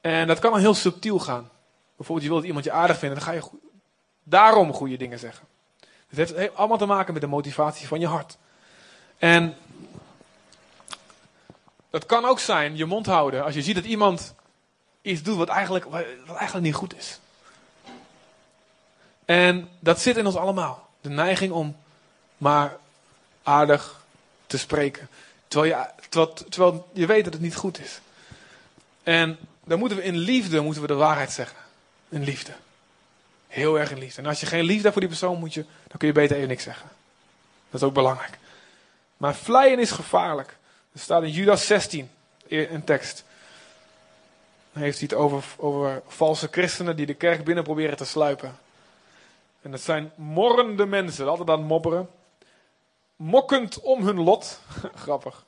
En 0.00 0.26
dat 0.26 0.38
kan 0.38 0.50
dan 0.52 0.60
heel 0.60 0.74
subtiel 0.74 1.18
gaan. 1.18 1.50
Bijvoorbeeld, 1.96 2.26
je 2.26 2.32
wilt 2.32 2.44
iemand 2.44 2.64
je 2.64 2.72
aardig 2.72 2.98
vinden, 2.98 3.18
dan 3.18 3.26
ga 3.26 3.32
je 3.32 3.42
daarom 4.22 4.72
goede 4.72 4.96
dingen 4.96 5.18
zeggen. 5.18 5.46
Het 6.08 6.18
heeft 6.18 6.56
allemaal 6.56 6.78
te 6.78 6.86
maken 6.86 7.12
met 7.12 7.22
de 7.22 7.28
motivatie 7.28 7.86
van 7.86 8.00
je 8.00 8.06
hart. 8.06 8.36
En 9.18 9.56
dat 11.90 12.06
kan 12.06 12.24
ook 12.24 12.38
zijn 12.38 12.76
je 12.76 12.84
mond 12.84 13.06
houden 13.06 13.44
als 13.44 13.54
je 13.54 13.62
ziet 13.62 13.74
dat 13.74 13.84
iemand 13.84 14.34
iets 15.06 15.22
doet 15.22 15.36
wat 15.36 15.48
eigenlijk, 15.48 15.84
wat 16.26 16.36
eigenlijk 16.36 16.66
niet 16.66 16.74
goed 16.74 16.96
is. 16.96 17.18
En 19.24 19.68
dat 19.78 20.00
zit 20.00 20.16
in 20.16 20.26
ons 20.26 20.36
allemaal. 20.36 20.88
De 21.00 21.08
neiging 21.08 21.52
om 21.52 21.76
maar 22.36 22.76
aardig 23.42 24.04
te 24.46 24.58
spreken. 24.58 25.08
Terwijl 25.48 25.74
je, 25.74 25.86
terwijl, 26.08 26.32
terwijl 26.32 26.90
je 26.92 27.06
weet 27.06 27.24
dat 27.24 27.32
het 27.32 27.42
niet 27.42 27.56
goed 27.56 27.80
is. 27.80 28.00
En 29.02 29.38
dan 29.64 29.78
moeten 29.78 29.98
we 29.98 30.04
in 30.04 30.16
liefde 30.16 30.60
moeten 30.60 30.82
we 30.82 30.88
de 30.88 30.94
waarheid 30.94 31.32
zeggen. 31.32 31.58
In 32.08 32.22
liefde. 32.24 32.52
Heel 33.48 33.78
erg 33.78 33.90
in 33.90 33.98
liefde. 33.98 34.22
En 34.22 34.28
als 34.28 34.40
je 34.40 34.46
geen 34.46 34.64
liefde 34.64 34.82
hebt 34.82 34.92
voor 34.92 35.00
die 35.00 35.10
persoon, 35.10 35.38
moet 35.38 35.54
je, 35.54 35.64
dan 35.88 35.98
kun 35.98 36.08
je 36.08 36.14
beter 36.14 36.36
even 36.36 36.48
niks 36.48 36.62
zeggen. 36.62 36.88
Dat 37.70 37.80
is 37.80 37.86
ook 37.86 37.94
belangrijk. 37.94 38.38
Maar 39.16 39.34
vleien 39.34 39.78
is 39.78 39.90
gevaarlijk. 39.90 40.56
Er 40.92 41.00
staat 41.00 41.22
in 41.22 41.30
Judas 41.30 41.66
16 41.66 42.10
een 42.48 42.84
tekst. 42.84 43.24
Dan 44.76 44.84
heeft 44.84 44.98
hij 44.98 45.08
het 45.10 45.18
over, 45.18 45.44
over 45.56 46.02
valse 46.06 46.48
christenen 46.50 46.96
die 46.96 47.06
de 47.06 47.14
kerk 47.14 47.44
binnen 47.44 47.64
proberen 47.64 47.96
te 47.96 48.04
sluipen. 48.04 48.58
En 49.62 49.70
dat 49.70 49.80
zijn 49.80 50.12
morrende 50.14 50.86
mensen, 50.86 51.28
altijd 51.28 51.50
aan 51.50 51.58
het 51.58 51.68
mopperen. 51.68 52.08
Mokkend 53.16 53.80
om 53.80 54.06
hun 54.06 54.20
lot. 54.22 54.60
Grappig. 55.04 55.44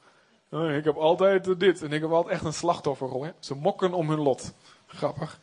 Ik 0.50 0.84
heb 0.84 0.96
altijd 0.96 1.60
dit 1.60 1.82
en 1.82 1.92
ik 1.92 2.00
heb 2.00 2.10
altijd 2.10 2.34
echt 2.34 2.44
een 2.44 2.52
slachtofferrol. 2.52 3.24
Hè? 3.24 3.30
Ze 3.38 3.54
mokken 3.54 3.92
om 3.92 4.08
hun 4.08 4.18
lot. 4.18 4.52
Grappig. 4.86 5.38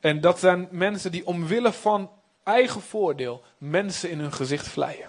En 0.00 0.20
dat 0.20 0.38
zijn 0.38 0.68
mensen 0.70 1.12
die 1.12 1.26
omwille 1.26 1.72
van 1.72 2.10
eigen 2.42 2.80
voordeel 2.80 3.42
mensen 3.58 4.10
in 4.10 4.18
hun 4.18 4.32
gezicht 4.32 4.68
vleien. 4.68 5.08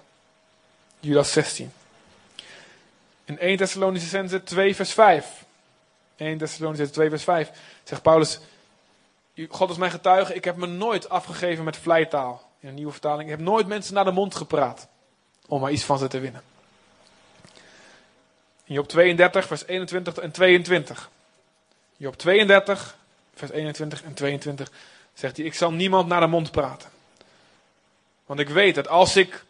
Judas 1.00 1.32
16. 1.32 1.72
In 3.26 3.40
1 3.40 3.58
Thessalonicense 3.58 4.44
2 4.44 4.76
vers 4.76 4.94
5. 4.94 5.44
1 6.16 6.38
Thessalonicense 6.38 6.92
2 6.92 7.10
vers 7.10 7.24
5 7.24 7.52
zegt 7.92 8.04
Paulus, 8.04 8.40
God 9.50 9.70
is 9.70 9.78
mijn 9.78 9.92
getuige, 9.92 10.34
ik 10.34 10.44
heb 10.44 10.56
me 10.56 10.66
nooit 10.66 11.10
afgegeven 11.10 11.64
met 11.64 11.78
vleitaal. 11.78 12.50
In 12.60 12.68
een 12.68 12.74
nieuwe 12.74 12.92
vertaling, 12.92 13.24
ik 13.24 13.30
heb 13.30 13.40
nooit 13.40 13.68
mensen 13.68 13.94
naar 13.94 14.04
de 14.04 14.12
mond 14.12 14.36
gepraat 14.36 14.88
om 15.48 15.62
maar 15.62 15.72
iets 15.72 15.84
van 15.84 15.98
ze 15.98 16.08
te 16.08 16.20
winnen. 16.20 16.42
In 18.64 18.74
Job 18.74 18.88
32 18.88 19.48
vers 19.48 19.66
21 19.66 20.18
en 20.18 20.32
22. 20.32 21.10
Job 21.98 22.18
32 22.18 22.98
vers 23.34 23.52
21 23.52 24.04
en 24.04 24.14
22 24.14 24.72
zegt 25.14 25.38
hij, 25.38 25.46
ik 25.46 25.54
zal 25.54 25.72
niemand 25.72 26.08
naar 26.08 26.22
de 26.22 26.28
mond 26.28 26.52
praten. 26.52 26.90
Want 28.26 28.40
ik 28.40 28.50
weet 28.50 28.76
dat 28.76 28.88
als 28.88 29.16
ik 29.16 29.44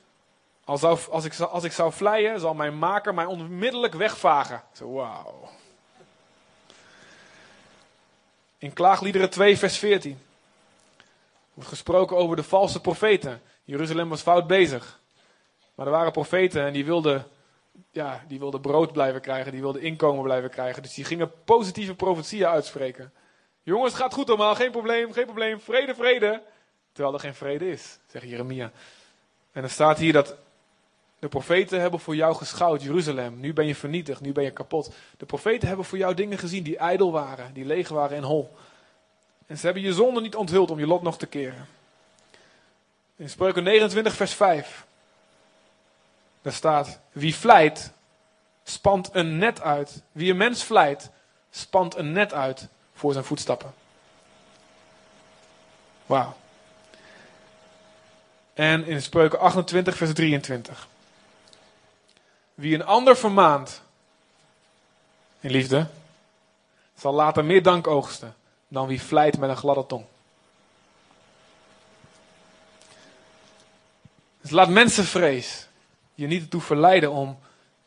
als, 0.64 0.84
als, 1.10 1.26
ik, 1.26 1.40
als 1.40 1.64
ik 1.64 1.72
zou 1.72 1.94
vleien, 1.94 2.40
zal 2.40 2.54
mijn 2.54 2.78
maker 2.78 3.14
mij 3.14 3.26
onmiddellijk 3.26 3.94
wegvagen. 3.94 4.64
Zo, 4.74 4.92
wauw. 4.92 5.50
In 8.62 8.74
Klaagliederen 8.74 9.30
2, 9.30 9.58
vers 9.58 9.78
14. 9.78 10.20
Wordt 11.54 11.70
gesproken 11.70 12.18
over 12.18 12.36
de 12.36 12.44
valse 12.44 12.82
profeten. 12.82 13.42
Jeruzalem 13.64 14.10
was 14.10 14.22
fout 14.22 14.48
bezig. 14.48 15.00
Maar 15.76 15.86
er 15.86 15.92
waren 15.92 16.12
profeten 16.12 16.66
en 16.66 16.74
die 16.74 16.86
wilden, 16.86 17.28
ja, 17.92 18.24
die 18.28 18.40
wilden 18.40 18.62
brood 18.62 18.92
blijven 18.92 19.22
krijgen. 19.22 19.52
Die 19.52 19.62
wilden 19.62 19.82
inkomen 19.82 20.24
blijven 20.24 20.50
krijgen. 20.50 20.82
Dus 20.82 20.94
die 20.94 21.06
gingen 21.06 21.32
positieve 21.44 21.96
profetieën 21.96 22.48
uitspreken. 22.48 23.14
Jongens, 23.64 23.94
gaat 23.94 24.14
goed 24.14 24.28
allemaal. 24.28 24.56
Geen 24.56 24.72
probleem, 24.72 25.14
geen 25.14 25.26
probleem. 25.26 25.60
Vrede, 25.60 25.96
vrede. 25.96 26.42
Terwijl 26.92 27.16
er 27.16 27.22
geen 27.22 27.36
vrede 27.36 27.70
is, 27.70 28.00
zegt 28.08 28.30
Jeremia. 28.30 28.72
En 29.52 29.62
dan 29.62 29.70
staat 29.70 29.98
hier 29.98 30.14
dat 30.14 30.36
de 31.22 31.28
profeten 31.28 31.82
hebben 31.82 32.00
voor 32.00 32.16
jou 32.16 32.36
geschouwd, 32.36 32.84
Jeruzalem. 32.84 33.40
Nu 33.40 33.54
ben 33.54 33.68
je 33.68 33.76
vernietigd, 33.76 34.22
nu 34.22 34.32
ben 34.32 34.44
je 34.44 34.52
kapot. 34.52 34.94
De 35.18 35.26
profeten 35.26 35.68
hebben 35.68 35.86
voor 35.86 35.98
jou 35.98 36.14
dingen 36.14 36.38
gezien 36.38 36.64
die 36.64 36.78
ijdel 36.78 37.12
waren, 37.12 37.54
die 37.54 37.66
leeg 37.66 37.90
waren 37.90 38.18
en 38.18 38.24
hol. 38.24 38.56
En 39.48 39.58
ze 39.58 39.66
hebben 39.66 39.84
je 39.84 39.94
zonde 39.94 40.22
niet 40.22 40.36
onthuld 40.36 40.72
om 40.72 40.80
je 40.80 40.88
lot 40.88 41.02
nog 41.02 41.18
te 41.18 41.26
keren. 41.26 41.68
In 43.16 43.30
Spreuken 43.30 43.64
29, 43.64 44.16
vers 44.16 44.34
5. 44.34 44.86
Daar 46.42 46.54
staat: 46.54 47.00
Wie 47.12 47.36
vlijt, 47.36 47.92
spant 48.64 49.10
een 49.12 49.38
net 49.38 49.62
uit. 49.62 50.02
Wie 50.12 50.32
een 50.32 50.38
mens 50.38 50.64
vlijt, 50.64 51.10
spant 51.52 51.96
een 51.96 52.12
net 52.12 52.34
uit 52.34 52.68
voor 52.94 53.14
zijn 53.14 53.26
voetstappen. 53.26 53.74
Wauw. 56.06 56.36
En 58.54 58.86
in 58.86 59.02
Spreuken 59.02 59.40
28, 59.40 59.98
vers 59.98 60.14
23. 60.14 60.90
Wie 62.54 62.76
een 62.76 62.86
ander 62.86 63.18
vermaant 63.18 63.82
in 65.40 65.52
liefde, 65.52 65.88
zal 66.96 67.14
later 67.14 67.46
meer 67.46 67.64
dank 67.64 67.88
oogsten 67.88 68.36
dan 68.68 68.88
wie 68.88 69.02
vlijt 69.02 69.38
met 69.38 69.50
een 69.50 69.58
gladde 69.58 69.86
tong. 69.86 70.06
Dus 74.42 74.52
laat 74.52 74.70
mensenvrees 74.70 75.68
je 76.14 76.28
niet 76.28 76.42
ertoe 76.42 76.62
verleiden 76.62 77.12
om 77.12 77.40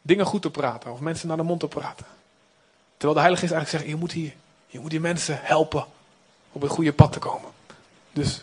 dingen 0.02 0.26
goed 0.26 0.42
te 0.42 0.50
praten 0.50 0.92
of 0.92 1.00
mensen 1.00 1.28
naar 1.28 1.36
de 1.36 1.42
mond 1.42 1.60
te 1.60 1.68
praten. 1.68 2.06
Terwijl 2.96 3.14
de 3.14 3.20
Heilige 3.20 3.40
Geest 3.40 3.52
eigenlijk 3.52 3.70
zegt, 3.70 3.94
je 3.94 4.00
moet 4.00 4.12
hier, 4.12 4.34
je 4.66 4.78
moet 4.78 4.90
die 4.90 5.00
mensen 5.00 5.38
helpen 5.42 5.86
op 6.52 6.62
het 6.62 6.70
goede 6.70 6.92
pad 6.92 7.12
te 7.12 7.18
komen. 7.18 7.50
Dus 8.12 8.42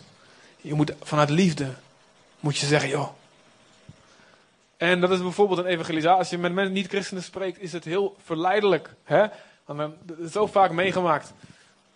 je 0.60 0.74
moet 0.74 0.92
vanuit 1.02 1.30
liefde, 1.30 1.74
moet 2.40 2.56
je 2.56 2.66
zeggen, 2.66 2.88
joh, 2.88 3.08
en 4.82 5.00
dat 5.00 5.10
is 5.10 5.22
bijvoorbeeld 5.22 5.58
een 5.58 5.66
evangelisatie. 5.66 6.18
Als 6.18 6.30
je 6.30 6.38
met 6.38 6.52
mensen 6.52 6.74
niet-christenen 6.74 7.22
spreekt, 7.22 7.60
is 7.60 7.72
het 7.72 7.84
heel 7.84 8.16
verleidelijk. 8.24 8.94
Hè? 9.04 9.26
Zo 10.30 10.46
vaak 10.46 10.70
meegemaakt. 10.70 11.32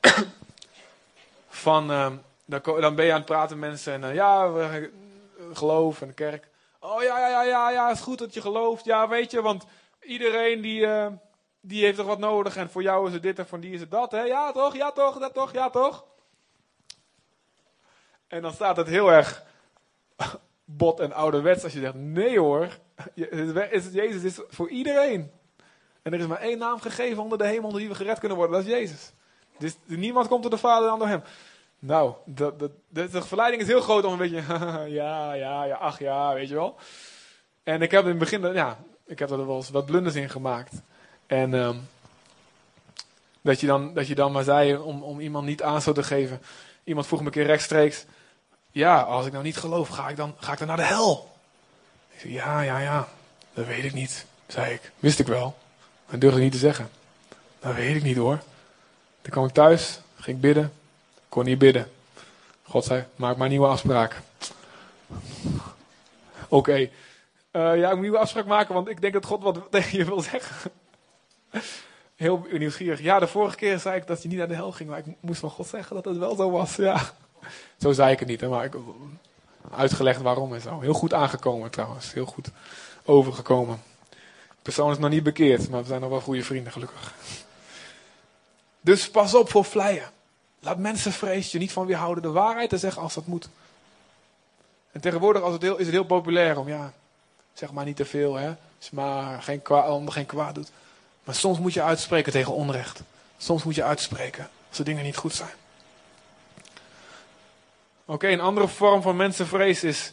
Van, 1.48 1.90
uh, 1.90 2.12
dan, 2.44 2.94
ben 2.94 3.04
je 3.04 3.10
aan 3.10 3.16
het 3.16 3.26
praten 3.26 3.58
met 3.58 3.68
mensen 3.68 3.92
en 3.92 4.02
uh, 4.02 4.14
ja, 4.14 4.52
we, 4.52 4.90
geloof 5.52 6.00
en 6.00 6.08
de 6.08 6.14
kerk. 6.14 6.48
Oh 6.80 7.02
ja, 7.02 7.18
ja, 7.18 7.28
ja, 7.28 7.42
ja, 7.42 7.70
ja, 7.70 7.88
het 7.88 7.96
is 7.96 8.02
goed 8.02 8.18
dat 8.18 8.34
je 8.34 8.40
gelooft. 8.40 8.84
Ja, 8.84 9.08
weet 9.08 9.30
je, 9.30 9.42
want 9.42 9.64
iedereen 10.00 10.60
die, 10.60 10.80
uh, 10.80 11.06
die 11.60 11.84
heeft 11.84 11.96
toch 11.96 12.06
wat 12.06 12.18
nodig 12.18 12.56
en 12.56 12.70
voor 12.70 12.82
jou 12.82 13.06
is 13.06 13.12
het 13.12 13.22
dit 13.22 13.38
en 13.38 13.46
voor 13.46 13.60
die 13.60 13.72
is 13.72 13.80
het 13.80 13.90
dat. 13.90 14.12
Hè? 14.12 14.22
Ja 14.22 14.52
toch, 14.52 14.76
ja 14.76 14.92
toch, 14.92 15.18
dat 15.18 15.34
toch, 15.34 15.52
ja 15.52 15.70
toch. 15.70 16.04
En 18.26 18.42
dan 18.42 18.52
staat 18.52 18.76
het 18.76 18.88
heel 18.88 19.12
erg 19.12 19.45
bot 20.66 21.00
en 21.00 21.12
ouderwets 21.12 21.64
als 21.64 21.72
je 21.72 21.80
zegt, 21.80 21.94
nee 21.94 22.38
hoor, 22.38 22.78
Jezus 23.92 24.22
is 24.22 24.40
voor 24.48 24.68
iedereen. 24.68 25.30
En 26.02 26.12
er 26.12 26.20
is 26.20 26.26
maar 26.26 26.40
één 26.40 26.58
naam 26.58 26.80
gegeven 26.80 27.22
onder 27.22 27.38
de 27.38 27.46
hemel 27.46 27.64
onder 27.64 27.80
wie 27.80 27.88
we 27.88 27.94
gered 27.94 28.18
kunnen 28.18 28.36
worden, 28.36 28.56
dat 28.56 28.66
is 28.66 28.72
Jezus. 28.72 29.12
Dus 29.58 29.76
niemand 29.84 30.28
komt 30.28 30.42
tot 30.42 30.50
de 30.50 30.58
Vader 30.58 30.88
dan 30.88 30.98
door 30.98 31.08
hem. 31.08 31.22
Nou, 31.78 32.14
de, 32.24 32.54
de, 32.56 32.70
de, 33.10 33.22
verleiding 33.22 33.62
is 33.62 33.68
heel 33.68 33.80
groot 33.80 34.04
om 34.04 34.12
een 34.12 34.18
beetje, 34.18 34.42
ja, 35.00 35.32
ja, 35.32 35.64
ja, 35.64 35.76
ach 35.76 35.98
ja, 35.98 36.34
weet 36.34 36.48
je 36.48 36.54
wel. 36.54 36.76
En 37.62 37.82
ik 37.82 37.90
heb 37.90 38.02
in 38.02 38.08
het 38.08 38.18
begin, 38.18 38.52
ja, 38.52 38.78
ik 39.06 39.18
heb 39.18 39.30
er 39.30 39.46
wel 39.46 39.56
eens 39.56 39.70
wat 39.70 39.86
blunders 39.86 40.14
in 40.14 40.28
gemaakt. 40.28 40.82
En 41.26 41.52
um, 41.52 41.88
dat, 43.40 43.60
je 43.60 43.66
dan, 43.66 43.94
dat 43.94 44.06
je 44.06 44.14
dan 44.14 44.32
maar 44.32 44.44
zei 44.44 44.76
om, 44.76 45.02
om 45.02 45.20
iemand 45.20 45.46
niet 45.46 45.62
aan 45.62 45.80
te 45.80 46.02
geven. 46.02 46.40
Iemand 46.84 47.06
vroeg 47.06 47.20
me 47.20 47.26
een 47.26 47.32
keer 47.32 47.46
rechtstreeks, 47.46 48.04
ja, 48.76 49.00
als 49.00 49.26
ik 49.26 49.32
nou 49.32 49.44
niet 49.44 49.56
geloof, 49.56 49.88
ga 49.88 50.08
ik 50.08 50.16
dan, 50.16 50.34
ga 50.38 50.52
ik 50.52 50.58
dan 50.58 50.66
naar 50.66 50.76
de 50.76 50.82
hel? 50.82 51.30
Ik 52.12 52.20
zei, 52.20 52.32
ja, 52.32 52.60
ja, 52.60 52.78
ja, 52.78 53.08
dat 53.54 53.66
weet 53.66 53.84
ik 53.84 53.92
niet, 53.92 54.26
zei 54.46 54.72
ik. 54.72 54.92
Wist 54.98 55.18
ik 55.18 55.26
wel, 55.26 55.56
maar 56.06 56.18
durfde 56.18 56.40
niet 56.40 56.52
te 56.52 56.58
zeggen. 56.58 56.88
Dat 57.58 57.74
weet 57.74 57.96
ik 57.96 58.02
niet 58.02 58.16
hoor. 58.16 58.38
Toen 59.20 59.32
kwam 59.32 59.44
ik 59.44 59.52
thuis, 59.52 60.00
ging 60.16 60.40
bidden, 60.40 60.72
kon 61.28 61.44
niet 61.44 61.58
bidden. 61.58 61.90
God 62.62 62.84
zei, 62.84 63.04
maak 63.14 63.36
maar 63.36 63.44
een 63.44 63.50
nieuwe 63.50 63.66
afspraak. 63.66 64.20
Oké, 66.48 66.72
eh, 66.72 66.90
ja, 67.50 67.72
ik 67.74 67.82
moet 67.82 67.92
een 67.92 68.00
nieuwe 68.00 68.18
afspraak 68.18 68.46
maken, 68.46 68.74
want 68.74 68.88
ik 68.88 69.00
denk 69.00 69.12
dat 69.12 69.26
God 69.26 69.42
wat 69.42 69.60
tegen 69.70 69.98
je 69.98 70.04
wil 70.04 70.20
zeggen. 70.20 70.70
Heel 72.16 72.46
nieuwsgierig. 72.50 73.00
Ja, 73.00 73.18
de 73.18 73.26
vorige 73.26 73.56
keer 73.56 73.78
zei 73.78 73.96
ik 73.96 74.06
dat 74.06 74.22
je 74.22 74.28
niet 74.28 74.38
naar 74.38 74.48
de 74.48 74.54
hel 74.54 74.72
ging, 74.72 74.88
maar 74.88 74.98
ik 74.98 75.06
moest 75.20 75.40
van 75.40 75.50
God 75.50 75.66
zeggen 75.66 75.94
dat 75.94 76.04
het 76.04 76.16
wel 76.16 76.36
zo 76.36 76.50
was. 76.50 76.76
Ja. 76.76 77.00
Zo 77.80 77.92
zei 77.92 78.12
ik 78.12 78.18
het 78.18 78.28
niet, 78.28 78.48
maar 78.48 78.64
ik 78.64 78.74
uitgelegd 79.70 80.20
waarom 80.20 80.54
en 80.54 80.60
zo. 80.60 80.80
Heel 80.80 80.92
goed 80.92 81.14
aangekomen 81.14 81.70
trouwens, 81.70 82.12
heel 82.12 82.26
goed 82.26 82.48
overgekomen. 83.04 83.82
De 84.48 84.62
persoon 84.62 84.90
is 84.90 84.98
nog 84.98 85.10
niet 85.10 85.22
bekeerd, 85.22 85.70
maar 85.70 85.80
we 85.80 85.86
zijn 85.86 86.00
nog 86.00 86.10
wel 86.10 86.20
goede 86.20 86.44
vrienden 86.44 86.72
gelukkig. 86.72 87.14
Dus 88.80 89.10
pas 89.10 89.34
op 89.34 89.50
voor 89.50 89.64
vleien. 89.64 90.10
Laat 90.60 90.78
mensen 90.78 91.12
vrees 91.12 91.52
je 91.52 91.58
niet 91.58 91.72
van 91.72 91.86
weerhouden 91.86 92.22
de 92.22 92.30
waarheid 92.30 92.70
te 92.70 92.78
zeggen 92.78 93.02
als 93.02 93.14
dat 93.14 93.26
moet. 93.26 93.48
En 94.92 95.00
tegenwoordig 95.00 95.42
als 95.42 95.52
het 95.52 95.62
is 95.62 95.70
het 95.70 95.90
heel 95.90 96.04
populair 96.04 96.58
om, 96.58 96.68
ja, 96.68 96.92
zeg 97.52 97.72
maar 97.72 97.84
niet 97.84 97.96
te 97.96 98.04
veel, 98.04 98.34
hè. 98.34 98.54
Maar 98.92 99.42
geen 99.42 99.62
kwaad, 99.62 100.12
geen 100.12 100.26
kwaad 100.26 100.54
doet. 100.54 100.70
Maar 101.24 101.34
soms 101.34 101.58
moet 101.58 101.72
je 101.72 101.82
uitspreken 101.82 102.32
tegen 102.32 102.52
onrecht. 102.52 103.00
Soms 103.38 103.62
moet 103.62 103.74
je 103.74 103.82
uitspreken 103.82 104.48
als 104.68 104.76
de 104.76 104.84
dingen 104.84 105.04
niet 105.04 105.16
goed 105.16 105.34
zijn. 105.34 105.54
Oké, 108.06 108.28
een 108.28 108.40
andere 108.40 108.68
vorm 108.68 109.02
van 109.02 109.16
mensenvrees 109.16 109.84
is 109.84 110.12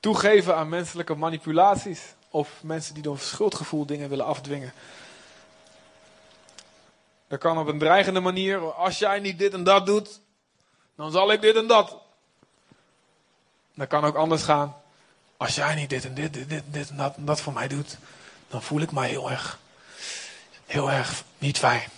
toegeven 0.00 0.56
aan 0.56 0.68
menselijke 0.68 1.14
manipulaties. 1.14 2.00
Of 2.30 2.62
mensen 2.62 2.94
die 2.94 3.02
door 3.02 3.18
schuldgevoel 3.18 3.86
dingen 3.86 4.08
willen 4.08 4.24
afdwingen. 4.26 4.72
Dat 7.28 7.38
kan 7.38 7.58
op 7.58 7.66
een 7.66 7.78
dreigende 7.78 8.20
manier. 8.20 8.72
Als 8.72 8.98
jij 8.98 9.20
niet 9.20 9.38
dit 9.38 9.52
en 9.52 9.64
dat 9.64 9.86
doet, 9.86 10.20
dan 10.96 11.10
zal 11.12 11.32
ik 11.32 11.40
dit 11.40 11.56
en 11.56 11.66
dat. 11.66 11.96
Dat 13.74 13.88
kan 13.88 14.04
ook 14.04 14.16
anders 14.16 14.42
gaan. 14.42 14.76
Als 15.36 15.54
jij 15.54 15.74
niet 15.74 15.90
dit 15.90 16.04
en 16.04 16.14
dit, 16.14 16.34
dit, 16.34 16.62
dit, 16.66 16.90
en 16.90 16.96
dat 16.96 17.16
en 17.16 17.24
dat 17.24 17.40
voor 17.40 17.52
mij 17.52 17.68
doet, 17.68 17.98
dan 18.48 18.62
voel 18.62 18.80
ik 18.80 18.92
mij 18.92 19.08
heel 19.08 19.30
erg, 19.30 19.58
heel 20.66 20.90
erg 20.90 21.24
niet 21.38 21.58
fijn. 21.58 21.88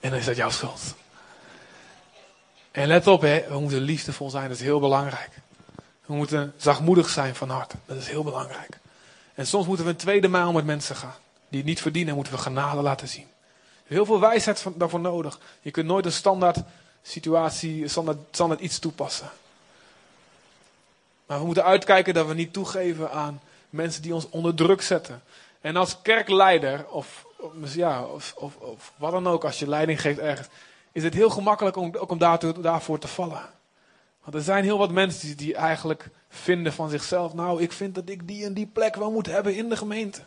En 0.00 0.10
dan 0.10 0.18
is 0.18 0.24
dat 0.24 0.36
jouw 0.36 0.50
schuld. 0.50 0.94
En 2.70 2.86
let 2.86 3.06
op, 3.06 3.20
we 3.20 3.46
moeten 3.50 3.80
liefdevol 3.80 4.30
zijn, 4.30 4.48
dat 4.48 4.56
is 4.56 4.62
heel 4.62 4.80
belangrijk. 4.80 5.30
We 6.06 6.14
moeten 6.14 6.54
zachtmoedig 6.56 7.08
zijn 7.08 7.34
van 7.34 7.48
hart, 7.48 7.74
dat 7.86 7.96
is 7.96 8.08
heel 8.08 8.24
belangrijk. 8.24 8.78
En 9.34 9.46
soms 9.46 9.66
moeten 9.66 9.84
we 9.84 9.90
een 9.90 9.96
tweede 9.96 10.28
mijl 10.28 10.52
met 10.52 10.64
mensen 10.64 10.96
gaan. 10.96 11.14
Die 11.48 11.58
het 11.58 11.68
niet 11.68 11.80
verdienen, 11.80 12.14
moeten 12.14 12.32
we 12.32 12.38
genade 12.38 12.82
laten 12.82 13.08
zien. 13.08 13.26
Heel 13.84 14.04
veel 14.04 14.20
wijsheid 14.20 14.66
daarvoor 14.74 15.00
nodig. 15.00 15.40
Je 15.60 15.70
kunt 15.70 15.86
nooit 15.86 16.04
een 16.04 16.12
standaard 16.12 16.58
situatie, 17.02 17.88
standaard, 17.88 18.18
standaard 18.30 18.60
iets 18.60 18.78
toepassen. 18.78 19.30
Maar 21.26 21.38
we 21.38 21.44
moeten 21.44 21.64
uitkijken 21.64 22.14
dat 22.14 22.26
we 22.26 22.34
niet 22.34 22.52
toegeven 22.52 23.10
aan 23.10 23.40
mensen 23.70 24.02
die 24.02 24.14
ons 24.14 24.28
onder 24.28 24.54
druk 24.54 24.82
zetten. 24.82 25.22
En 25.60 25.76
als 25.76 25.96
kerkleider, 26.02 26.86
of, 26.88 27.26
ja, 27.62 28.04
of, 28.04 28.34
of, 28.36 28.56
of 28.56 28.92
wat 28.96 29.12
dan 29.12 29.26
ook, 29.26 29.44
als 29.44 29.58
je 29.58 29.68
leiding 29.68 30.00
geeft 30.00 30.18
ergens, 30.18 30.48
is 30.92 31.02
het 31.02 31.14
heel 31.14 31.30
gemakkelijk 31.30 31.76
om, 31.76 31.94
om 32.06 32.18
daartoe, 32.18 32.60
daarvoor 32.60 32.98
te 32.98 33.08
vallen. 33.08 33.42
Want 34.22 34.34
er 34.34 34.42
zijn 34.42 34.64
heel 34.64 34.78
wat 34.78 34.90
mensen 34.90 35.26
die, 35.26 35.36
die 35.36 35.54
eigenlijk 35.54 36.08
vinden 36.28 36.72
van 36.72 36.90
zichzelf, 36.90 37.34
nou, 37.34 37.62
ik 37.62 37.72
vind 37.72 37.94
dat 37.94 38.08
ik 38.08 38.28
die 38.28 38.44
en 38.44 38.54
die 38.54 38.66
plek 38.66 38.96
wel 38.96 39.10
moet 39.10 39.26
hebben 39.26 39.56
in 39.56 39.68
de 39.68 39.76
gemeente. 39.76 40.20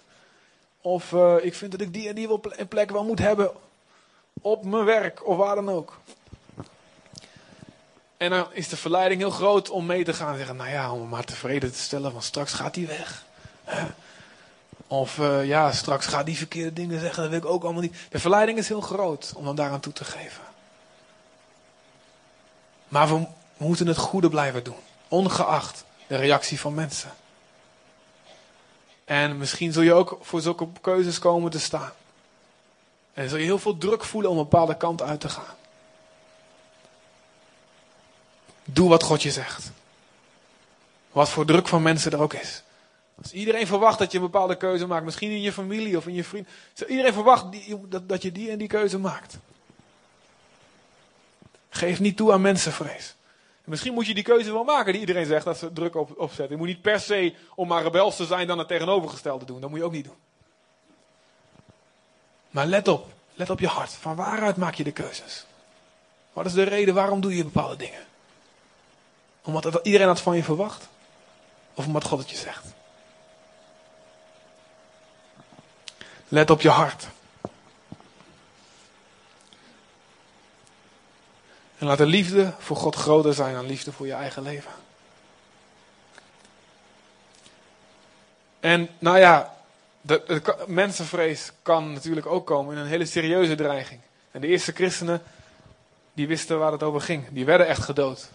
Of 0.81 1.11
uh, 1.11 1.35
ik 1.41 1.53
vind 1.53 1.71
dat 1.71 1.81
ik 1.81 1.93
die 1.93 2.07
en 2.07 2.15
die 2.15 2.39
plek 2.67 2.91
wel 2.91 3.03
moet 3.03 3.19
hebben 3.19 3.51
op 4.41 4.65
mijn 4.65 4.85
werk 4.85 5.27
of 5.27 5.37
waar 5.37 5.55
dan 5.55 5.69
ook. 5.69 5.97
En 8.17 8.29
dan 8.29 8.47
is 8.51 8.67
de 8.67 8.77
verleiding 8.77 9.21
heel 9.21 9.31
groot 9.31 9.69
om 9.69 9.85
mee 9.85 10.03
te 10.03 10.13
gaan 10.13 10.31
en 10.31 10.37
zeggen, 10.37 10.55
nou 10.55 10.69
ja, 10.69 10.91
om 10.91 11.09
maar 11.09 11.23
tevreden 11.23 11.71
te 11.71 11.77
stellen, 11.77 12.11
want 12.11 12.23
straks 12.23 12.53
gaat 12.53 12.75
hij 12.75 12.87
weg. 12.87 13.25
Of 14.87 15.17
uh, 15.17 15.45
ja, 15.45 15.71
straks 15.71 16.05
gaat 16.05 16.25
die 16.25 16.37
verkeerde 16.37 16.73
dingen 16.73 16.99
zeggen, 16.99 17.21
dat 17.21 17.31
wil 17.31 17.39
ik 17.39 17.45
ook 17.45 17.63
allemaal 17.63 17.81
niet. 17.81 17.95
De 18.09 18.19
verleiding 18.19 18.57
is 18.57 18.67
heel 18.67 18.81
groot 18.81 19.33
om 19.35 19.45
hem 19.45 19.55
daaraan 19.55 19.79
toe 19.79 19.93
te 19.93 20.05
geven. 20.05 20.52
Maar 22.93 23.07
we, 23.07 23.25
moeten 23.57 23.87
het 23.87 23.97
goede 23.97 24.29
blijven 24.29 24.63
doen, 24.63 24.75
ongeacht 25.07 25.85
de 26.07 26.15
reactie 26.15 26.59
van 26.59 26.73
mensen. 26.73 27.11
En 29.05 29.37
misschien 29.37 29.73
zul 29.73 29.81
je 29.81 29.93
ook 29.93 30.17
voor 30.21 30.41
zulke 30.41 30.67
keuzes 30.81 31.19
komen 31.19 31.51
te 31.51 31.59
staan. 31.59 31.91
En 33.13 33.29
zul 33.29 33.37
je 33.37 33.43
heel 33.43 33.59
veel 33.59 33.77
druk 33.77 34.03
voelen 34.03 34.31
om 34.31 34.37
een 34.37 34.43
bepaalde 34.43 34.77
kant 34.77 35.01
uit 35.01 35.19
te 35.19 35.29
gaan. 35.29 35.55
Doe 38.63 38.89
wat 38.89 39.03
God 39.03 39.23
je 39.23 39.31
zegt. 39.31 39.71
Wat 41.11 41.29
voor 41.29 41.45
druk 41.45 41.67
van 41.67 41.81
mensen 41.81 42.11
er 42.11 42.21
ook 42.21 42.33
is. 42.33 42.63
Als 43.21 43.31
iedereen 43.31 43.67
verwacht 43.67 43.99
dat 43.99 44.11
je 44.11 44.17
een 44.17 44.23
bepaalde 44.23 44.57
keuze 44.57 44.87
maakt, 44.87 45.05
misschien 45.05 45.31
in 45.31 45.41
je 45.41 45.53
familie 45.53 45.97
of 45.97 46.07
in 46.07 46.13
je 46.13 46.23
vriend. 46.23 46.47
Iedereen 46.87 47.13
verwacht 47.13 47.45
dat 48.03 48.21
je 48.21 48.31
die 48.31 48.51
en 48.51 48.57
die 48.57 48.67
keuze 48.67 48.99
maakt. 48.99 49.37
Geef 51.73 51.99
niet 51.99 52.17
toe 52.17 52.31
aan 52.31 52.41
mensenvrees. 52.41 53.15
misschien 53.63 53.93
moet 53.93 54.07
je 54.07 54.13
die 54.13 54.23
keuze 54.23 54.51
wel 54.51 54.63
maken 54.63 54.91
die 54.91 55.01
iedereen 55.01 55.25
zegt 55.25 55.45
dat 55.45 55.57
ze 55.57 55.73
druk 55.73 55.95
op, 55.95 56.19
opzetten. 56.19 56.49
Je 56.49 56.57
moet 56.57 56.67
niet 56.67 56.81
per 56.81 56.99
se 56.99 57.35
om 57.55 57.67
maar 57.67 57.83
rebels 57.83 58.15
te 58.15 58.25
zijn 58.25 58.47
dan 58.47 58.57
het 58.57 58.67
tegenovergestelde 58.67 59.45
doen. 59.45 59.61
Dat 59.61 59.69
moet 59.69 59.79
je 59.79 59.85
ook 59.85 59.91
niet 59.91 60.05
doen. 60.05 60.17
Maar 62.49 62.65
let 62.65 62.87
op. 62.87 63.11
Let 63.33 63.49
op 63.49 63.59
je 63.59 63.67
hart. 63.67 63.93
Van 63.93 64.15
waaruit 64.15 64.57
maak 64.57 64.75
je 64.75 64.83
de 64.83 64.91
keuzes? 64.91 65.45
Wat 66.33 66.45
is 66.45 66.53
de 66.53 66.63
reden 66.63 66.93
waarom 66.93 67.21
doe 67.21 67.35
je 67.35 67.43
bepaalde 67.43 67.75
dingen? 67.75 68.05
Omdat 69.43 69.79
iedereen 69.83 70.07
dat 70.07 70.21
van 70.21 70.35
je 70.35 70.43
verwacht? 70.43 70.87
Of 71.73 71.85
omdat 71.85 72.03
God 72.03 72.19
het 72.19 72.29
je 72.29 72.37
zegt? 72.37 72.65
Let 76.27 76.49
op 76.49 76.61
je 76.61 76.69
hart. 76.69 77.07
En 81.83 81.89
laat 81.89 81.97
de 81.97 82.05
liefde 82.05 82.53
voor 82.57 82.75
God 82.75 82.95
groter 82.95 83.33
zijn 83.33 83.53
dan 83.53 83.65
liefde 83.65 83.91
voor 83.91 84.05
je 84.05 84.13
eigen 84.13 84.43
leven. 84.43 84.71
En 88.59 88.89
nou 88.99 89.17
ja, 89.17 89.55
de, 90.01 90.23
de, 90.27 90.63
mensenvrees 90.67 91.51
kan 91.61 91.93
natuurlijk 91.93 92.25
ook 92.25 92.45
komen 92.45 92.75
in 92.75 92.81
een 92.81 92.87
hele 92.87 93.05
serieuze 93.05 93.55
dreiging. 93.55 93.99
En 94.31 94.41
de 94.41 94.47
eerste 94.47 94.71
christenen, 94.71 95.21
die 96.13 96.27
wisten 96.27 96.59
waar 96.59 96.71
het 96.71 96.83
over 96.83 97.01
ging. 97.01 97.25
Die 97.29 97.45
werden 97.45 97.67
echt 97.67 97.83
gedood. 97.83 98.29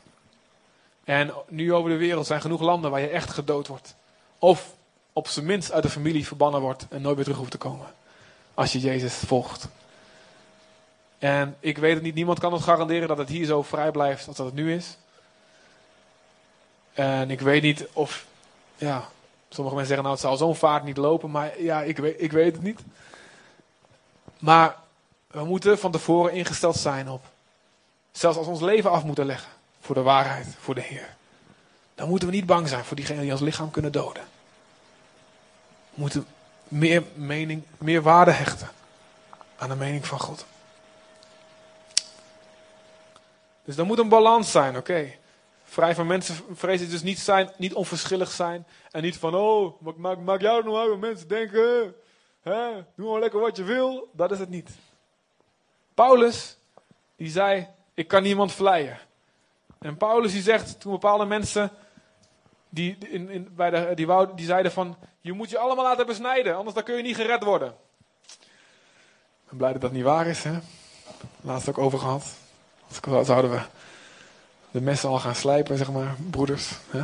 En 1.04 1.32
nu 1.46 1.74
over 1.74 1.90
de 1.90 1.96
wereld 1.96 2.26
zijn 2.26 2.40
genoeg 2.40 2.60
landen 2.60 2.90
waar 2.90 3.00
je 3.00 3.08
echt 3.08 3.30
gedood 3.30 3.66
wordt. 3.66 3.94
Of 4.38 4.74
op 5.12 5.28
zijn 5.28 5.46
minst 5.46 5.72
uit 5.72 5.82
de 5.82 5.90
familie 5.90 6.26
verbannen 6.26 6.60
wordt 6.60 6.86
en 6.88 7.02
nooit 7.02 7.14
meer 7.16 7.24
terug 7.24 7.38
hoeft 7.38 7.50
te 7.50 7.58
komen. 7.58 7.86
Als 8.54 8.72
je 8.72 8.80
Jezus 8.80 9.14
volgt. 9.14 9.68
En 11.18 11.56
ik 11.60 11.78
weet 11.78 11.94
het 11.94 12.02
niet, 12.02 12.14
niemand 12.14 12.38
kan 12.38 12.52
ons 12.52 12.62
garanderen 12.62 13.08
dat 13.08 13.18
het 13.18 13.28
hier 13.28 13.46
zo 13.46 13.62
vrij 13.62 13.90
blijft 13.90 14.28
als 14.28 14.36
dat 14.36 14.46
het 14.46 14.54
nu 14.54 14.74
is. 14.74 14.96
En 16.92 17.30
ik 17.30 17.40
weet 17.40 17.62
niet 17.62 17.86
of, 17.92 18.26
ja, 18.76 19.08
sommige 19.48 19.76
mensen 19.76 19.94
zeggen 19.94 20.02
nou 20.02 20.10
het 20.10 20.20
zal 20.20 20.36
zo'n 20.36 20.56
vaart 20.56 20.84
niet 20.84 20.96
lopen, 20.96 21.30
maar 21.30 21.60
ja, 21.62 21.82
ik 21.82 21.98
weet, 21.98 22.22
ik 22.22 22.32
weet 22.32 22.52
het 22.52 22.62
niet. 22.62 22.80
Maar 24.38 24.76
we 25.26 25.44
moeten 25.44 25.78
van 25.78 25.92
tevoren 25.92 26.32
ingesteld 26.32 26.76
zijn 26.76 27.08
op, 27.08 27.24
zelfs 28.12 28.36
als 28.36 28.46
we 28.46 28.52
ons 28.52 28.60
leven 28.60 28.90
af 28.90 29.04
moeten 29.04 29.26
leggen 29.26 29.50
voor 29.80 29.94
de 29.94 30.02
waarheid, 30.02 30.46
voor 30.58 30.74
de 30.74 30.80
Heer. 30.80 31.16
Dan 31.94 32.08
moeten 32.08 32.28
we 32.28 32.34
niet 32.34 32.46
bang 32.46 32.68
zijn 32.68 32.84
voor 32.84 32.96
diegenen 32.96 33.22
die 33.22 33.32
ons 33.32 33.40
lichaam 33.40 33.70
kunnen 33.70 33.92
doden. 33.92 34.22
We 35.90 36.00
moeten 36.00 36.26
meer 36.68 37.02
mening, 37.14 37.62
meer 37.78 38.02
waarde 38.02 38.30
hechten 38.30 38.68
aan 39.58 39.68
de 39.68 39.74
mening 39.74 40.06
van 40.06 40.20
God. 40.20 40.46
Dus 43.68 43.76
er 43.76 43.86
moet 43.86 43.98
een 43.98 44.08
balans 44.08 44.50
zijn, 44.50 44.76
oké. 44.76 45.14
Vrij 45.64 45.94
van 45.94 46.06
mensen 46.06 46.36
vrezen 46.52 46.90
dus 46.90 47.02
niet 47.02 47.18
zijn, 47.18 47.50
niet 47.56 47.74
onverschillig 47.74 48.30
zijn. 48.30 48.66
En 48.90 49.02
niet 49.02 49.16
van, 49.16 49.34
oh, 49.34 49.80
maak, 49.80 49.96
maak, 49.96 50.18
maak 50.18 50.40
jou 50.40 50.64
nou 50.64 50.76
uit 50.76 50.88
wat 50.88 50.98
mensen 50.98 51.28
denken. 51.28 51.94
Hè? 52.42 52.70
Doe 52.94 53.10
maar 53.10 53.20
lekker 53.20 53.40
wat 53.40 53.56
je 53.56 53.62
wil. 53.62 54.08
Dat 54.12 54.30
is 54.30 54.38
het 54.38 54.48
niet. 54.48 54.70
Paulus, 55.94 56.58
die 57.16 57.30
zei, 57.30 57.68
ik 57.94 58.08
kan 58.08 58.22
niemand 58.22 58.52
vleien. 58.52 58.98
En 59.78 59.96
Paulus 59.96 60.32
die 60.32 60.42
zegt, 60.42 60.80
toen 60.80 60.92
bepaalde 60.92 61.24
mensen, 61.24 61.70
die, 62.68 62.96
in, 62.98 63.30
in, 63.30 63.48
bij 63.56 63.70
de, 63.70 63.94
die, 63.94 64.06
wou, 64.06 64.28
die 64.34 64.46
zeiden 64.46 64.72
van, 64.72 64.96
je 65.20 65.32
moet 65.32 65.50
je 65.50 65.58
allemaal 65.58 65.84
laten 65.84 66.06
besnijden, 66.06 66.56
anders 66.56 66.74
dan 66.74 66.84
kun 66.84 66.96
je 66.96 67.02
niet 67.02 67.16
gered 67.16 67.44
worden. 67.44 67.68
Ik 69.42 69.48
ben 69.48 69.56
blij 69.56 69.72
dat 69.72 69.80
dat 69.80 69.92
niet 69.92 70.04
waar 70.04 70.26
is, 70.26 70.44
hè. 70.44 70.58
Laatst 71.40 71.68
ook 71.68 71.78
over 71.78 71.98
gehad. 71.98 72.46
Anders 73.04 73.26
zouden 73.26 73.50
we 73.50 73.60
de 74.70 74.80
messen 74.80 75.08
al 75.08 75.18
gaan 75.18 75.34
slijpen, 75.34 75.78
zeg 75.78 75.90
maar, 75.90 76.16
broeders. 76.30 76.70
Hè? 76.90 77.02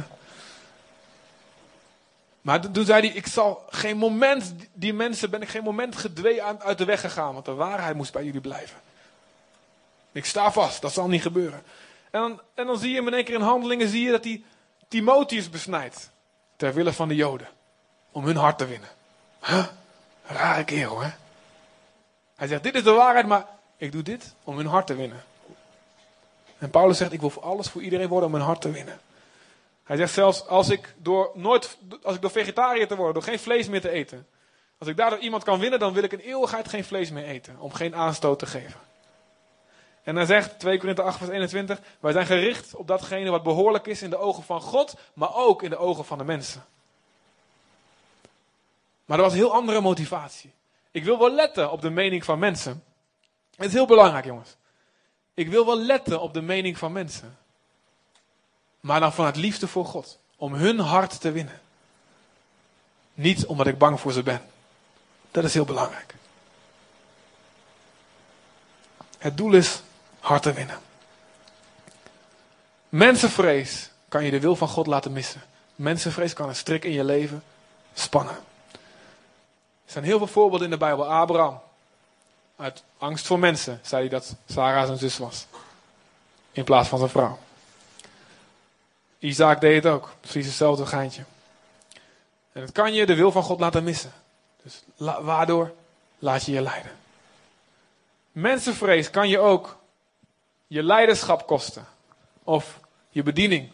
Maar 2.41 2.71
toen 2.71 2.85
zei 2.85 3.07
hij, 3.07 3.17
ik 3.17 3.27
zal 3.27 3.65
geen 3.71 3.97
moment, 3.97 4.55
die 4.73 4.95
mensen 4.95 5.31
ben 5.31 5.43
ik 5.43 5.49
geen 5.49 5.63
moment 5.63 5.97
gedwee 5.97 6.43
uit 6.43 6.79
de 6.79 6.85
weg 6.85 7.01
gegaan, 7.01 7.33
want 7.33 7.45
de 7.45 7.55
waarheid 7.55 7.97
moest 7.97 8.13
bij 8.13 8.25
jullie 8.25 8.41
blijven. 8.41 8.77
Ik 10.13 10.25
sta 10.25 10.53
vast, 10.53 10.83
dat 10.83 10.93
zal 10.93 11.09
niet 11.09 11.23
gebeuren. 11.23 11.63
En 12.11 12.21
dan, 12.21 12.41
en 12.55 12.67
dan 12.67 12.79
zie 12.79 12.91
je 12.91 13.01
in 13.01 13.15
één 13.15 13.25
keer 13.25 13.35
in 13.35 13.41
handelingen, 13.41 13.89
zie 13.89 14.03
je 14.03 14.11
dat 14.11 14.25
hij 14.25 14.43
Timotheus 14.89 15.51
besnijdt. 15.51 16.11
Ter 16.57 16.75
wille 16.75 16.93
van 16.93 17.09
de 17.09 17.15
Joden. 17.15 17.49
Om 18.11 18.25
hun 18.25 18.37
hart 18.37 18.59
te 18.59 18.67
winnen. 18.67 18.89
Huh? 19.41 19.65
Rare 20.27 20.65
kerel, 20.65 21.01
hè? 21.01 21.11
Hij 22.37 22.47
zegt, 22.47 22.63
dit 22.63 22.75
is 22.75 22.83
de 22.83 22.91
waarheid, 22.91 23.27
maar 23.27 23.47
ik 23.77 23.93
doe 23.93 24.03
dit 24.03 24.35
om 24.45 24.57
hun 24.57 24.67
hart 24.67 24.87
te 24.87 24.95
winnen. 24.95 25.25
En 26.59 26.71
Paulus 26.71 26.97
zegt, 26.97 27.13
ik 27.13 27.21
wil 27.21 27.31
voor 27.31 27.43
alles 27.43 27.69
voor 27.69 27.83
iedereen 27.83 28.09
worden 28.09 28.29
om 28.29 28.35
hun 28.35 28.45
hart 28.45 28.61
te 28.61 28.71
winnen. 28.71 29.01
Hij 29.85 29.97
zegt 29.97 30.13
zelfs, 30.13 30.47
als 30.47 30.69
ik 30.69 30.95
door, 30.97 31.31
nooit, 31.35 31.79
als 32.03 32.15
ik 32.15 32.21
door 32.21 32.31
vegetariër 32.31 32.89
te 32.89 32.97
worden, 32.97 33.15
door 33.15 33.23
geen 33.23 33.39
vlees 33.39 33.69
meer 33.69 33.81
te 33.81 33.91
eten. 33.91 34.27
Als 34.79 34.89
ik 34.89 34.97
daardoor 34.97 35.19
iemand 35.19 35.45
kan 35.45 35.59
winnen, 35.59 35.79
dan 35.79 35.93
wil 35.93 36.03
ik 36.03 36.13
in 36.13 36.19
eeuwigheid 36.19 36.69
geen 36.69 36.85
vlees 36.85 37.11
meer 37.11 37.25
eten. 37.25 37.57
Om 37.59 37.73
geen 37.73 37.95
aanstoot 37.95 38.39
te 38.39 38.47
geven. 38.47 38.81
En 40.03 40.17
hij 40.17 40.25
zegt, 40.25 40.59
2 40.59 40.79
Korinthe 40.79 41.03
8 41.03 41.19
vers 41.19 41.31
21, 41.31 41.81
wij 42.01 42.13
zijn 42.13 42.27
gericht 42.27 42.75
op 42.75 42.87
datgene 42.87 43.31
wat 43.31 43.43
behoorlijk 43.43 43.87
is 43.87 44.03
in 44.03 44.11
de 44.11 44.17
ogen 44.17 44.43
van 44.43 44.61
God, 44.61 44.95
maar 45.15 45.35
ook 45.35 45.63
in 45.63 45.71
de 45.71 45.77
ogen 45.77 46.05
van 46.05 46.19
de 46.19 46.25
mensen. 46.25 46.65
Maar 49.05 49.19
er 49.19 49.25
was 49.25 49.33
een 49.33 49.39
heel 49.39 49.53
andere 49.53 49.81
motivatie. 49.81 50.53
Ik 50.91 51.05
wil 51.05 51.19
wel 51.19 51.31
letten 51.31 51.71
op 51.71 51.81
de 51.81 51.91
mening 51.91 52.25
van 52.25 52.39
mensen. 52.39 52.85
Het 53.57 53.67
is 53.67 53.73
heel 53.73 53.87
belangrijk, 53.87 54.25
jongens. 54.25 54.57
Ik 55.35 55.49
wil 55.49 55.67
wel 55.67 55.79
letten 55.79 56.21
op 56.21 56.35
de 56.35 56.43
mening 56.43 56.79
van 56.79 56.93
mensen. 56.93 57.39
Maar 58.81 59.01
dan 59.01 59.13
vanuit 59.13 59.37
liefde 59.37 59.69
voor 59.69 59.85
God. 59.85 60.19
Om 60.37 60.55
hun 60.55 60.79
hart 60.79 61.21
te 61.21 61.33
winnen. 61.33 61.61
Niet 63.15 63.47
omdat 63.47 63.67
ik 63.67 63.79
bang 63.79 64.01
voor 64.01 64.13
ze 64.13 64.23
ben. 64.23 64.43
Dat 65.31 65.45
is 65.45 65.55
heel 65.55 65.65
belangrijk. 65.65 66.15
Het 69.19 69.37
doel 69.37 69.53
is 69.53 69.83
harten 70.21 70.55
winnen. 70.55 70.79
Mensenvrees 72.89 73.91
kan 74.09 74.25
je 74.25 74.31
de 74.31 74.41
wil 74.41 74.57
van 74.57 74.69
God 74.69 74.87
laten 74.87 75.13
missen. 75.13 75.43
Mensenvrees 75.75 76.33
kan 76.33 76.49
een 76.49 76.57
strik 76.57 76.85
in 76.85 76.93
je 76.93 77.05
leven 77.05 77.43
spannen. 77.95 78.35
Er 79.85 79.93
zijn 79.93 80.05
heel 80.05 80.19
veel 80.19 80.27
voorbeelden 80.27 80.67
in 80.67 80.73
de 80.73 80.79
Bijbel. 80.79 81.11
Abraham. 81.11 81.61
Uit 82.57 82.85
angst 82.99 83.27
voor 83.27 83.39
mensen 83.39 83.81
zei 83.83 84.01
hij 84.01 84.11
dat 84.11 84.35
Sarah 84.47 84.87
zijn 84.87 84.99
zus 84.99 85.19
was. 85.19 85.47
In 86.53 86.65
plaats 86.65 86.89
van 86.89 86.99
zijn 86.99 87.11
vrouw. 87.11 87.39
Isaac 89.19 89.61
deed 89.61 89.85
het 89.85 89.93
ook. 89.93 90.13
Precies 90.21 90.47
hetzelfde 90.47 90.87
geintje. 90.87 91.25
En 92.53 92.61
het 92.61 92.73
kan 92.73 92.95
je 92.95 93.07
de 93.07 93.15
wil 93.15 93.33
van 93.33 93.43
God 93.43 93.61
laten 93.61 93.85
missen. 93.85 94.13
Dus 94.63 94.83
waardoor 94.97 95.75
laat 96.19 96.45
je 96.45 96.53
je 96.53 96.61
leiden. 96.61 96.93
Mensenvrees 98.33 99.11
kan 99.11 99.29
je 99.29 99.39
ook 99.39 99.77
je 100.67 100.83
leiderschap 100.83 101.47
kosten. 101.47 101.87
Of 102.45 102.81
je 103.09 103.23
bediening. 103.23 103.71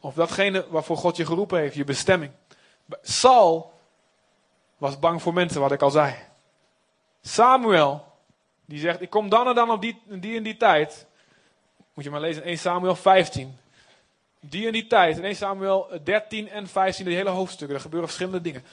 Of 0.00 0.14
datgene 0.14 0.66
waarvoor 0.68 0.96
God 0.96 1.16
je 1.16 1.26
geroepen 1.26 1.58
heeft, 1.58 1.74
je 1.74 1.84
bestemming. 1.84 2.32
Saul 3.02 3.72
was 4.78 4.98
bang 4.98 5.22
voor 5.22 5.32
mensen, 5.32 5.60
wat 5.60 5.72
ik 5.72 5.82
al 5.82 5.90
zei. 5.90 6.14
Samuel, 7.22 8.09
die 8.70 8.78
zegt, 8.78 9.00
ik 9.00 9.10
kom 9.10 9.28
dan 9.28 9.48
en 9.48 9.54
dan 9.54 9.70
op 9.70 9.80
die, 9.80 10.02
die 10.06 10.36
en 10.36 10.42
die 10.42 10.56
tijd. 10.56 11.06
Moet 11.94 12.04
je 12.04 12.10
maar 12.10 12.20
lezen 12.20 12.42
in 12.42 12.48
1 12.48 12.58
Samuel 12.58 12.94
15. 12.94 13.58
Die 14.40 14.66
en 14.66 14.72
die 14.72 14.86
tijd, 14.86 15.16
in 15.16 15.24
1 15.24 15.36
Samuel 15.36 16.00
13 16.04 16.48
en 16.48 16.68
15, 16.68 17.04
de 17.04 17.10
hele 17.10 17.30
hoofdstukken, 17.30 17.76
er 17.76 17.82
gebeuren 17.82 18.08
verschillende 18.08 18.40
dingen. 18.40 18.64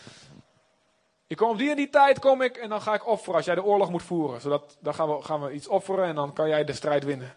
Ik 1.27 1.37
kom 1.37 1.49
op 1.49 1.57
die 1.57 1.69
en 1.69 1.75
die 1.75 1.89
tijd 1.89 2.19
kom 2.19 2.41
ik 2.41 2.57
en 2.57 2.69
dan 2.69 2.81
ga 2.81 2.93
ik 2.93 3.07
offeren 3.07 3.35
als 3.35 3.45
jij 3.45 3.55
de 3.55 3.63
oorlog 3.63 3.89
moet 3.89 4.03
voeren. 4.03 4.41
Zodat, 4.41 4.77
dan 4.79 4.93
gaan 4.93 5.09
we, 5.09 5.23
gaan 5.23 5.41
we 5.41 5.51
iets 5.51 5.67
offeren 5.67 6.05
en 6.05 6.15
dan 6.15 6.33
kan 6.33 6.47
jij 6.47 6.63
de 6.63 6.73
strijd 6.73 7.03
winnen. 7.03 7.33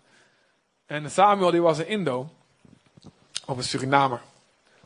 En 0.87 1.11
Samuel 1.11 1.51
die 1.51 1.63
was 1.63 1.79
een 1.79 1.89
Indo. 1.89 2.29
Of 3.47 3.57
een 3.57 3.65
Surinamer. 3.65 4.21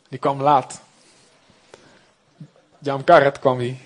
Die 0.09 0.19
kwam 0.19 0.43
laat. 0.43 0.83
Jam 2.79 3.05
Karet 3.05 3.39
kwam 3.39 3.59
die. 3.59 3.81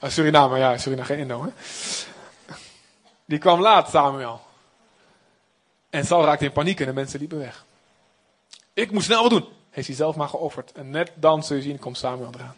Uh, 0.00 0.10
Surinamer, 0.10 0.58
ja, 0.58 0.78
Suriname, 0.78 1.06
geen 1.06 1.18
Indo. 1.18 1.42
Hè? 1.42 1.50
Die 3.24 3.38
kwam 3.38 3.60
laat, 3.60 3.90
Samuel. 3.90 4.40
En 5.90 6.04
Saul 6.04 6.24
raakte 6.24 6.44
in 6.44 6.52
paniek 6.52 6.80
en 6.80 6.86
de 6.86 6.92
mensen 6.92 7.18
liepen 7.18 7.38
weg. 7.38 7.64
Ik 8.72 8.90
moet 8.90 9.02
snel 9.02 9.22
wat 9.22 9.30
doen. 9.30 9.44
Heeft 9.70 9.86
hij 9.86 9.96
zelf 9.96 10.16
maar 10.16 10.28
geofferd. 10.28 10.72
En 10.72 10.90
net 10.90 11.12
dan, 11.14 11.42
zul 11.42 11.56
je 11.56 11.62
zien, 11.62 11.78
komt 11.78 11.98
Samuel 11.98 12.30
eraan. 12.34 12.56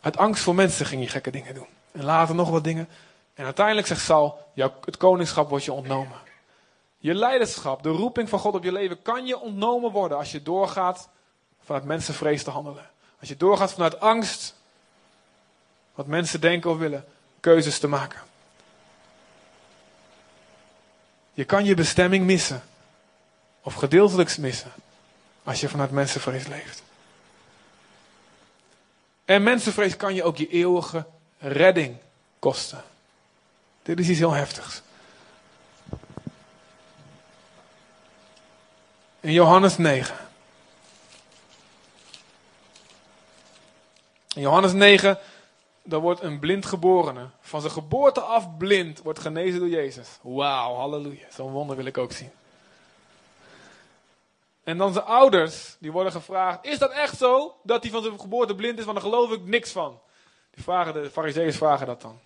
Uit 0.00 0.16
angst 0.16 0.42
voor 0.42 0.54
mensen 0.54 0.86
ging 0.86 1.00
hij 1.00 1.10
gekke 1.10 1.30
dingen 1.30 1.54
doen. 1.54 1.66
En 1.92 2.04
later 2.04 2.34
nog 2.34 2.50
wat 2.50 2.64
dingen. 2.64 2.88
En 3.34 3.44
uiteindelijk 3.44 3.86
zegt 3.86 4.00
Saul, 4.00 4.38
jouw, 4.52 4.72
het 4.84 4.96
koningschap 4.96 5.48
wordt 5.48 5.64
je 5.64 5.72
ontnomen. 5.72 6.18
Je 6.98 7.14
leiderschap, 7.14 7.82
de 7.82 7.88
roeping 7.88 8.28
van 8.28 8.38
God 8.38 8.54
op 8.54 8.64
je 8.64 8.72
leven, 8.72 9.02
kan 9.02 9.26
je 9.26 9.38
ontnomen 9.38 9.90
worden 9.90 10.18
als 10.18 10.32
je 10.32 10.42
doorgaat 10.42 11.08
vanuit 11.64 11.84
mensenvrees 11.84 12.42
te 12.42 12.50
handelen. 12.50 12.90
Als 13.20 13.28
je 13.28 13.36
doorgaat 13.36 13.72
vanuit 13.72 14.00
angst, 14.00 14.59
wat 16.00 16.08
mensen 16.08 16.40
denken 16.40 16.70
of 16.70 16.78
willen, 16.78 17.04
keuzes 17.40 17.78
te 17.78 17.86
maken. 17.86 18.20
Je 21.32 21.44
kan 21.44 21.64
je 21.64 21.74
bestemming 21.74 22.24
missen. 22.24 22.62
Of 23.62 23.74
gedeeltelijk 23.74 24.38
missen. 24.38 24.72
Als 25.42 25.60
je 25.60 25.68
vanuit 25.68 25.90
mensenvrees 25.90 26.46
leeft. 26.46 26.82
En 29.24 29.42
mensenvrees 29.42 29.96
kan 29.96 30.14
je 30.14 30.22
ook 30.22 30.36
je 30.36 30.48
eeuwige 30.48 31.06
redding 31.38 31.96
kosten. 32.38 32.84
Dit 33.82 33.98
is 33.98 34.08
iets 34.08 34.18
heel 34.18 34.32
heftigs. 34.32 34.82
In 39.20 39.32
Johannes 39.32 39.76
9. 39.76 40.16
In 44.34 44.42
Johannes 44.42 44.72
9, 44.72 45.18
daar 45.90 46.00
wordt 46.00 46.22
een 46.22 46.38
blind 46.38 46.66
geborene, 46.66 47.28
van 47.40 47.60
zijn 47.60 47.72
geboorte 47.72 48.20
af 48.20 48.56
blind, 48.56 49.02
wordt 49.02 49.18
genezen 49.18 49.60
door 49.60 49.68
Jezus. 49.68 50.18
Wauw, 50.22 50.74
halleluja. 50.74 51.26
Zo'n 51.30 51.50
wonder 51.50 51.76
wil 51.76 51.84
ik 51.84 51.98
ook 51.98 52.12
zien. 52.12 52.30
En 54.64 54.78
dan 54.78 54.92
zijn 54.92 55.04
ouders, 55.04 55.76
die 55.78 55.92
worden 55.92 56.12
gevraagd, 56.12 56.64
is 56.64 56.78
dat 56.78 56.90
echt 56.90 57.16
zo, 57.16 57.56
dat 57.62 57.82
hij 57.82 57.92
van 57.92 58.02
zijn 58.02 58.20
geboorte 58.20 58.54
blind 58.54 58.78
is? 58.78 58.84
Want 58.84 59.00
daar 59.00 59.10
geloof 59.10 59.30
ik 59.32 59.44
niks 59.44 59.72
van. 59.72 60.00
Die 60.50 60.62
vragen, 60.62 60.92
de 60.92 61.10
fariseeërs 61.10 61.56
vragen 61.56 61.86
dat 61.86 62.00
dan. 62.00 62.20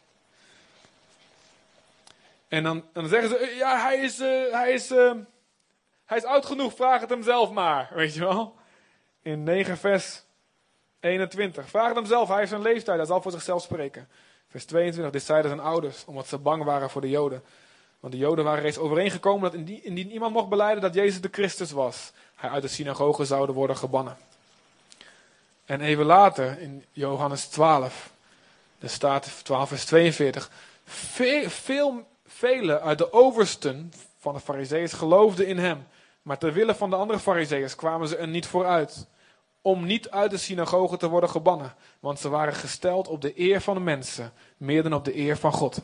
En 2.48 2.62
dan, 2.62 2.84
dan 2.92 3.08
zeggen 3.08 3.28
ze, 3.28 3.36
eh, 3.36 3.56
ja, 3.56 3.82
hij 3.82 3.96
is, 3.96 4.20
uh, 4.20 4.52
hij, 4.52 4.72
is, 4.72 4.90
uh, 4.90 5.12
hij 6.04 6.16
is 6.16 6.24
oud 6.24 6.46
genoeg, 6.46 6.74
vraag 6.74 7.00
het 7.00 7.10
hem 7.10 7.22
zelf 7.22 7.50
maar. 7.50 7.90
Weet 7.94 8.14
je 8.14 8.20
wel? 8.20 8.56
In 9.22 9.42
9 9.42 9.78
vers 9.78 10.23
21. 11.04 11.68
Vraag 11.68 11.94
hem 11.94 12.06
zelf, 12.06 12.28
hij 12.28 12.38
heeft 12.38 12.50
zijn 12.50 12.62
leeftijd, 12.62 12.96
hij 12.96 13.06
zal 13.06 13.22
voor 13.22 13.32
zichzelf 13.32 13.62
spreken. 13.62 14.08
Vers 14.48 14.64
22, 14.64 15.12
dit 15.12 15.22
zeiden 15.22 15.50
zijn 15.50 15.66
ouders, 15.66 16.04
omdat 16.04 16.26
ze 16.26 16.38
bang 16.38 16.64
waren 16.64 16.90
voor 16.90 17.00
de 17.00 17.10
Joden. 17.10 17.42
Want 18.00 18.12
de 18.12 18.18
Joden 18.18 18.44
waren 18.44 18.62
reeds 18.62 18.78
overeengekomen 18.78 19.50
dat 19.50 19.60
indien, 19.82 20.10
iemand 20.10 20.32
mocht 20.32 20.48
beleiden 20.48 20.82
dat 20.82 20.94
Jezus 20.94 21.20
de 21.20 21.28
Christus 21.32 21.70
was, 21.70 22.12
hij 22.34 22.50
uit 22.50 22.62
de 22.62 22.68
synagoge 22.68 23.24
zouden 23.24 23.54
worden 23.54 23.76
gebannen. 23.76 24.16
En 25.64 25.80
even 25.80 26.04
later, 26.04 26.60
in 26.60 26.84
Johannes 26.92 27.46
12, 27.46 28.12
er 28.78 28.88
staat 28.88 29.44
12 29.44 29.68
vers 29.68 29.84
42, 29.84 30.50
veel, 30.84 32.06
Velen 32.26 32.82
uit 32.82 32.98
de 32.98 33.12
oversten 33.12 33.92
van 34.18 34.34
de 34.34 34.40
fariseeërs 34.40 34.92
geloofden 34.92 35.46
in 35.46 35.58
hem. 35.58 35.86
Maar 36.22 36.38
ter 36.38 36.52
wille 36.52 36.74
van 36.74 36.90
de 36.90 36.96
andere 36.96 37.18
fariseeërs 37.18 37.74
kwamen 37.74 38.08
ze 38.08 38.16
er 38.16 38.28
niet 38.28 38.46
vooruit. 38.46 39.06
Om 39.66 39.84
niet 39.84 40.10
uit 40.10 40.30
de 40.30 40.36
synagoge 40.36 40.96
te 40.96 41.08
worden 41.08 41.30
gebannen. 41.30 41.74
Want 42.00 42.18
ze 42.18 42.28
waren 42.28 42.54
gesteld 42.54 43.08
op 43.08 43.20
de 43.20 43.40
eer 43.40 43.60
van 43.60 43.74
de 43.74 43.80
mensen. 43.80 44.32
Meer 44.56 44.82
dan 44.82 44.94
op 44.94 45.04
de 45.04 45.16
eer 45.16 45.36
van 45.36 45.52
God. 45.52 45.80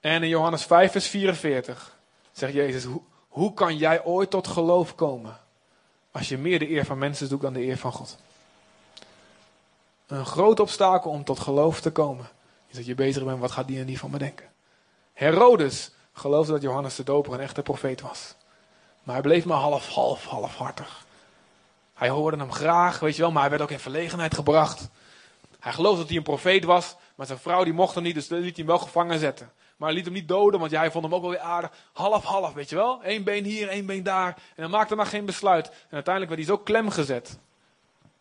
En 0.00 0.22
in 0.22 0.28
Johannes 0.28 0.64
5 0.64 0.92
vers 0.92 1.06
44 1.06 1.96
zegt 2.32 2.52
Jezus. 2.52 2.86
Hoe, 3.28 3.54
kan 3.54 3.76
jij 3.76 4.04
ooit 4.04 4.30
tot 4.30 4.46
geloof 4.46 4.94
komen? 4.94 5.36
Als 6.12 6.28
je 6.28 6.38
meer 6.38 6.58
de 6.58 6.70
eer 6.70 6.84
van 6.84 6.98
mensen 6.98 7.28
zoekt 7.28 7.42
dan 7.42 7.52
de 7.52 7.66
eer 7.66 7.78
van 7.78 7.92
God. 7.92 8.18
Een 10.06 10.26
groot 10.26 10.60
obstakel 10.60 11.10
om 11.10 11.24
tot 11.24 11.38
geloof 11.38 11.80
te 11.80 11.90
komen 11.90 12.28
is 12.66 12.76
dat 12.76 12.86
je 12.86 12.94
bezig 12.94 13.24
bent, 13.24 13.40
wat 13.40 13.50
gaat 13.50 13.66
die 13.66 13.78
en 13.78 13.86
die 13.86 13.98
van 13.98 14.10
me 14.10 14.18
denken. 14.18 14.50
Herodes 15.12 15.90
geloofde 16.12 16.52
dat 16.52 16.62
Johannes 16.62 16.94
de 16.94 17.04
Doper 17.04 17.32
een 17.32 17.40
echte 17.40 17.62
profeet 17.62 18.00
was. 18.00 18.34
Maar 19.02 19.14
hij 19.14 19.24
bleef 19.24 19.44
maar 19.44 19.58
half, 19.58 19.88
half, 19.88 20.24
halfhartig. 20.24 21.06
Hij 22.04 22.12
hoorde 22.12 22.36
hem 22.36 22.52
graag, 22.52 22.98
weet 22.98 23.16
je 23.16 23.22
wel, 23.22 23.30
maar 23.30 23.40
hij 23.40 23.50
werd 23.50 23.62
ook 23.62 23.70
in 23.70 23.78
verlegenheid 23.78 24.34
gebracht. 24.34 24.88
Hij 25.60 25.72
geloofde 25.72 25.98
dat 25.98 26.08
hij 26.08 26.16
een 26.16 26.22
profeet 26.22 26.64
was, 26.64 26.96
maar 27.14 27.26
zijn 27.26 27.38
vrouw 27.38 27.64
die 27.64 27.72
mocht 27.72 27.94
hem 27.94 28.02
niet, 28.02 28.14
dus 28.14 28.28
liet 28.28 28.42
hij 28.42 28.52
hem 28.54 28.66
wel 28.66 28.78
gevangen 28.78 29.18
zetten. 29.18 29.52
Maar 29.76 29.88
hij 29.88 29.96
liet 29.96 30.04
hem 30.04 30.14
niet 30.14 30.28
doden, 30.28 30.60
want 30.60 30.72
hij 30.72 30.90
vond 30.90 31.04
hem 31.04 31.14
ook 31.14 31.20
wel 31.20 31.30
weer 31.30 31.38
aardig. 31.38 31.70
Half, 31.92 32.24
half, 32.24 32.52
weet 32.52 32.68
je 32.68 32.76
wel. 32.76 33.00
Eén 33.02 33.24
been 33.24 33.44
hier, 33.44 33.68
één 33.68 33.86
been 33.86 34.02
daar. 34.02 34.26
En 34.28 34.62
hij 34.62 34.68
maakte 34.68 34.94
maar 34.94 35.06
geen 35.06 35.24
besluit. 35.24 35.68
En 35.68 35.74
uiteindelijk 35.90 36.34
werd 36.34 36.46
hij 36.46 36.56
zo 36.56 36.62
klem 36.62 36.90
gezet. 36.90 37.38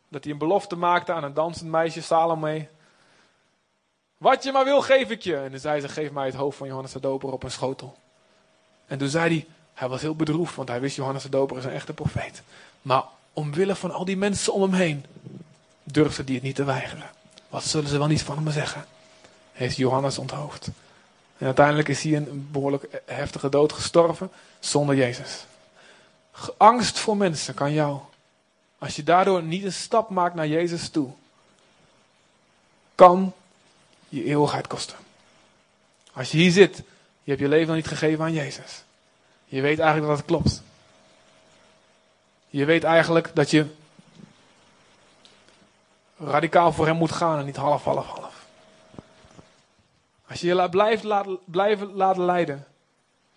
Dat 0.10 0.24
hij 0.24 0.34
een 0.34 0.40
belofte 0.40 0.76
maakte 0.76 1.14
aan 1.14 1.24
een 1.24 1.34
dansend 1.34 1.70
meisje, 1.70 2.02
Salome. 2.02 2.68
Wat 4.18 4.44
je 4.44 4.52
maar 4.52 4.66
wil, 4.66 4.82
geef 4.82 5.10
ik 5.10 5.22
je. 5.22 5.36
En 5.36 5.50
toen 5.50 5.60
zei 5.60 5.82
ze, 5.82 5.90
geef 5.90 6.12
mij 6.12 6.26
het 6.26 6.36
hoofd 6.36 6.58
van 6.58 6.68
Johannes 6.68 6.92
de 6.92 7.00
Doper 7.00 7.32
op 7.32 7.44
een 7.44 7.52
schotel. 7.52 7.96
En 8.86 8.98
toen 8.98 9.08
zei 9.08 9.30
hij, 9.30 9.48
hij 9.74 9.88
was 9.88 10.02
heel 10.02 10.16
bedroefd, 10.16 10.56
want 10.56 10.70
hij 10.70 10.80
wist 10.80 10.96
Johannes 10.96 11.24
de 11.24 11.30
Doper 11.30 11.58
is 11.58 11.66
een 11.66 11.72
echte 11.72 11.94
profeet. 11.94 12.42
Maar 12.82 13.04
omwille 13.34 13.76
van 13.76 13.92
al 13.92 14.06
die 14.06 14.18
mensen 14.18 14.54
om 14.54 14.62
hem 14.62 14.74
heen, 14.74 15.06
durfde 15.84 16.24
hij 16.24 16.34
het 16.34 16.44
niet 16.44 16.56
te 16.56 16.64
weigeren. 16.64 17.10
Wat 17.50 17.64
zullen 17.64 17.90
ze 17.90 17.98
wel 17.98 18.08
niet 18.08 18.22
van 18.22 18.36
hem 18.36 18.52
zeggen? 18.52 18.86
Heeft 19.52 19.76
Johannes 19.76 20.18
onthoofd. 20.18 20.70
En 21.38 21.46
uiteindelijk 21.46 21.88
is 21.88 22.04
hij 22.04 22.16
een 22.16 22.48
behoorlijk 22.52 23.02
heftige 23.06 23.50
dood 23.50 23.74
gestorven 23.74 24.32
zonder 24.60 24.96
Jezus. 24.96 25.46
Angst 26.58 27.00
voor 27.00 27.18
mensen 27.18 27.54
kan 27.54 27.74
jou, 27.74 28.00
als 28.78 28.96
je 28.96 29.04
daardoor 29.04 29.44
niet 29.44 29.64
een 29.64 29.74
stap 29.74 30.10
maakt 30.10 30.36
naar 30.36 30.48
Jezus 30.48 30.90
toe, 30.90 31.10
kan 32.96 33.34
je 34.10 34.24
eeuwigheid 34.24 34.68
kosten. 34.68 34.98
Als 36.14 36.32
je 36.32 36.38
hier 36.38 36.52
zit, 36.52 36.78
je 37.24 37.30
hebt 37.30 37.40
je 37.40 37.48
leven 37.48 37.68
nog 37.68 37.76
niet 37.76 37.88
gegeven 37.88 38.24
aan 38.24 38.34
Jezus. 38.34 38.84
Je 39.46 39.62
weet 39.62 39.80
eigenlijk 39.80 40.08
dat 40.08 40.18
het 40.18 40.26
klopt. 40.26 40.62
Je 42.54 42.66
weet 42.66 42.84
eigenlijk 42.84 43.36
dat 43.36 43.52
je 43.52 43.66
radicaal 46.18 46.74
voor 46.74 46.86
hem 46.86 46.96
moet 46.96 47.12
gaan 47.12 47.40
en 47.40 47.46
niet 47.46 47.56
half, 47.56 47.84
half, 47.84 48.08
half. 48.08 48.46
Als 50.28 50.42
je 50.42 50.48
je 50.48 50.54
laat, 50.54 50.70
blijft 50.70 51.04
laten, 51.04 51.40
blijven 51.46 51.94
laten 51.94 52.26
leiden 52.26 52.68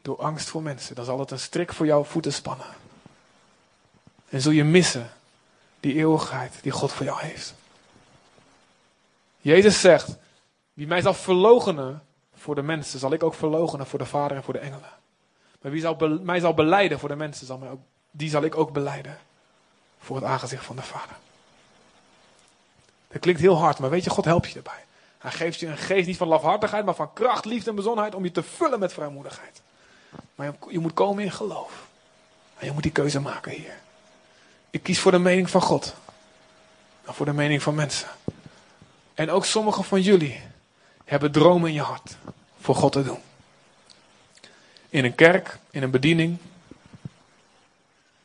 door 0.02 0.22
angst 0.22 0.48
voor 0.48 0.62
mensen, 0.62 0.94
dan 0.94 1.04
zal 1.04 1.18
het 1.18 1.30
een 1.30 1.38
strik 1.38 1.72
voor 1.72 1.86
jouw 1.86 2.04
voeten 2.04 2.32
spannen. 2.32 2.66
En 4.28 4.40
zul 4.40 4.52
je 4.52 4.64
missen 4.64 5.10
die 5.80 5.94
eeuwigheid 5.94 6.58
die 6.62 6.72
God 6.72 6.92
voor 6.92 7.06
jou 7.06 7.20
heeft. 7.20 7.54
Jezus 9.40 9.80
zegt, 9.80 10.16
wie 10.72 10.86
mij 10.86 11.00
zal 11.00 11.14
verlogenen 11.14 12.02
voor 12.34 12.54
de 12.54 12.62
mensen, 12.62 12.98
zal 12.98 13.12
ik 13.12 13.22
ook 13.22 13.34
verlogenen 13.34 13.86
voor 13.86 13.98
de 13.98 14.06
Vader 14.06 14.36
en 14.36 14.42
voor 14.42 14.54
de 14.54 14.60
engelen. 14.60 14.90
Maar 15.60 15.72
wie 15.72 15.80
zal 15.80 15.96
mij 16.22 16.40
zal 16.40 16.54
beleiden 16.54 16.98
voor 16.98 17.08
de 17.08 17.16
mensen, 17.16 17.46
zal 17.46 17.58
mij 17.58 17.70
ook, 17.70 17.80
die 18.16 18.30
zal 18.30 18.42
ik 18.42 18.56
ook 18.56 18.72
beleiden 18.72 19.18
voor 19.98 20.16
het 20.16 20.24
aangezicht 20.24 20.64
van 20.64 20.76
de 20.76 20.82
Vader. 20.82 21.16
Dat 23.08 23.20
klinkt 23.20 23.40
heel 23.40 23.58
hard, 23.58 23.78
maar 23.78 23.90
weet 23.90 24.04
je, 24.04 24.10
God 24.10 24.24
helpt 24.24 24.50
je 24.50 24.56
erbij. 24.56 24.84
Hij 25.18 25.30
geeft 25.30 25.60
je 25.60 25.66
een 25.66 25.76
geest 25.76 26.06
niet 26.06 26.16
van 26.16 26.28
lafhartigheid, 26.28 26.84
maar 26.84 26.94
van 26.94 27.12
kracht, 27.12 27.44
liefde 27.44 27.70
en 27.70 27.76
bezonnenheid 27.76 28.14
om 28.14 28.24
je 28.24 28.30
te 28.30 28.42
vullen 28.42 28.78
met 28.78 28.92
vrijmoedigheid. 28.92 29.60
Maar 30.34 30.46
je, 30.46 30.72
je 30.72 30.78
moet 30.78 30.94
komen 30.94 31.24
in 31.24 31.32
geloof. 31.32 31.86
En 32.58 32.66
je 32.66 32.72
moet 32.72 32.82
die 32.82 32.92
keuze 32.92 33.20
maken 33.20 33.52
hier. 33.52 33.74
Ik 34.70 34.82
kies 34.82 34.98
voor 34.98 35.12
de 35.12 35.18
mening 35.18 35.50
van 35.50 35.60
God. 35.60 35.94
Dan 37.04 37.14
voor 37.14 37.26
de 37.26 37.32
mening 37.32 37.62
van 37.62 37.74
mensen. 37.74 38.08
En 39.14 39.30
ook 39.30 39.44
sommigen 39.44 39.84
van 39.84 40.00
jullie 40.00 40.40
hebben 41.04 41.32
dromen 41.32 41.68
in 41.68 41.74
je 41.74 41.80
hart 41.80 42.16
voor 42.60 42.74
God 42.74 42.92
te 42.92 43.02
doen. 43.02 43.20
In 44.88 45.04
een 45.04 45.14
kerk, 45.14 45.58
in 45.70 45.82
een 45.82 45.90
bediening. 45.90 46.38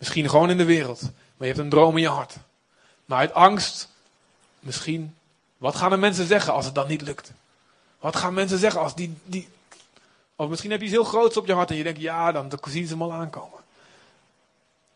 Misschien 0.01 0.29
gewoon 0.29 0.49
in 0.49 0.57
de 0.57 0.65
wereld. 0.65 1.01
Maar 1.01 1.47
je 1.47 1.53
hebt 1.53 1.57
een 1.57 1.69
droom 1.69 1.95
in 1.95 2.01
je 2.01 2.09
hart. 2.09 2.35
Maar 3.05 3.19
uit 3.19 3.33
angst, 3.33 3.89
misschien, 4.59 5.15
wat 5.57 5.75
gaan 5.75 5.89
de 5.89 5.97
mensen 5.97 6.27
zeggen 6.27 6.53
als 6.53 6.65
het 6.65 6.75
dan 6.75 6.87
niet 6.87 7.01
lukt? 7.01 7.31
Wat 7.99 8.15
gaan 8.15 8.33
mensen 8.33 8.57
zeggen 8.57 8.81
als 8.81 8.95
die, 8.95 9.17
die 9.23 9.49
of 10.35 10.49
misschien 10.49 10.71
heb 10.71 10.79
je 10.79 10.85
iets 10.85 10.95
heel 10.95 11.03
groots 11.03 11.37
op 11.37 11.47
je 11.47 11.53
hart 11.53 11.69
en 11.69 11.75
je 11.75 11.83
denkt, 11.83 11.99
ja, 11.99 12.31
dan, 12.31 12.49
dan 12.49 12.59
zien 12.67 12.87
ze 12.87 12.93
hem 12.93 13.01
al 13.01 13.13
aankomen. 13.13 13.59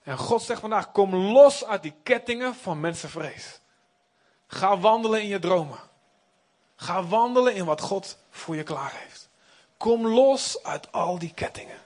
En 0.03 0.17
God 0.17 0.41
zegt 0.41 0.59
vandaag, 0.59 0.91
kom 0.91 1.15
los 1.15 1.65
uit 1.65 1.81
die 1.81 1.93
kettingen 2.03 2.55
van 2.55 2.79
mensenvrees. 2.79 3.59
Ga 4.47 4.79
wandelen 4.79 5.21
in 5.21 5.27
je 5.27 5.39
dromen. 5.39 5.79
Ga 6.75 7.03
wandelen 7.03 7.55
in 7.55 7.65
wat 7.65 7.81
God 7.81 8.17
voor 8.29 8.55
je 8.55 8.63
klaar 8.63 8.93
heeft. 8.95 9.29
Kom 9.77 10.07
los 10.07 10.63
uit 10.63 10.91
al 10.91 11.19
die 11.19 11.33
kettingen. 11.33 11.79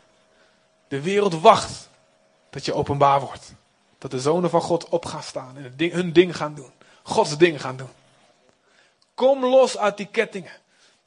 De 0.88 1.01
wereld 1.01 1.41
wacht 1.41 1.88
dat 2.49 2.65
je 2.65 2.73
openbaar 2.73 3.19
wordt. 3.19 3.53
Dat 3.97 4.11
de 4.11 4.19
zonen 4.19 4.49
van 4.49 4.61
God 4.61 4.89
op 4.89 5.05
gaan 5.05 5.23
staan 5.23 5.57
en 5.57 5.91
hun 5.91 6.13
ding 6.13 6.35
gaan 6.35 6.55
doen. 6.55 6.71
Gods 7.03 7.37
ding 7.37 7.61
gaan 7.61 7.77
doen. 7.77 7.89
Kom 9.13 9.45
los 9.45 9.77
uit 9.77 9.97
die 9.97 10.07
kettingen. 10.07 10.51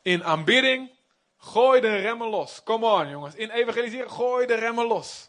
In 0.03 0.25
aanbidding, 0.25 0.91
gooi 1.39 1.81
de 1.81 1.97
remmen 1.97 2.29
los. 2.29 2.61
Come 2.65 2.87
on 2.87 3.09
jongens. 3.09 3.35
In 3.35 3.51
evangeliseren, 3.51 4.11
gooi 4.11 4.47
de 4.47 4.55
remmen 4.55 4.87
los. 4.87 5.29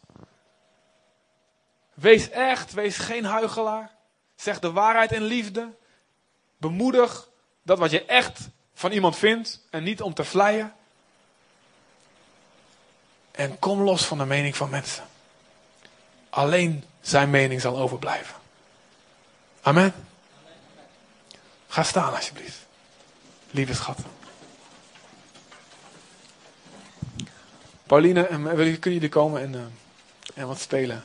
Wees 1.94 2.30
echt, 2.30 2.72
wees 2.72 2.96
geen 2.96 3.24
huigelaar. 3.24 3.90
Zeg 4.36 4.58
de 4.58 4.72
waarheid 4.72 5.12
in 5.12 5.22
liefde. 5.22 5.76
Bemoedig 6.56 7.28
dat 7.62 7.78
wat 7.78 7.90
je 7.90 8.04
echt 8.04 8.48
van 8.74 8.92
iemand 8.92 9.16
vindt 9.16 9.60
en 9.70 9.82
niet 9.82 10.02
om 10.02 10.14
te 10.14 10.24
vleien. 10.24 10.74
En 13.30 13.58
kom 13.58 13.80
los 13.80 14.04
van 14.04 14.18
de 14.18 14.24
mening 14.24 14.56
van 14.56 14.70
mensen. 14.70 15.04
Alleen 16.34 16.84
zijn 17.00 17.30
mening 17.30 17.60
zal 17.60 17.78
overblijven. 17.78 18.34
Amen. 19.62 19.94
Ga 21.68 21.82
staan 21.82 22.14
alsjeblieft. 22.14 22.66
Lieve 23.50 23.74
schat. 23.74 23.98
Pauline, 27.86 28.26
kunnen 28.26 28.78
jullie 28.80 29.08
komen 29.08 29.40
en, 29.42 29.52
uh, 29.52 29.60
en 30.34 30.46
wat 30.46 30.60
spelen? 30.60 31.04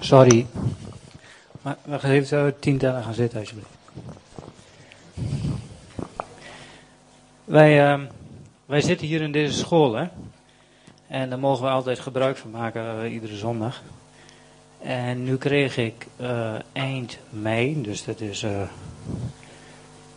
Sorry. 0.00 0.46
Maar 1.62 1.76
we 1.82 2.08
even 2.08 2.26
zo 2.26 2.52
tien 2.58 2.78
tellen 2.78 3.02
gaan 3.02 3.14
zitten 3.14 3.38
alsjeblieft. 3.38 3.68
Wij, 7.44 7.92
uh, 7.92 8.06
wij 8.66 8.80
zitten 8.80 9.06
hier 9.06 9.20
in 9.20 9.32
deze 9.32 9.58
school 9.58 9.94
hè. 9.94 10.06
En 11.06 11.30
daar 11.30 11.38
mogen 11.38 11.64
we 11.64 11.70
altijd 11.70 11.98
gebruik 11.98 12.36
van 12.36 12.50
maken, 12.50 13.04
uh, 13.04 13.12
iedere 13.12 13.36
zondag. 13.36 13.82
En 14.82 15.24
nu 15.24 15.36
kreeg 15.36 15.76
ik 15.76 16.06
uh, 16.20 16.54
eind 16.72 17.18
mei, 17.30 17.82
dus 17.82 18.04
dat 18.04 18.20
is 18.20 18.42
uh, 18.42 18.50
een 18.50 18.68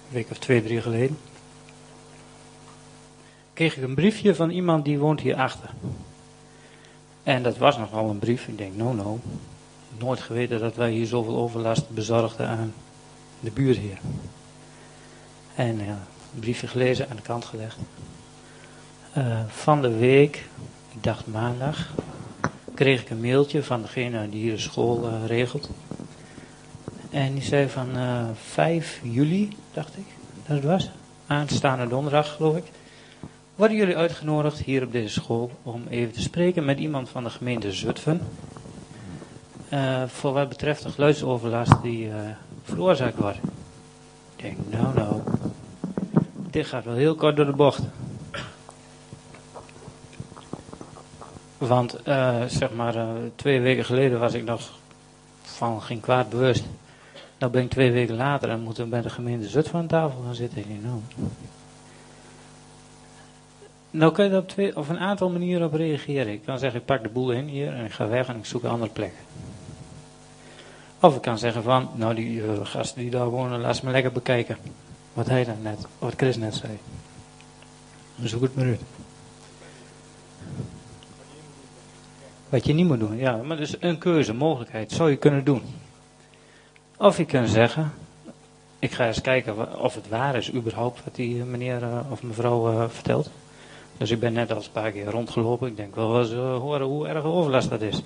week 0.09 0.31
of 0.31 0.37
twee, 0.37 0.63
drie 0.63 0.81
geleden. 0.81 1.17
Kreeg 3.53 3.77
ik 3.77 3.83
een 3.83 3.95
briefje 3.95 4.35
van 4.35 4.49
iemand 4.49 4.85
die 4.85 4.99
woont 4.99 5.19
hier 5.19 5.35
achter. 5.35 5.69
En 7.23 7.43
dat 7.43 7.57
was 7.57 7.77
nogal 7.77 8.09
een 8.09 8.19
brief. 8.19 8.47
Ik 8.47 8.57
denk, 8.57 8.75
no, 8.75 8.93
no 8.93 9.19
nooit 9.97 10.19
geweten 10.19 10.59
dat 10.59 10.75
wij 10.75 10.91
hier 10.91 11.05
zoveel 11.05 11.35
overlast 11.35 11.89
bezorgden 11.89 12.47
aan 12.47 12.73
de 13.39 13.51
buurt 13.51 13.77
hier. 13.77 13.97
En 15.55 15.85
ja, 15.85 15.99
briefje 16.39 16.67
gelezen, 16.67 17.09
aan 17.09 17.15
de 17.15 17.21
kant 17.21 17.45
gelegd. 17.45 17.77
Uh, 19.17 19.39
van 19.47 19.81
de 19.81 19.97
week, 19.97 20.35
ik 20.91 21.03
dacht 21.03 21.27
maandag, 21.27 21.89
kreeg 22.73 23.01
ik 23.01 23.09
een 23.09 23.21
mailtje 23.21 23.63
van 23.63 23.81
degene 23.81 24.29
die 24.29 24.41
hier 24.41 24.51
de 24.51 24.59
school 24.59 25.09
uh, 25.09 25.25
regelt. 25.25 25.69
En 27.09 27.33
die 27.33 27.43
zei 27.43 27.69
van 27.69 27.97
uh, 27.97 28.19
eh, 28.19 28.25
5 28.35 28.99
juli, 29.03 29.55
dacht 29.73 29.97
ik, 29.97 30.05
dat 30.47 30.55
het 30.55 30.65
was. 30.65 30.89
Aanstaande 31.27 31.87
donderdag, 31.87 32.35
geloof 32.35 32.57
ik. 32.57 32.71
Worden 33.55 33.77
jullie 33.77 33.97
uitgenodigd 33.97 34.59
hier 34.59 34.83
op 34.83 34.91
deze 34.91 35.13
school 35.13 35.51
om 35.63 35.83
even 35.89 36.13
te 36.13 36.21
spreken 36.21 36.65
met 36.65 36.79
iemand 36.79 37.09
van 37.09 37.23
de 37.23 37.29
gemeente 37.29 37.71
Zutphen 37.71 38.21
uh, 39.73 40.03
voor 40.07 40.33
wat 40.33 40.49
betreft 40.49 40.83
de 40.83 40.89
geluidsoverlast 40.89 41.81
die 41.81 42.07
uh, 42.07 42.13
veroorzaakt 42.63 43.17
wordt. 43.17 43.37
Ik 44.35 44.43
denk, 44.43 44.57
nou 44.69 44.93
nou, 44.93 45.21
dit 46.49 46.65
gaat 46.65 46.85
wel 46.85 46.95
heel 46.95 47.15
kort 47.15 47.35
door 47.35 47.45
de 47.45 47.51
bocht. 47.51 47.81
Want 51.57 51.97
uh, 52.07 52.43
zeg 52.47 52.73
maar 52.73 52.95
twee 53.35 53.61
weken 53.61 53.85
geleden 53.85 54.19
was 54.19 54.33
ik 54.33 54.43
nog 54.43 54.71
van 55.41 55.81
geen 55.81 55.99
kwaad 55.99 56.29
bewust. 56.29 56.65
Nou 57.37 57.51
ben 57.51 57.63
ik 57.63 57.69
twee 57.69 57.91
weken 57.91 58.15
later 58.15 58.49
en 58.49 58.59
moeten 58.59 58.83
we 58.83 58.89
bij 58.89 59.01
de 59.01 59.09
gemeente 59.09 59.47
Zutphen 59.47 59.79
aan 59.79 59.87
tafel 59.87 60.21
gaan 60.25 60.35
zitten. 60.35 60.57
Ik 60.57 60.67
denk, 60.67 60.83
nou, 60.83 60.99
nou 63.89 64.11
kun 64.11 64.25
je 64.25 64.31
er 64.31 64.37
op, 64.37 64.47
twee, 64.47 64.77
op 64.77 64.89
een 64.89 64.99
aantal 64.99 65.29
manieren 65.29 65.67
op 65.67 65.73
reageren. 65.73 66.33
Ik 66.33 66.41
kan 66.45 66.59
zeggen, 66.59 66.79
ik 66.79 66.85
pak 66.85 67.03
de 67.03 67.09
boel 67.09 67.31
in 67.31 67.47
hier 67.47 67.73
en 67.73 67.85
ik 67.85 67.91
ga 67.91 68.07
weg 68.07 68.27
en 68.27 68.37
ik 68.37 68.45
zoek 68.45 68.63
een 68.63 68.69
andere 68.69 68.91
plek. 68.91 69.13
Of 71.03 71.15
ik 71.15 71.21
kan 71.21 71.37
zeggen 71.37 71.63
van, 71.63 71.89
nou 71.93 72.15
die 72.15 72.41
uh, 72.41 72.51
gasten 72.63 73.01
die 73.01 73.09
daar 73.09 73.29
wonen, 73.29 73.61
laat 73.61 73.75
ze 73.75 73.85
me 73.85 73.91
lekker 73.91 74.11
bekijken. 74.11 74.57
Wat 75.13 75.25
hij 75.25 75.43
dan 75.43 75.61
net, 75.61 75.85
wat 75.99 76.13
Chris 76.17 76.37
net 76.37 76.55
zei. 76.55 76.79
Zoek 78.21 78.41
het 78.41 78.55
maar 78.55 78.65
uit. 78.65 78.81
Wat 82.49 82.65
je 82.65 82.73
niet 82.73 82.87
moet 82.87 82.99
doen, 82.99 83.17
ja, 83.17 83.35
maar 83.35 83.57
dus 83.57 83.75
een 83.79 83.97
keuze, 83.97 84.33
mogelijkheid, 84.33 84.91
zou 84.91 85.09
je 85.09 85.15
kunnen 85.15 85.43
doen. 85.43 85.61
Of 86.97 87.17
je 87.17 87.25
kunt 87.25 87.49
zeggen, 87.49 87.93
ik 88.79 88.91
ga 88.91 89.07
eens 89.07 89.21
kijken 89.21 89.79
of 89.79 89.95
het 89.95 90.09
waar 90.09 90.35
is 90.35 90.53
überhaupt 90.53 91.03
wat 91.03 91.15
die 91.15 91.43
meneer 91.43 91.81
uh, 91.81 91.99
of 92.09 92.23
mevrouw 92.23 92.71
uh, 92.71 92.89
vertelt. 92.89 93.29
Dus 93.97 94.11
ik 94.11 94.19
ben 94.19 94.33
net 94.33 94.51
al 94.51 94.57
een 94.57 94.71
paar 94.71 94.91
keer 94.91 95.05
rondgelopen, 95.05 95.67
ik 95.67 95.77
denk 95.77 95.95
wel 95.95 96.19
eens 96.19 96.33
horen 96.33 96.87
hoe 96.87 97.07
erg 97.07 97.23
overlast 97.23 97.69
dat 97.69 97.81
is. 97.81 98.03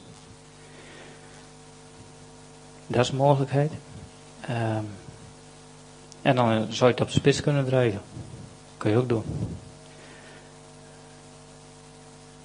Dat 2.88 3.04
is 3.04 3.10
een 3.10 3.16
mogelijkheid. 3.16 3.72
Um, 4.50 4.90
en 6.22 6.36
dan 6.36 6.66
zou 6.70 6.90
je 6.90 6.96
het 6.96 7.02
op 7.02 7.08
de 7.08 7.14
spits 7.14 7.42
kunnen 7.42 7.66
drijven. 7.66 8.02
Kun 8.78 8.92
je 8.92 8.98
ook 8.98 9.10
doen. 9.10 9.24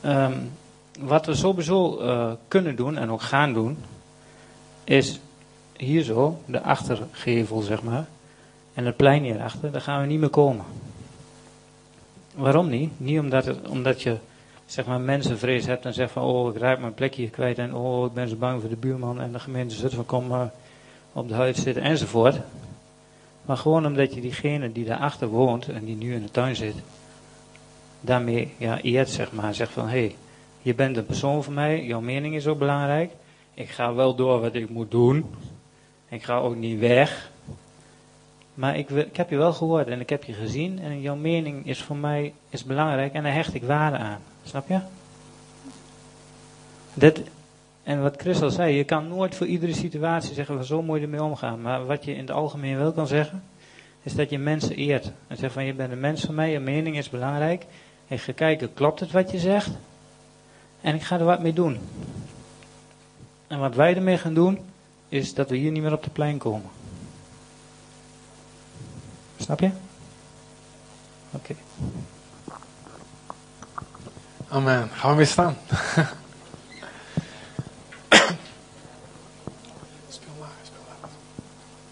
Um, 0.05 0.53
wat 1.01 1.27
we 1.27 1.35
sowieso 1.35 2.01
uh, 2.01 2.33
kunnen 2.49 2.77
doen 2.77 2.97
en 2.97 3.11
ook 3.11 3.23
gaan 3.23 3.53
doen, 3.53 3.79
is 4.85 5.21
hier 5.77 6.03
zo, 6.03 6.39
de 6.47 6.63
achtergevel 6.63 7.61
zeg 7.61 7.83
maar, 7.83 8.07
en 8.75 8.87
het 8.87 8.97
plein 8.97 9.23
hierachter, 9.23 9.73
daar 9.73 9.81
gaan 9.81 10.01
we 10.01 10.07
niet 10.07 10.21
meer 10.21 10.29
komen. 10.29 10.65
Waarom 12.35 12.69
niet? 12.69 12.91
Niet 12.97 13.19
omdat, 13.19 13.45
het, 13.45 13.69
omdat 13.69 14.03
je 14.03 14.17
zeg 14.73 14.87
maar 14.87 15.01
mensenvrees 15.01 15.67
hebt 15.67 15.85
en 15.85 15.95
zegt 15.95 16.13
van 16.13 16.23
oh 16.23 16.55
ik 16.55 16.61
raak 16.61 16.79
mijn 16.79 16.95
plekje 16.95 17.31
kwijt 17.31 17.59
en 17.59 17.75
oh 17.75 18.07
ik 18.07 18.13
ben 18.13 18.29
zo 18.29 18.37
bang 18.37 18.61
voor 18.61 18.71
de 18.71 18.77
buurman 18.77 19.21
en 19.21 19.33
de 19.33 19.39
gemeente 19.39 19.75
Zutphen 19.75 20.07
kom 20.07 20.27
maar 20.27 20.53
op 21.13 21.29
de 21.29 21.35
huid 21.35 21.57
zitten 21.57 21.83
enzovoort. 21.83 22.41
Maar 23.45 23.57
gewoon 23.57 23.87
omdat 23.87 24.15
je 24.15 24.21
diegene 24.21 24.73
die 24.73 24.85
daarachter 24.85 25.29
woont 25.29 25.69
en 25.69 25.85
die 25.85 25.97
nu 25.97 26.15
in 26.15 26.23
de 26.23 26.31
tuin 26.31 26.57
zit, 26.57 26.75
daarmee 28.01 28.55
ja, 28.57 28.81
eert, 28.81 29.09
zeg 29.09 29.33
maar. 29.33 29.55
Zegt 29.55 29.73
van, 29.73 29.85
hé, 29.85 29.91
hey, 29.91 30.17
je 30.63 30.75
bent 30.75 30.97
een 30.97 31.07
persoon 31.07 31.45
voor 31.45 31.53
mij, 31.53 31.85
jouw 31.85 32.01
mening 32.01 32.35
is 32.35 32.47
ook 32.47 32.59
belangrijk. 32.59 33.13
Ik 33.55 33.69
ga 33.69 33.95
wel 33.95 34.15
door 34.15 34.41
wat 34.41 34.55
ik 34.55 34.69
moet 34.69 34.91
doen. 34.91 35.25
Ik 36.09 36.23
ga 36.23 36.39
ook 36.39 36.57
niet 36.57 36.79
weg. 36.79 37.31
Maar 38.55 38.77
ik, 38.77 38.91
ik 38.91 39.17
heb 39.17 39.31
je 39.31 39.37
wel 39.37 39.53
gehoord 39.53 39.87
en 39.87 40.01
ik 40.01 40.09
heb 40.09 40.25
je 40.25 40.33
gezien 40.33 40.79
en 40.79 41.01
jouw 41.01 41.17
mening 41.17 41.67
is 41.67 41.83
voor 41.83 41.97
mij 41.97 42.33
is 42.49 42.65
belangrijk 42.65 43.13
en 43.13 43.23
daar 43.23 43.35
hecht 43.35 43.55
ik 43.55 43.63
waarde 43.63 43.97
aan. 43.97 44.21
Snap 44.45 44.69
je? 44.69 44.81
Dat, 46.95 47.21
en 47.83 48.03
wat 48.03 48.17
Chris 48.17 48.43
al 48.43 48.51
zei, 48.51 48.75
je 48.75 48.85
kan 48.85 49.09
nooit 49.09 49.35
voor 49.35 49.47
iedere 49.47 49.75
situatie 49.75 50.35
zeggen 50.35 50.55
van 50.57 50.65
zo 50.65 50.97
je 50.97 51.03
ermee 51.03 51.23
omgaan. 51.23 51.61
Maar 51.61 51.87
wat 51.87 52.05
je 52.05 52.15
in 52.15 52.21
het 52.21 52.31
algemeen 52.31 52.79
wel 52.79 52.93
kan 52.93 53.07
zeggen, 53.07 53.43
is 54.03 54.15
dat 54.15 54.31
je 54.31 54.39
mensen 54.39 54.77
eert. 54.77 55.11
En 55.27 55.37
zegt 55.37 55.53
van 55.53 55.65
je 55.65 55.75
bent 55.75 55.93
een 55.93 56.01
mens 56.01 56.25
van 56.25 56.35
mij, 56.35 56.51
je 56.51 56.59
mening 56.59 56.97
is 56.97 57.11
belangrijk. 57.11 57.67
Ik 58.09 58.21
ga 58.21 58.33
kijken, 58.33 58.75
klopt 58.75 59.01
het 59.01 59.11
wat 59.11 59.31
je 59.31 59.39
zegt? 59.39 59.71
En 60.81 60.95
ik 60.95 61.03
ga 61.03 61.19
er 61.19 61.25
wat 61.25 61.43
mee 61.43 61.53
doen. 61.53 61.79
En 63.47 63.59
wat 63.59 63.75
wij 63.75 63.97
ermee 63.97 64.19
gaan 64.19 64.35
doen, 64.35 64.59
is 65.09 65.35
dat 65.35 65.51
we 65.51 65.57
hier 65.57 65.71
niet 65.71 65.83
meer 65.83 65.93
op 65.93 66.03
de 66.03 66.11
plein 66.11 66.39
komen. 66.39 66.71
Snap 69.37 69.61
je? 69.61 69.71
Oké. 71.31 71.55
Amen. 74.53 74.89
Gaan 74.93 75.11
we 75.11 75.17
weer 75.17 75.27
staan. 75.27 75.57
speel 75.69 76.05
maar, 80.39 80.49
speel 80.63 80.83
maar. 80.89 81.11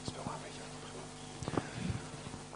Speel 0.07 0.23
maar 0.25 0.35
een 0.35 0.41
beetje. 0.43 0.61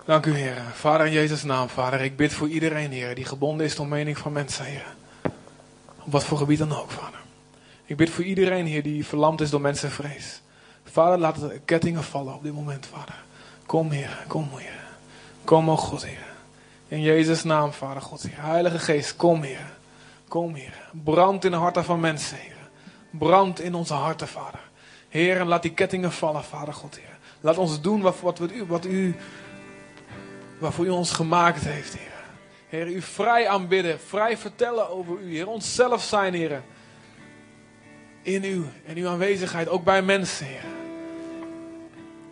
Dank 0.04 0.26
u, 0.26 0.34
Heer. 0.34 0.62
Vader 0.72 1.06
in 1.06 1.12
Jezus' 1.12 1.42
naam, 1.42 1.68
Vader. 1.68 2.00
Ik 2.00 2.16
bid 2.16 2.32
voor 2.32 2.48
iedereen, 2.48 2.92
Heer, 2.92 3.14
die 3.14 3.24
gebonden 3.24 3.66
is 3.66 3.76
door 3.76 3.86
mening 3.86 4.18
van 4.18 4.32
mensen, 4.32 4.64
Heer. 4.64 4.94
Op 6.04 6.12
wat 6.12 6.24
voor 6.24 6.38
gebied 6.38 6.58
dan 6.58 6.72
ook, 6.72 6.90
Vader. 6.90 7.20
Ik 7.84 7.96
bid 7.96 8.10
voor 8.10 8.24
iedereen, 8.24 8.66
Heer, 8.66 8.82
die 8.82 9.06
verlamd 9.06 9.40
is 9.40 9.50
door 9.50 9.60
mensenvrees. 9.60 10.42
Vader, 10.84 11.18
laat 11.18 11.40
de 11.40 11.60
kettingen 11.64 12.04
vallen 12.04 12.34
op 12.34 12.42
dit 12.42 12.54
moment, 12.54 12.86
Vader. 12.86 13.22
Kom, 13.66 13.90
Heer. 13.90 14.24
Kom, 14.26 14.48
Heer. 14.56 14.84
Kom, 15.44 15.70
o 15.70 15.76
God, 15.76 16.04
Heer. 16.04 16.26
In 16.88 17.00
Jezus' 17.00 17.44
naam, 17.44 17.72
Vader 17.72 18.02
God, 18.02 18.22
Heer. 18.22 18.42
Heilige 18.42 18.78
Geest, 18.78 19.16
kom, 19.16 19.42
Heer. 19.42 19.73
Kom, 20.28 20.54
Heer. 20.54 20.90
Brand 21.04 21.44
in 21.44 21.50
de 21.50 21.56
harten 21.56 21.84
van 21.84 22.00
mensen, 22.00 22.36
Heer. 22.36 22.70
Brand 23.10 23.60
in 23.60 23.74
onze 23.74 23.94
harten, 23.94 24.28
Vader. 24.28 24.60
Heer, 25.08 25.40
en 25.40 25.46
laat 25.46 25.62
die 25.62 25.74
kettingen 25.74 26.12
vallen, 26.12 26.44
Vader 26.44 26.74
God, 26.74 26.96
Heer. 26.96 27.18
Laat 27.40 27.58
ons 27.58 27.80
doen 27.80 28.00
wat, 28.00 28.20
wat, 28.20 28.38
wat, 28.38 28.52
u, 28.52 28.64
wat 28.64 28.84
u, 28.84 29.16
waarvoor 30.58 30.84
u 30.84 30.90
ons 30.90 31.12
gemaakt 31.12 31.64
heeft, 31.64 31.94
Heer. 31.94 32.12
Heer, 32.68 32.86
u 32.86 33.02
vrij 33.02 33.48
aanbidden, 33.48 34.00
vrij 34.00 34.36
vertellen 34.36 34.90
over 34.90 35.20
u, 35.20 35.30
Heer. 35.30 35.48
Onszelf 35.48 36.02
zijn, 36.02 36.34
Heer. 36.34 36.62
In 38.22 38.44
u 38.44 38.64
en 38.86 38.96
uw 38.96 39.08
aanwezigheid, 39.08 39.68
ook 39.68 39.84
bij 39.84 40.02
mensen, 40.02 40.46
Heer. 40.46 40.64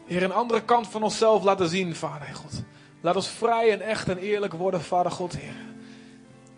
Heer, 0.07 0.23
een 0.23 0.33
andere 0.33 0.63
kant 0.63 0.89
van 0.89 1.03
onszelf 1.03 1.43
laten 1.43 1.69
zien, 1.69 1.95
Vader 1.95 2.35
God. 2.35 2.63
Laat 3.01 3.17
ons 3.17 3.29
vrij 3.29 3.73
en 3.73 3.81
echt 3.81 4.09
en 4.09 4.19
eerlijk 4.19 4.53
worden, 4.53 4.81
Vader 4.81 5.13
God, 5.13 5.37
Heer. 5.37 5.72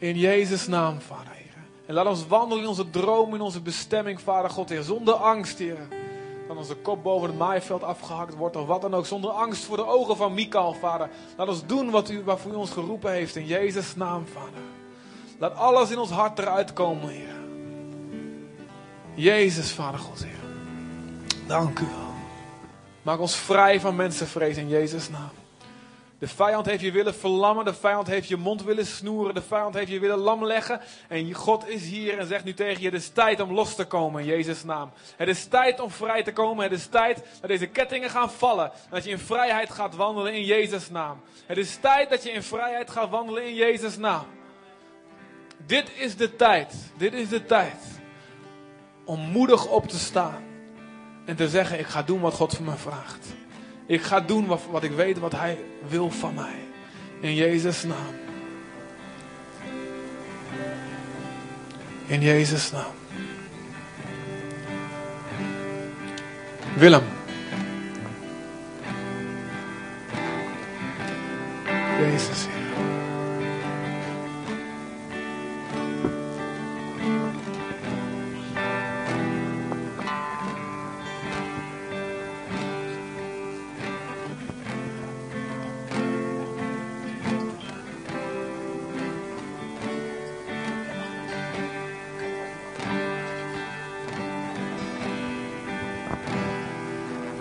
In 0.04 0.18
Jezus' 0.18 0.66
naam, 0.66 1.00
Vader, 1.00 1.32
Heer. 1.32 1.64
En 1.86 1.94
laat 1.94 2.06
ons 2.06 2.26
wandelen 2.26 2.62
in 2.62 2.68
onze 2.68 2.90
droom, 2.90 3.34
in 3.34 3.40
onze 3.40 3.60
bestemming, 3.60 4.20
Vader 4.20 4.50
God, 4.50 4.68
Heer. 4.68 4.82
Zonder 4.82 5.14
angst, 5.14 5.58
Heer. 5.58 5.88
Dat 6.48 6.56
onze 6.56 6.74
kop 6.74 7.02
boven 7.02 7.28
het 7.28 7.38
maaiveld 7.38 7.82
afgehakt 7.82 8.34
wordt 8.34 8.56
of 8.56 8.66
wat 8.66 8.80
dan 8.80 8.94
ook. 8.94 9.06
Zonder 9.06 9.30
angst 9.30 9.64
voor 9.64 9.76
de 9.76 9.86
ogen 9.86 10.16
van 10.16 10.34
Mikael, 10.34 10.74
Vader. 10.74 11.10
Laat 11.36 11.48
ons 11.48 11.66
doen 11.66 11.90
wat 11.90 12.10
u, 12.10 12.22
waarvoor 12.22 12.52
u 12.52 12.54
ons 12.54 12.70
geroepen 12.70 13.12
heeft. 13.12 13.36
In 13.36 13.46
Jezus' 13.46 13.96
naam, 13.96 14.26
Vader. 14.26 14.62
Laat 15.38 15.54
alles 15.54 15.90
in 15.90 15.98
ons 15.98 16.10
hart 16.10 16.38
eruit 16.38 16.72
komen, 16.72 17.08
Heer. 17.08 17.34
Jezus, 19.14 19.70
Vader 19.72 20.00
God, 20.00 20.24
Heer. 20.24 20.40
Dank 21.46 21.78
u 21.78 21.84
wel. 21.84 22.14
Maak 23.02 23.20
ons 23.20 23.36
vrij 23.36 23.80
van 23.80 23.96
mensenvrees 23.96 24.56
in 24.56 24.68
Jezus' 24.68 25.10
naam. 25.10 25.43
De 26.24 26.30
vijand 26.30 26.66
heeft 26.66 26.80
je 26.80 26.92
willen 26.92 27.14
verlammen. 27.14 27.64
De 27.64 27.74
vijand 27.74 28.06
heeft 28.06 28.28
je 28.28 28.36
mond 28.36 28.62
willen 28.62 28.86
snoeren. 28.86 29.34
De 29.34 29.42
vijand 29.42 29.74
heeft 29.74 29.90
je 29.90 29.98
willen 29.98 30.18
lam 30.18 30.44
leggen. 30.44 30.80
En 31.08 31.32
God 31.32 31.68
is 31.68 31.82
hier 31.82 32.18
en 32.18 32.26
zegt 32.26 32.44
nu 32.44 32.54
tegen 32.54 32.82
je: 32.82 32.88
Het 32.88 33.00
is 33.00 33.08
tijd 33.08 33.40
om 33.40 33.52
los 33.52 33.74
te 33.74 33.84
komen 33.84 34.20
in 34.20 34.26
Jezus' 34.26 34.64
naam. 34.64 34.90
Het 35.16 35.28
is 35.28 35.44
tijd 35.44 35.80
om 35.80 35.90
vrij 35.90 36.22
te 36.22 36.32
komen. 36.32 36.64
Het 36.64 36.72
is 36.72 36.86
tijd 36.86 37.24
dat 37.40 37.50
deze 37.50 37.66
kettingen 37.66 38.10
gaan 38.10 38.30
vallen. 38.30 38.70
Dat 38.90 39.04
je 39.04 39.10
in 39.10 39.18
vrijheid 39.18 39.70
gaat 39.70 39.96
wandelen 39.96 40.34
in 40.34 40.44
Jezus' 40.44 40.90
naam. 40.90 41.20
Het 41.46 41.58
is 41.58 41.76
tijd 41.76 42.10
dat 42.10 42.22
je 42.22 42.30
in 42.30 42.42
vrijheid 42.42 42.90
gaat 42.90 43.10
wandelen 43.10 43.46
in 43.46 43.54
Jezus' 43.54 43.96
naam. 43.96 44.26
Dit 45.66 45.90
is 45.96 46.16
de 46.16 46.36
tijd. 46.36 46.74
Dit 46.96 47.12
is 47.12 47.28
de 47.28 47.44
tijd. 47.44 48.00
Om 49.04 49.20
moedig 49.20 49.66
op 49.66 49.88
te 49.88 49.98
staan. 49.98 50.44
En 51.24 51.36
te 51.36 51.48
zeggen: 51.48 51.78
Ik 51.78 51.86
ga 51.86 52.02
doen 52.02 52.20
wat 52.20 52.34
God 52.34 52.54
van 52.54 52.64
me 52.64 52.76
vraagt. 52.76 53.43
Ik 53.86 54.02
ga 54.02 54.20
doen 54.20 54.46
wat, 54.46 54.60
wat 54.70 54.82
ik 54.82 54.92
weet 54.92 55.18
wat 55.18 55.32
Hij 55.32 55.58
wil 55.88 56.10
van 56.10 56.34
mij. 56.34 56.64
In 57.20 57.34
Jezus' 57.34 57.84
naam. 57.84 58.14
In 62.06 62.20
Jezus' 62.20 62.70
naam. 62.70 62.92
Willem. 66.76 67.02
Jezus, 71.98 72.46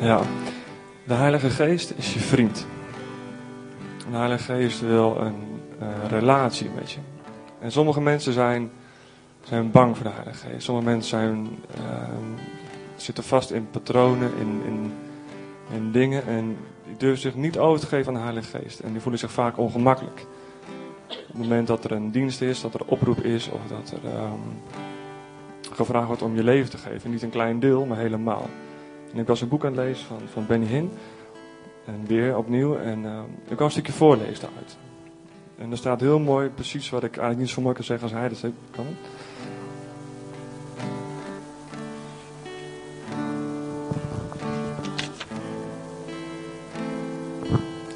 Ja, 0.04 0.22
de 1.04 1.14
Heilige 1.14 1.49
Geest 1.49 1.93
is 1.97 2.14
je 2.14 2.20
vriend. 2.20 2.66
De 4.10 4.18
Heilige 4.18 4.43
Geest 4.43 4.82
wil 4.82 5.18
een 5.18 5.62
uh, 5.82 5.88
relatie 6.10 6.70
met 6.76 6.91
je. 6.91 6.99
En 7.60 7.72
sommige 7.72 8.01
mensen 8.01 8.34
zijn, 8.34 8.72
zijn 9.43 9.72
bang 9.72 9.97
voor 9.97 10.06
de 10.06 10.12
Heilige 10.12 10.47
Geest. 10.47 10.64
Sommige 10.64 10.88
mensen 10.88 11.10
zijn, 11.10 11.47
uh, 11.78 11.84
zitten 12.95 13.24
vast 13.24 13.51
in 13.51 13.68
patronen, 13.70 14.32
in, 14.39 14.62
in, 14.66 14.93
in 15.76 15.91
dingen. 15.91 16.28
En 16.28 16.58
die 16.86 16.97
durven 16.97 17.22
zich 17.22 17.36
niet 17.36 17.58
over 17.58 17.80
te 17.80 17.88
geven 17.88 18.08
aan 18.08 18.20
de 18.20 18.24
Heilige 18.24 18.58
Geest. 18.58 18.80
En 18.80 18.91
die 18.91 19.01
voelen 19.01 19.20
zich 19.20 19.32
vaak 19.32 19.58
ongemakkelijk. 19.58 20.26
Op 21.10 21.28
het 21.28 21.38
moment 21.38 21.68
dat 21.68 21.84
er 21.84 21.91
een 21.91 22.12
dienst 22.12 22.41
is, 22.41 22.62
dat 22.62 22.74
er 22.74 22.86
oproep 22.86 23.20
is, 23.20 23.49
of 23.49 23.62
dat 23.68 23.91
er 23.91 24.10
um, 24.10 24.62
gevraagd 25.72 26.08
wordt 26.08 26.22
om 26.22 26.36
je 26.36 26.43
leven 26.43 26.70
te 26.70 26.78
geven. 26.78 27.12
Niet 27.12 27.22
een 27.22 27.30
klein 27.30 27.60
deel, 27.60 27.86
maar 27.86 27.97
helemaal. 27.97 28.49
En 29.14 29.20
ik 29.20 29.28
was 29.28 29.41
een 29.41 29.47
boek 29.47 29.66
aan 29.66 29.78
het 29.78 29.86
lezen 29.86 30.05
van, 30.05 30.20
van 30.32 30.45
Benny 30.45 30.66
Hinn. 30.66 30.91
En 31.86 32.05
weer 32.07 32.38
opnieuw. 32.38 32.78
En 32.78 33.03
uh, 33.03 33.20
ik 33.47 33.55
kan 33.55 33.66
een 33.66 33.72
stukje 33.72 33.93
voorlezen 33.93 34.41
daaruit. 34.41 34.78
En 35.57 35.72
er 35.72 35.78
staat 35.78 35.99
heel 35.99 36.20
mooi, 36.20 36.49
precies 36.49 36.89
wat 36.89 37.03
ik 37.03 37.09
eigenlijk 37.09 37.39
niet 37.39 37.49
zo 37.49 37.61
mooi 37.61 37.76
kan 37.76 37.84
zeggen 37.84 38.03
als 38.03 38.18
hij 38.18 38.30
dat 38.30 38.51
kan. 38.72 38.86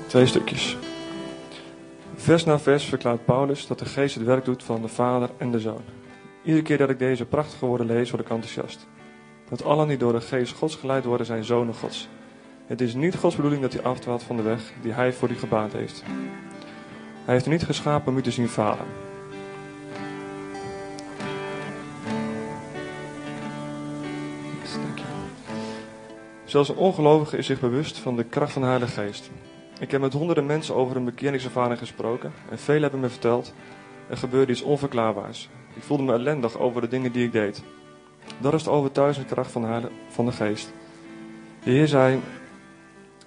Twee 0.07 0.25
stukjes. 0.25 0.77
Vers 2.15 2.43
na 2.43 2.59
vers 2.59 2.85
verklaart 2.85 3.25
Paulus 3.25 3.67
dat 3.67 3.79
de 3.79 3.85
geest 3.85 4.15
het 4.15 4.23
werk 4.23 4.45
doet 4.45 4.63
van 4.63 4.81
de 4.81 4.87
vader 4.87 5.29
en 5.37 5.51
de 5.51 5.59
zoon. 5.59 5.81
Iedere 6.43 6.63
keer 6.63 6.77
dat 6.77 6.89
ik 6.89 6.99
deze 6.99 7.25
prachtige 7.25 7.65
woorden 7.65 7.87
lees, 7.87 8.09
word 8.11 8.23
ik 8.23 8.29
enthousiast. 8.29 8.87
Dat 9.49 9.63
allen 9.63 9.87
die 9.87 9.97
door 9.97 10.13
de 10.13 10.21
geest 10.21 10.53
Gods 10.53 10.75
geleid 10.75 11.05
worden, 11.05 11.25
zijn 11.25 11.43
zonen 11.43 11.73
Gods. 11.73 12.07
Het 12.65 12.81
is 12.81 12.93
niet 12.93 13.15
Gods 13.15 13.35
bedoeling 13.35 13.61
dat 13.61 13.73
hij 13.73 13.83
afdwaalt 13.83 14.23
van 14.23 14.35
de 14.35 14.41
weg 14.41 14.73
die 14.81 14.91
hij 14.91 15.13
voor 15.13 15.29
u 15.29 15.35
gebaand 15.35 15.73
heeft. 15.73 16.03
Hij 17.25 17.33
heeft 17.33 17.47
u 17.47 17.49
niet 17.49 17.63
geschapen 17.63 18.11
om 18.11 18.17
u 18.17 18.21
te 18.21 18.31
zien 18.31 18.49
falen. 18.49 18.85
Zelfs 26.45 26.69
een 26.69 26.75
ongelovige 26.75 27.37
is 27.37 27.45
zich 27.45 27.59
bewust 27.59 27.97
van 27.97 28.15
de 28.15 28.23
kracht 28.23 28.51
van 28.51 28.61
de 28.61 28.67
Heilige 28.67 29.01
Geest. 29.01 29.29
Ik 29.79 29.91
heb 29.91 30.01
met 30.01 30.13
honderden 30.13 30.45
mensen 30.45 30.75
over 30.75 30.95
een 30.95 31.05
bekendingservaring 31.05 31.79
gesproken 31.79 32.33
en 32.49 32.59
velen 32.59 32.81
hebben 32.81 32.99
me 32.99 33.09
verteld: 33.09 33.53
er 34.09 34.17
gebeurde 34.17 34.51
iets 34.51 34.61
onverklaarbaars. 34.61 35.49
Ik 35.73 35.83
voelde 35.83 36.03
me 36.03 36.13
ellendig 36.13 36.57
over 36.57 36.81
de 36.81 36.87
dingen 36.87 37.11
die 37.11 37.25
ik 37.25 37.31
deed. 37.31 37.63
Dat 38.39 38.53
is 38.53 38.63
de 38.63 38.69
overtuigende 38.69 39.27
kracht 39.27 39.51
van 39.51 39.61
de, 39.61 39.89
van 40.07 40.25
de 40.25 40.31
geest. 40.31 40.73
De 41.63 41.71
Heer 41.71 41.87
zei: 41.87 42.19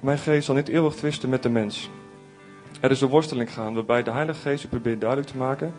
Mijn 0.00 0.18
geest 0.18 0.44
zal 0.44 0.54
niet 0.54 0.68
eeuwig 0.68 0.94
twisten 0.94 1.28
met 1.28 1.42
de 1.42 1.48
mens. 1.48 1.90
Er 2.80 2.90
is 2.90 3.00
een 3.00 3.08
worsteling 3.08 3.52
gaan 3.52 3.74
waarbij 3.74 4.02
de 4.02 4.10
Heilige 4.10 4.40
Geest 4.40 4.64
u 4.64 4.68
probeert 4.68 5.00
duidelijk 5.00 5.30
te 5.30 5.36
maken 5.36 5.72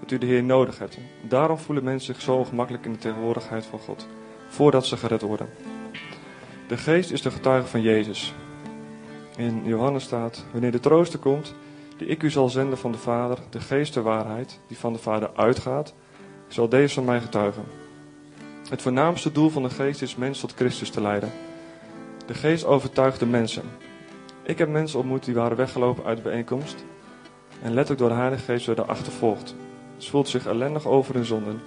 dat 0.00 0.10
u 0.10 0.18
de 0.18 0.26
Heer 0.26 0.44
nodig 0.44 0.78
hebt. 0.78 0.98
Daarom 1.28 1.58
voelen 1.58 1.84
mensen 1.84 2.14
zich 2.14 2.22
zo 2.22 2.36
ongemakkelijk 2.36 2.84
in 2.84 2.92
de 2.92 2.98
tegenwoordigheid 2.98 3.66
van 3.66 3.78
God, 3.78 4.06
voordat 4.48 4.86
ze 4.86 4.96
gered 4.96 5.22
worden. 5.22 5.48
De 6.68 6.76
Geest 6.76 7.10
is 7.10 7.22
de 7.22 7.30
getuige 7.30 7.66
van 7.66 7.80
Jezus. 7.80 8.34
In 9.36 9.62
Johannes 9.64 10.04
staat, 10.04 10.44
wanneer 10.52 10.72
de 10.72 10.80
trooster 10.80 11.18
komt, 11.18 11.54
die 11.96 12.06
ik 12.06 12.22
u 12.22 12.30
zal 12.30 12.48
zenden 12.48 12.78
van 12.78 12.92
de 12.92 12.98
Vader, 12.98 13.38
de 13.50 13.60
Geest 13.60 13.94
der 13.94 14.02
waarheid, 14.02 14.60
die 14.66 14.78
van 14.78 14.92
de 14.92 14.98
Vader 14.98 15.30
uitgaat, 15.34 15.94
zal 16.48 16.68
deze 16.68 16.94
van 16.94 17.04
mij 17.04 17.20
getuigen. 17.20 17.64
Het 18.68 18.82
voornaamste 18.82 19.32
doel 19.32 19.48
van 19.48 19.62
de 19.62 19.70
Geest 19.70 20.02
is 20.02 20.16
mensen 20.16 20.48
tot 20.48 20.56
Christus 20.56 20.90
te 20.90 21.00
leiden. 21.00 21.30
De 22.26 22.34
Geest 22.34 22.64
overtuigt 22.64 23.18
de 23.18 23.26
mensen. 23.26 23.62
Ik 24.42 24.58
heb 24.58 24.68
mensen 24.68 24.98
ontmoet 24.98 25.24
die 25.24 25.34
waren 25.34 25.56
weggelopen 25.56 26.04
uit 26.04 26.16
de 26.16 26.22
bijeenkomst 26.22 26.84
en 27.62 27.72
letterlijk 27.72 27.98
door 27.98 28.08
de 28.08 28.14
Heilige 28.14 28.44
Geest 28.44 28.66
werden 28.66 28.88
achtervolgd. 28.88 29.54
Ze 29.96 30.10
voelden 30.10 30.30
zich 30.30 30.46
ellendig 30.46 30.86
over 30.86 31.14
hun 31.14 31.24
zonden. 31.24 31.60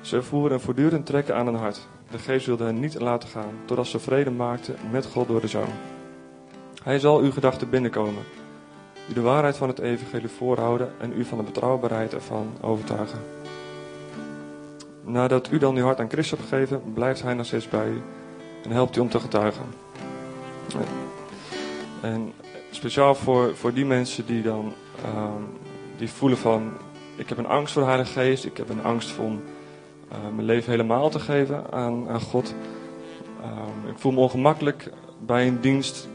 Ze 0.00 0.22
voeren 0.22 0.52
een 0.52 0.60
voortdurend 0.60 1.06
trekken 1.06 1.36
aan 1.36 1.46
hun 1.46 1.54
hart. 1.54 1.88
De 2.10 2.18
Geest 2.18 2.46
wilde 2.46 2.64
hen 2.64 2.80
niet 2.80 3.00
laten 3.00 3.28
gaan, 3.28 3.54
totdat 3.64 3.86
ze 3.86 3.98
vrede 3.98 4.30
maakten 4.30 4.76
met 4.90 5.06
God 5.06 5.28
door 5.28 5.40
de 5.40 5.48
Zoon. 5.48 5.72
Hij 6.82 6.98
zal 6.98 7.20
uw 7.20 7.32
gedachten 7.32 7.70
binnenkomen, 7.70 8.22
u 9.10 9.12
de 9.12 9.20
waarheid 9.20 9.56
van 9.56 9.68
het 9.68 9.78
evangelie 9.78 10.28
voorhouden 10.28 10.92
en 11.00 11.12
u 11.18 11.24
van 11.24 11.38
de 11.38 11.44
betrouwbaarheid 11.44 12.14
ervan 12.14 12.52
overtuigen. 12.60 13.35
Nadat 15.06 15.50
u 15.50 15.58
dan 15.58 15.76
uw 15.76 15.84
hart 15.84 16.00
aan 16.00 16.10
Christus 16.10 16.38
hebt 16.38 16.48
gegeven, 16.48 16.82
blijft 16.94 17.22
hij 17.22 17.34
nog 17.34 17.46
steeds 17.46 17.68
bij 17.68 17.88
u 17.88 18.02
en 18.64 18.70
helpt 18.70 18.96
u 18.96 19.00
om 19.00 19.08
te 19.08 19.20
getuigen. 19.20 19.64
En 22.00 22.32
speciaal 22.70 23.14
voor, 23.14 23.56
voor 23.56 23.72
die 23.72 23.84
mensen 23.84 24.26
die 24.26 24.42
dan 24.42 24.72
um, 25.16 25.46
die 25.96 26.10
voelen 26.10 26.38
van, 26.38 26.72
ik 27.16 27.28
heb 27.28 27.38
een 27.38 27.46
angst 27.46 27.72
voor 27.72 27.82
de 27.82 27.88
Heilige 27.88 28.12
Geest, 28.12 28.44
ik 28.44 28.56
heb 28.56 28.68
een 28.68 28.84
angst 28.84 29.18
om 29.18 29.42
uh, 30.12 30.18
mijn 30.34 30.46
leven 30.46 30.70
helemaal 30.70 31.10
te 31.10 31.18
geven 31.18 31.72
aan, 31.72 32.08
aan 32.08 32.20
God. 32.20 32.54
Um, 33.42 33.90
ik 33.90 33.98
voel 33.98 34.12
me 34.12 34.20
ongemakkelijk 34.20 34.90
bij 35.26 35.46
een 35.46 35.60
dienst, 35.60 36.08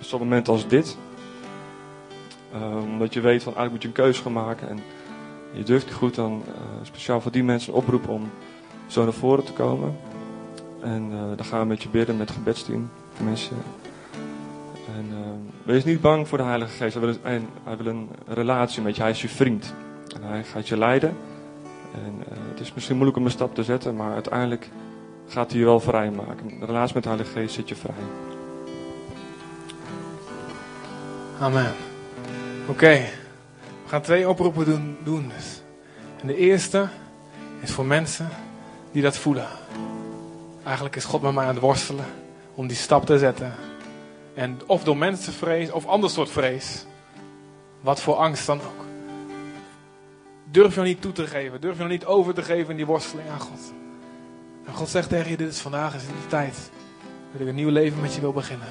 zo'n 0.00 0.18
moment 0.18 0.48
als 0.48 0.68
dit. 0.68 0.96
Um, 2.54 2.92
omdat 2.92 3.14
je 3.14 3.20
weet 3.20 3.42
van, 3.42 3.54
eigenlijk 3.54 3.70
moet 3.70 3.82
je 3.82 3.88
een 3.88 4.04
keuze 4.04 4.22
gaan 4.22 4.32
maken 4.32 4.68
en 4.68 4.78
je 5.54 5.62
durft 5.62 5.92
goed, 5.92 6.14
dan 6.14 6.42
uh, 6.48 6.54
speciaal 6.82 7.20
voor 7.20 7.30
die 7.30 7.44
mensen 7.44 7.72
oproep 7.72 8.08
om 8.08 8.30
zo 8.86 9.02
naar 9.02 9.12
voren 9.12 9.44
te 9.44 9.52
komen. 9.52 9.96
En 10.80 11.10
uh, 11.12 11.18
dan 11.36 11.44
gaan 11.44 11.60
we 11.60 11.66
met 11.66 11.82
je 11.82 11.88
bidden 11.88 12.16
met 12.16 12.28
het 12.28 12.36
gebedsteam. 12.36 12.90
Mensen. 13.24 13.56
En 14.96 15.06
uh, 15.10 15.18
wees 15.62 15.84
niet 15.84 16.00
bang 16.00 16.28
voor 16.28 16.38
de 16.38 16.44
Heilige 16.44 16.76
Geest. 16.76 16.94
Hij 16.94 17.02
wil, 17.02 17.14
een, 17.22 17.48
een 17.86 18.08
relatie 18.28 18.82
met 18.82 18.96
je. 18.96 19.02
Hij 19.02 19.10
is 19.10 19.22
je 19.22 19.28
vriend. 19.28 19.74
En 20.14 20.28
hij 20.28 20.44
gaat 20.44 20.68
je 20.68 20.78
leiden. 20.78 21.16
En 21.94 22.14
het 22.50 22.60
is 22.60 22.74
misschien 22.74 22.94
moeilijk 22.94 23.18
om 23.18 23.24
een 23.24 23.30
stap 23.30 23.54
te 23.54 23.62
zetten, 23.62 23.96
maar 23.96 24.12
uiteindelijk 24.12 24.70
gaat 25.28 25.50
hij 25.50 25.58
je 25.58 25.64
wel 25.64 25.80
vrij 25.80 26.10
maken. 26.10 26.48
De 26.60 26.66
relatie 26.66 26.94
met 26.94 27.02
de 27.02 27.08
Heilige 27.08 27.32
Geest 27.32 27.54
zit 27.54 27.68
je 27.68 27.76
vrij. 27.76 27.94
Amen. 31.40 31.72
Oké. 32.68 33.00
Gaan 33.94 34.02
twee 34.02 34.28
oproepen 34.28 34.64
doen, 34.64 34.96
doen 35.02 35.32
dus. 35.36 35.62
En 36.20 36.26
de 36.26 36.36
eerste 36.36 36.88
is 37.60 37.70
voor 37.70 37.86
mensen 37.86 38.28
die 38.92 39.02
dat 39.02 39.16
voelen. 39.16 39.48
Eigenlijk 40.64 40.96
is 40.96 41.04
God 41.04 41.22
met 41.22 41.34
mij 41.34 41.46
aan 41.46 41.54
het 41.54 41.62
worstelen 41.62 42.04
om 42.54 42.66
die 42.66 42.76
stap 42.76 43.06
te 43.06 43.18
zetten. 43.18 43.54
En 44.34 44.60
of 44.66 44.84
door 44.84 44.96
mensenvrees 44.96 45.70
of 45.70 45.86
ander 45.86 46.10
soort 46.10 46.30
vrees. 46.30 46.86
Wat 47.80 48.00
voor 48.00 48.14
angst 48.14 48.46
dan 48.46 48.60
ook. 48.60 48.84
Durf 50.44 50.74
je 50.74 50.80
niet 50.80 51.02
toe 51.02 51.12
te 51.12 51.26
geven. 51.26 51.60
Durf 51.60 51.76
je 51.76 51.82
nog 51.82 51.90
niet 51.90 52.06
over 52.06 52.34
te 52.34 52.42
geven 52.42 52.70
in 52.70 52.76
die 52.76 52.86
worsteling 52.86 53.28
aan 53.28 53.40
God. 53.40 53.72
En 54.66 54.74
God 54.74 54.88
zegt 54.88 55.08
tegen 55.08 55.30
je, 55.30 55.36
dit 55.36 55.52
is 55.52 55.60
vandaag, 55.60 55.94
is 55.94 56.02
de 56.02 56.26
tijd. 56.28 56.70
Dat 57.32 57.40
ik 57.40 57.46
een 57.46 57.54
nieuw 57.54 57.70
leven 57.70 58.00
met 58.00 58.14
je 58.14 58.20
wil 58.20 58.32
beginnen. 58.32 58.68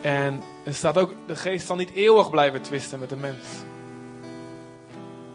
En 0.00 0.42
er 0.64 0.74
staat 0.74 0.98
ook, 0.98 1.12
de 1.26 1.36
geest 1.36 1.66
zal 1.66 1.76
niet 1.76 1.92
eeuwig 1.92 2.30
blijven 2.30 2.62
twisten 2.62 2.98
met 2.98 3.08
de 3.08 3.16
mens. 3.16 3.44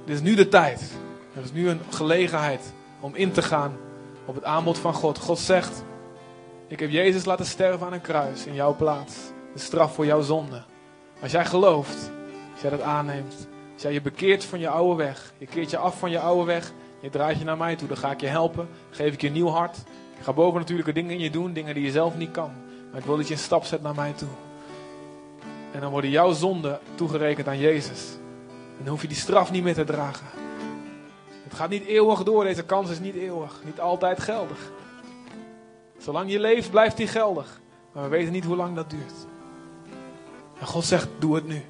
Dit 0.05 0.15
is 0.15 0.21
nu 0.21 0.35
de 0.35 0.47
tijd. 0.47 0.91
Er 1.35 1.43
is 1.43 1.51
nu 1.51 1.69
een 1.69 1.81
gelegenheid 1.89 2.73
om 2.99 3.15
in 3.15 3.31
te 3.31 3.41
gaan 3.41 3.77
op 4.25 4.35
het 4.35 4.43
aanbod 4.43 4.77
van 4.77 4.93
God. 4.93 5.17
God 5.17 5.39
zegt, 5.39 5.83
ik 6.67 6.79
heb 6.79 6.89
Jezus 6.89 7.25
laten 7.25 7.45
sterven 7.45 7.87
aan 7.87 7.93
een 7.93 8.01
kruis 8.01 8.45
in 8.45 8.53
jouw 8.53 8.75
plaats. 8.75 9.15
De 9.53 9.59
straf 9.59 9.93
voor 9.93 10.05
jouw 10.05 10.21
zonde. 10.21 10.63
Als 11.21 11.31
jij 11.31 11.45
gelooft, 11.45 12.11
als 12.51 12.61
jij 12.61 12.69
dat 12.69 12.81
aanneemt, 12.81 13.47
als 13.73 13.81
jij 13.81 13.93
je 13.93 14.01
bekeert 14.01 14.43
van 14.43 14.59
je 14.59 14.69
oude 14.69 15.03
weg, 15.03 15.33
je 15.37 15.45
keert 15.45 15.69
je 15.69 15.77
af 15.77 15.99
van 15.99 16.11
je 16.11 16.19
oude 16.19 16.45
weg, 16.45 16.71
je 17.01 17.09
draait 17.09 17.37
je 17.37 17.45
naar 17.45 17.57
mij 17.57 17.75
toe, 17.75 17.87
dan 17.87 17.97
ga 17.97 18.11
ik 18.11 18.21
je 18.21 18.27
helpen, 18.27 18.67
geef 18.89 19.13
ik 19.13 19.21
je 19.21 19.27
een 19.27 19.33
nieuw 19.33 19.49
hart. 19.49 19.77
Ik 20.17 20.23
ga 20.23 20.33
boven 20.33 20.59
natuurlijke 20.59 20.93
dingen 20.93 21.11
in 21.11 21.19
je 21.19 21.29
doen, 21.29 21.53
dingen 21.53 21.73
die 21.73 21.83
je 21.83 21.91
zelf 21.91 22.17
niet 22.17 22.31
kan. 22.31 22.51
Maar 22.91 22.99
ik 22.99 23.05
wil 23.05 23.17
dat 23.17 23.27
je 23.27 23.33
een 23.33 23.39
stap 23.39 23.63
zet 23.63 23.81
naar 23.81 23.95
mij 23.95 24.13
toe. 24.13 24.46
En 25.77 25.83
dan 25.83 25.91
worden 25.91 26.09
jouw 26.09 26.33
zonden 26.33 26.79
toegerekend 26.95 27.47
aan 27.47 27.59
Jezus. 27.59 28.17
En 28.49 28.83
dan 28.83 28.87
hoef 28.87 29.01
je 29.01 29.07
die 29.07 29.17
straf 29.17 29.51
niet 29.51 29.63
meer 29.63 29.73
te 29.73 29.83
dragen. 29.83 30.27
Het 31.43 31.53
gaat 31.53 31.69
niet 31.69 31.85
eeuwig 31.85 32.23
door, 32.23 32.43
deze 32.43 32.63
kans 32.63 32.89
is 32.89 32.99
niet 32.99 33.15
eeuwig, 33.15 33.61
niet 33.65 33.79
altijd 33.79 34.19
geldig. 34.19 34.71
Zolang 35.97 36.31
je 36.31 36.39
leeft, 36.39 36.71
blijft 36.71 36.97
die 36.97 37.07
geldig. 37.07 37.61
Maar 37.91 38.03
we 38.03 38.09
weten 38.09 38.31
niet 38.31 38.45
hoe 38.45 38.55
lang 38.55 38.75
dat 38.75 38.89
duurt. 38.89 39.13
En 40.59 40.67
God 40.67 40.85
zegt, 40.85 41.07
doe 41.19 41.35
het 41.35 41.47
nu. 41.47 41.61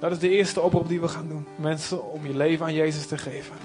Dat 0.00 0.12
is 0.12 0.18
de 0.18 0.28
eerste 0.28 0.60
oproep 0.60 0.88
die 0.88 1.00
we 1.00 1.08
gaan 1.08 1.28
doen. 1.28 1.46
Mensen, 1.56 2.12
om 2.12 2.26
je 2.26 2.36
leven 2.36 2.66
aan 2.66 2.74
Jezus 2.74 3.06
te 3.06 3.18
geven. 3.18 3.56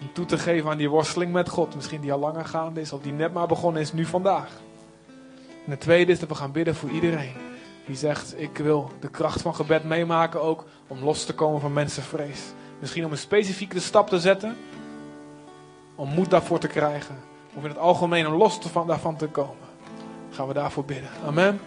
En 0.00 0.12
toe 0.12 0.24
te 0.24 0.38
geven 0.38 0.70
aan 0.70 0.78
die 0.78 0.90
worsteling 0.90 1.32
met 1.32 1.48
God. 1.48 1.74
Misschien 1.74 2.00
die 2.00 2.12
al 2.12 2.18
langer 2.18 2.44
gaande 2.44 2.80
is, 2.80 2.92
of 2.92 3.02
die 3.02 3.12
net 3.12 3.32
maar 3.32 3.48
begonnen 3.48 3.82
is, 3.82 3.92
nu 3.92 4.04
vandaag. 4.04 4.50
En 5.64 5.70
het 5.70 5.80
tweede 5.80 6.12
is 6.12 6.18
dat 6.18 6.28
we 6.28 6.34
gaan 6.34 6.52
bidden 6.52 6.74
voor 6.74 6.90
iedereen. 6.90 7.49
Die 7.90 7.98
zegt, 7.98 8.40
ik 8.40 8.58
wil 8.58 8.90
de 9.00 9.08
kracht 9.08 9.42
van 9.42 9.54
gebed 9.54 9.84
meemaken 9.84 10.42
ook 10.42 10.64
om 10.86 11.04
los 11.04 11.24
te 11.24 11.34
komen 11.34 11.60
van 11.60 11.72
mensenvrees. 11.72 12.40
Misschien 12.78 13.04
om 13.04 13.10
een 13.10 13.18
specifieke 13.18 13.80
stap 13.80 14.08
te 14.08 14.20
zetten. 14.20 14.56
Om 15.94 16.08
moed 16.08 16.30
daarvoor 16.30 16.58
te 16.58 16.66
krijgen. 16.66 17.16
Of 17.54 17.62
in 17.62 17.68
het 17.68 17.78
algemeen 17.78 18.26
om 18.26 18.34
los 18.34 18.58
van, 18.58 18.86
daarvan 18.86 19.16
te 19.16 19.26
komen. 19.26 19.66
Gaan 20.30 20.48
we 20.48 20.54
daarvoor 20.54 20.84
bidden. 20.84 21.10
Amen. 21.26 21.60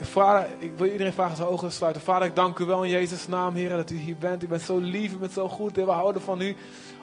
Vader, 0.00 0.48
ik 0.58 0.72
wil 0.76 0.86
iedereen 0.86 1.12
vragen 1.12 1.36
zijn 1.36 1.48
ogen 1.48 1.68
te 1.68 1.74
sluiten. 1.74 2.02
Vader, 2.02 2.28
ik 2.28 2.36
dank 2.36 2.58
u 2.58 2.64
wel 2.64 2.84
in 2.84 2.90
Jezus' 2.90 3.28
naam, 3.28 3.54
Heer, 3.54 3.68
dat 3.68 3.90
u 3.90 3.96
hier 3.96 4.16
bent. 4.16 4.42
U 4.42 4.46
bent 4.46 4.62
zo 4.62 4.78
lief, 4.78 5.12
u 5.12 5.16
bent 5.16 5.32
zo 5.32 5.48
goed, 5.48 5.76
Heer. 5.76 5.86
We 5.86 5.92
houden 5.92 6.22
van 6.22 6.40
u. 6.40 6.56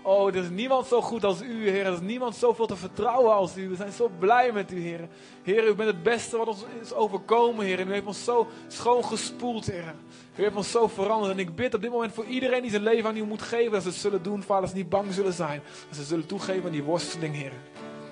Oh, 0.08 0.28
er 0.28 0.36
is 0.36 0.50
niemand 0.50 0.86
zo 0.86 1.02
goed 1.02 1.24
als 1.24 1.42
u, 1.42 1.70
Heer. 1.70 1.86
Er 1.86 1.94
is 1.94 2.00
niemand 2.00 2.36
zoveel 2.36 2.66
te 2.66 2.76
vertrouwen 2.76 3.34
als 3.34 3.58
u. 3.58 3.70
We 3.70 3.76
zijn 3.76 3.92
zo 3.92 4.12
blij 4.20 4.52
met 4.52 4.72
u, 4.72 4.82
Heer. 4.82 5.08
Heer, 5.44 5.68
u 5.68 5.74
bent 5.74 5.90
het 5.90 6.04
beste 6.04 6.38
wat 6.38 6.48
ons 6.48 6.66
is 6.82 6.94
overkomen, 6.94 7.66
Heer. 7.66 7.80
En 7.80 7.88
u 7.88 7.92
heeft 7.92 8.06
ons 8.06 8.24
zo 8.24 8.48
schoon 8.68 9.06
gespoeld, 9.06 9.66
Heer. 9.66 9.96
U 10.36 10.44
heeft 10.44 10.56
ons 10.56 10.72
zo 10.72 10.88
veranderd. 10.88 11.34
En 11.34 11.40
ik 11.40 11.56
bid 11.56 11.74
op 11.74 11.82
dit 11.82 11.92
moment 11.92 12.14
voor 12.14 12.26
iedereen 12.26 12.62
die 12.62 12.72
zijn 12.72 12.84
leven 12.84 13.10
aan 13.10 13.18
u 13.18 13.24
moet 13.24 13.42
geven, 13.42 13.72
dat 13.72 13.82
ze 13.82 13.88
het 13.88 13.98
zullen 13.98 14.24
doen, 14.24 14.44
Vader, 14.44 14.62
dat 14.62 14.70
ze 14.70 14.76
niet 14.76 14.90
bang 14.90 15.14
zullen 15.14 15.34
zijn. 15.34 15.62
Dat 15.88 15.98
ze 15.98 16.04
zullen 16.04 16.26
toegeven 16.26 16.66
aan 16.66 16.72
die 16.72 16.84
worsteling, 16.84 17.36
Heer. 17.36 17.54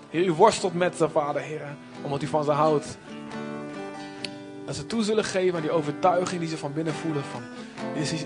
Heer, 0.10 0.26
u 0.26 0.32
worstelt 0.32 0.74
met 0.74 0.95
ze, 0.95 1.10
Vader, 1.10 1.41
Heer, 1.41 1.76
omdat 2.02 2.22
u 2.22 2.28
van 2.28 2.44
ze 2.44 2.52
houdt. 2.52 2.98
Dat 4.65 4.76
ze 4.76 4.86
toe 4.86 5.03
zullen 5.03 5.24
geven 5.24 5.56
aan 5.56 5.61
die 5.61 5.72
overtuiging 5.72 6.40
die 6.40 6.49
ze 6.49 6.57
van 6.57 6.74
binnen 6.74 6.94
voelen. 6.94 7.24
Van, 7.24 7.41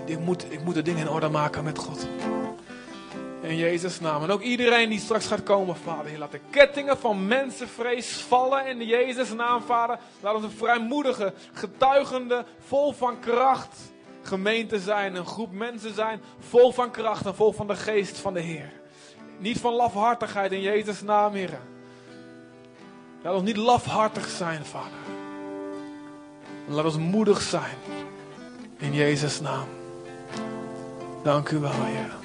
ik, 0.06 0.18
moet, 0.18 0.52
ik 0.52 0.64
moet 0.64 0.74
de 0.74 0.82
dingen 0.82 1.00
in 1.00 1.10
orde 1.10 1.28
maken 1.28 1.64
met 1.64 1.78
God. 1.78 2.06
In 3.42 3.56
Jezus' 3.56 4.00
naam. 4.00 4.22
En 4.22 4.30
ook 4.30 4.42
iedereen 4.42 4.88
die 4.88 5.00
straks 5.00 5.26
gaat 5.26 5.42
komen, 5.42 5.76
Vader. 5.76 6.18
Laat 6.18 6.32
de 6.32 6.40
kettingen 6.50 6.98
van 6.98 7.26
mensenvrees 7.26 8.12
vallen 8.12 8.66
in 8.66 8.86
Jezus' 8.86 9.32
naam, 9.32 9.62
Vader. 9.62 9.98
Laat 10.20 10.34
ons 10.34 10.44
een 10.44 10.50
vrijmoedige, 10.50 11.32
getuigende, 11.52 12.44
vol 12.58 12.92
van 12.92 13.20
kracht 13.20 13.76
gemeente 14.22 14.80
zijn. 14.80 15.14
Een 15.14 15.26
groep 15.26 15.52
mensen 15.52 15.94
zijn 15.94 16.20
vol 16.38 16.72
van 16.72 16.90
kracht 16.90 17.26
en 17.26 17.34
vol 17.34 17.52
van 17.52 17.66
de 17.66 17.76
geest 17.76 18.18
van 18.18 18.34
de 18.34 18.40
Heer. 18.40 18.72
Niet 19.38 19.60
van 19.60 19.72
lafhartigheid 19.72 20.52
in 20.52 20.60
Jezus' 20.60 21.02
naam, 21.02 21.32
Heer. 21.32 21.58
Laat 23.22 23.34
ons 23.34 23.42
niet 23.42 23.56
lafhartig 23.56 24.28
zijn, 24.28 24.64
Vader. 24.64 24.98
Laat 26.68 26.84
ons 26.84 26.98
moedig 26.98 27.40
zijn. 27.40 27.76
In 28.76 28.94
Jezus' 28.94 29.40
naam. 29.40 29.68
Dank 31.22 31.50
u 31.50 31.58
wel, 31.58 31.72
Heer. 31.72 32.17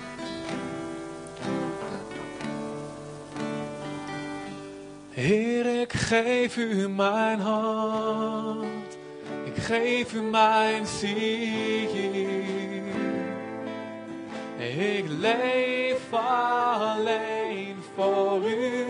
Heer, 5.24 5.82
ik 5.82 5.94
geef 5.94 6.58
u 6.58 6.90
mijn 6.90 7.40
hand. 7.40 8.98
Ik 9.44 9.64
geef 9.64 10.14
u 10.14 10.22
mijn 10.22 10.86
ziel. 10.86 11.90
Ik 14.58 15.06
leef 15.08 16.14
alleen 16.14 17.76
voor 17.96 18.42
u. 18.50 18.86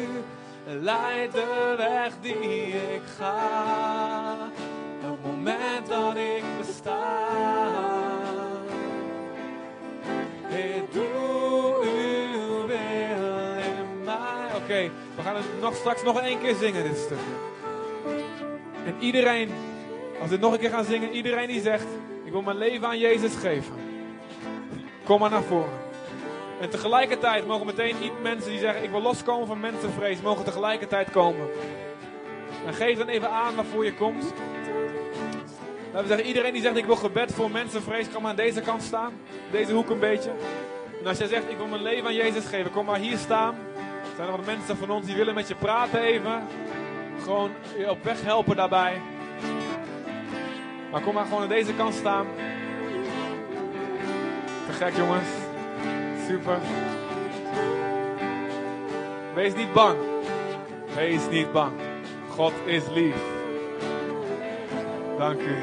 leidt 0.65 1.33
de 1.33 1.73
weg 1.77 2.13
die 2.21 2.67
ik 2.67 3.03
ga. 3.17 4.37
Elk 5.03 5.19
moment 5.25 5.87
dat 5.87 6.15
ik 6.15 6.43
besta. 6.57 7.27
Heer, 10.47 10.83
doe 10.91 11.75
uw 11.81 12.65
wil 12.65 13.57
in 13.57 14.03
mij. 14.03 14.55
Oké, 14.55 14.91
we 15.15 15.21
gaan 15.21 15.35
het 15.35 15.45
nog 15.61 15.75
straks 15.75 16.03
nog 16.03 16.21
één 16.21 16.39
keer 16.39 16.55
zingen, 16.55 16.83
dit 16.83 16.97
stukje. 16.97 17.33
En 18.85 18.95
iedereen, 18.99 19.49
als 20.19 20.23
we 20.23 20.29
dit 20.29 20.39
nog 20.39 20.53
een 20.53 20.59
keer 20.59 20.69
gaan 20.69 20.85
zingen, 20.85 21.11
iedereen 21.11 21.47
die 21.47 21.61
zegt, 21.61 21.87
ik 22.23 22.31
wil 22.31 22.41
mijn 22.41 22.57
leven 22.57 22.87
aan 22.87 22.99
Jezus 22.99 23.35
geven. 23.35 23.73
Kom 25.03 25.19
maar 25.19 25.29
naar 25.29 25.43
voren. 25.43 25.81
En 26.59 26.69
tegelijkertijd 26.69 27.47
mogen 27.47 27.65
meteen 27.65 27.95
mensen 28.21 28.49
die 28.49 28.59
zeggen, 28.59 28.83
ik 28.83 28.89
wil 28.89 29.01
loskomen 29.01 29.47
van 29.47 29.59
mensenvrees, 29.59 30.21
mogen 30.21 30.45
tegelijkertijd 30.45 31.09
komen. 31.09 31.47
En 32.65 32.73
geef 32.73 32.97
dan 32.97 33.07
even 33.07 33.29
aan 33.29 33.55
waarvoor 33.55 33.85
je 33.85 33.93
komt. 33.93 34.33
Laten 35.93 36.01
we 36.01 36.07
zeggen, 36.07 36.27
iedereen 36.27 36.53
die 36.53 36.61
zegt, 36.61 36.77
ik 36.77 36.85
wil 36.85 36.95
gebed 36.95 37.33
voor 37.33 37.51
mensenvrees, 37.51 38.09
kan 38.09 38.21
maar 38.21 38.31
aan 38.31 38.37
deze 38.37 38.61
kant 38.61 38.83
staan. 38.83 39.13
Deze 39.51 39.73
hoek 39.73 39.89
een 39.89 39.99
beetje. 39.99 40.31
En 40.99 41.07
als 41.07 41.17
jij 41.17 41.27
zegt, 41.27 41.49
ik 41.49 41.57
wil 41.57 41.67
mijn 41.67 41.81
leven 41.81 42.05
aan 42.05 42.15
Jezus 42.15 42.45
geven, 42.45 42.71
kom 42.71 42.85
maar 42.85 42.99
hier 42.99 43.17
staan. 43.17 43.55
Zijn 44.15 44.27
er 44.27 44.35
wat 44.35 44.45
mensen 44.45 44.77
van 44.77 44.89
ons 44.89 45.05
die 45.05 45.15
willen 45.15 45.33
met 45.33 45.47
je 45.47 45.55
praten 45.55 46.01
even. 46.01 46.43
Gewoon 47.21 47.51
je 47.77 47.89
op 47.89 48.03
weg 48.03 48.23
helpen 48.23 48.55
daarbij. 48.55 49.01
Maar 50.91 51.01
kom 51.01 51.13
maar 51.13 51.25
gewoon 51.25 51.41
aan 51.41 51.49
deze 51.49 51.73
kant 51.73 51.93
staan. 51.93 52.27
Te 54.67 54.73
gek 54.73 54.95
jongens. 54.95 55.27
Super. 56.27 56.59
Wees 59.33 59.55
niet 59.55 59.73
bang. 59.73 59.97
Wees 60.95 61.29
niet 61.29 61.51
bang. 61.51 61.71
God 62.29 62.53
is 62.65 62.83
lief. 62.93 63.15
Dank 65.17 65.41
u. 65.41 65.55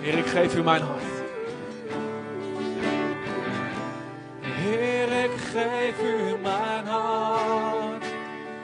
Heer, 0.00 0.18
ik 0.18 0.26
geef 0.26 0.56
u 0.56 0.62
mijn 0.62 0.82
hart. 0.82 1.09
Ik 5.24 5.30
geef 5.36 6.02
u 6.02 6.36
mijn 6.42 6.86
hart. 6.86 8.04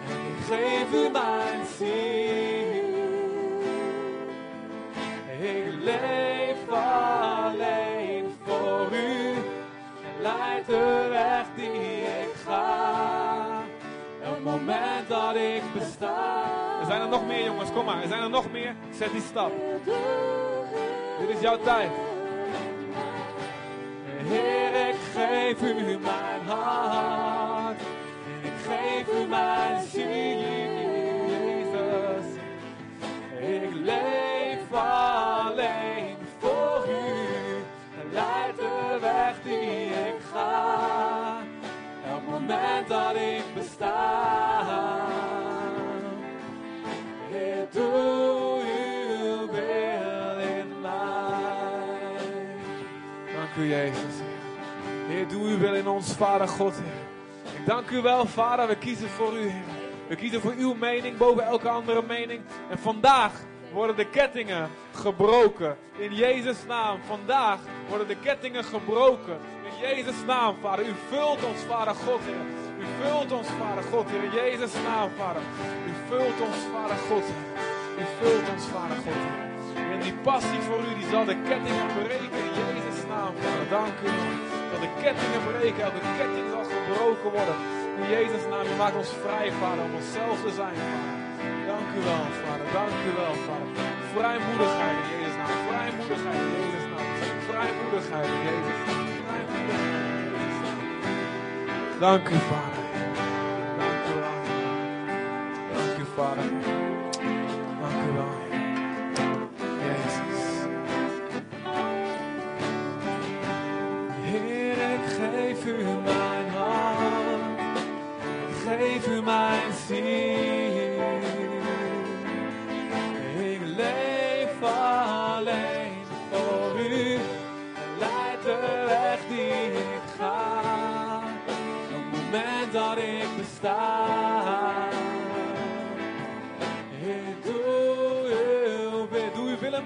En 0.08 0.20
ik 0.26 0.44
geef 0.46 0.92
u 0.92 1.08
mijn 1.10 1.66
ziel. 1.78 2.84
Ik 5.40 5.74
leef 5.82 6.68
alleen 6.68 8.34
voor 8.44 8.88
u. 8.92 9.34
Leid 10.20 10.66
de 10.66 11.06
weg 11.10 11.44
die 11.56 12.00
ik 12.00 12.34
ga. 12.44 13.62
Elk 14.24 14.40
moment 14.42 15.08
dat 15.08 15.34
ik 15.36 15.62
besta. 15.74 16.44
Er 16.80 16.86
zijn 16.86 17.00
er 17.00 17.08
nog 17.08 17.26
meer 17.26 17.44
jongens, 17.44 17.72
kom 17.72 17.84
maar. 17.84 18.02
Er 18.02 18.08
zijn 18.08 18.22
er 18.22 18.30
nog 18.30 18.50
meer. 18.50 18.74
Zet 18.98 19.12
die 19.12 19.22
stap. 19.28 19.52
Dit 21.20 21.36
is 21.36 21.40
jouw 21.40 21.58
tijd. 21.58 21.90
Heer, 24.28 24.88
ik 24.88 25.00
geef 25.14 25.62
u 25.62 25.98
mijn 25.98 26.40
hart. 26.46 27.80
Ik 28.42 28.52
geef 28.66 29.22
u 29.22 29.26
mijn 29.28 29.45
Vader 56.16 56.48
God. 56.48 56.74
Ik 57.58 57.66
dank 57.66 57.90
u 57.90 58.02
wel, 58.02 58.26
Vader. 58.26 58.68
We 58.68 58.76
kiezen 58.76 59.08
voor 59.08 59.38
u. 59.38 59.52
We 60.08 60.16
kiezen 60.16 60.40
voor 60.40 60.54
uw 60.58 60.74
mening 60.74 61.16
boven 61.16 61.44
elke 61.44 61.68
andere 61.68 62.02
mening. 62.02 62.40
En 62.70 62.78
vandaag 62.78 63.32
worden 63.72 63.96
de 63.96 64.10
kettingen 64.10 64.70
gebroken. 64.92 65.76
In 65.96 66.14
Jezus' 66.14 66.64
naam. 66.66 66.98
Vandaag 67.06 67.58
worden 67.88 68.08
de 68.08 68.16
kettingen 68.16 68.64
gebroken. 68.64 69.38
In 69.64 69.88
Jezus' 69.88 70.24
naam, 70.26 70.56
Vader. 70.60 70.86
U 70.86 70.94
vult 71.08 71.44
ons, 71.44 71.60
Vader 71.68 71.94
God, 71.94 72.20
Heer. 72.24 72.46
U 72.78 72.84
vult 73.02 73.32
ons, 73.32 73.48
Vader 73.48 73.84
God, 73.92 74.10
Heer. 74.10 74.22
In 74.24 74.30
Jezus' 74.30 74.74
naam, 74.84 75.10
Vader. 75.16 75.42
U 75.86 75.92
vult 76.08 76.40
ons, 76.40 76.60
Vader 76.72 76.96
God, 77.08 77.24
Heer. 77.30 77.64
U 77.98 78.04
vult 78.20 78.48
ons, 78.54 78.64
Vader 78.64 78.96
God, 78.96 79.20
Heer. 79.24 79.44
En 79.92 80.00
die 80.00 80.14
passie 80.14 80.60
voor 80.60 80.78
u, 80.78 80.94
die 80.98 81.08
zal 81.10 81.24
de 81.24 81.36
kettingen 81.48 81.86
breken 81.86 82.38
in 82.44 82.52
Jezus' 82.62 83.06
naam, 83.08 83.32
Vader. 83.40 83.68
Dank 83.68 83.94
u. 84.04 84.45
Dat 84.76 84.84
de 84.84 85.02
kettingen 85.02 85.42
breken, 85.48 85.82
elke 85.82 86.02
ketting 86.18 86.46
zal 86.54 86.64
gebroken 86.74 87.30
worden. 87.36 87.56
In 87.98 88.06
Jezus' 88.16 88.46
naam, 88.50 88.66
u 88.72 88.74
maakt 88.82 88.96
ons 89.02 89.12
vrij, 89.22 89.48
Vader, 89.60 89.84
om 89.84 89.94
onszelf 90.00 90.36
te 90.46 90.52
zijn, 90.60 90.76
Vader. 90.90 91.16
Dank 91.70 91.88
u 91.98 92.00
wel, 92.08 92.26
Vader. 92.42 92.66
Dank 92.78 92.96
u 93.08 93.10
wel, 93.20 93.34
Vader. 93.46 93.68
Vrijmoedigheid 94.14 94.96
in 95.02 95.08
Jezus' 95.14 95.36
naam. 95.40 95.58
Vrijmoedigheid 95.68 96.40
in 96.46 96.50
Jezus' 96.58 96.88
naam. 96.92 97.08
Vrijmoedigheid 97.48 98.28
in 98.36 98.42
Jezus' 98.48 98.82
naam. 98.86 99.06
Vrijmoedigheid 99.18 100.08
in 100.08 100.42
Jezus' 100.46 100.70
naam. 100.70 102.00
Dank 102.00 102.28
u, 102.28 102.38
Vader. 102.50 102.85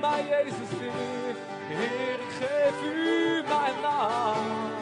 Doe 0.01 0.09
uw 0.09 0.21
wil 0.21 0.25
in 0.25 0.29
mij, 0.29 0.45
Jezus, 0.45 0.79
Heer. 0.79 1.35
Heer, 1.69 2.21
ik 2.21 2.33
geef 2.39 2.83
u 2.83 3.43
mijn 3.49 3.81
naam. 3.83 4.81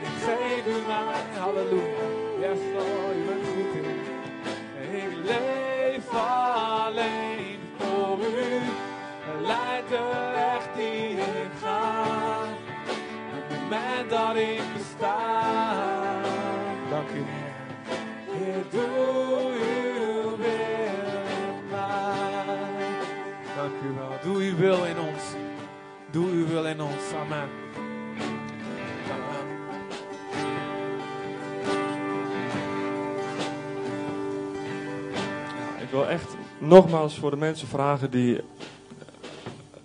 Ik 0.00 0.24
geef 0.24 0.66
u 0.66 0.86
mijn 0.86 1.38
halleluja. 1.38 1.99
Ik 35.90 35.96
wil 35.96 36.08
echt 36.08 36.36
nogmaals 36.58 37.18
voor 37.18 37.30
de 37.30 37.36
mensen 37.36 37.68
vragen 37.68 38.10
die 38.10 38.40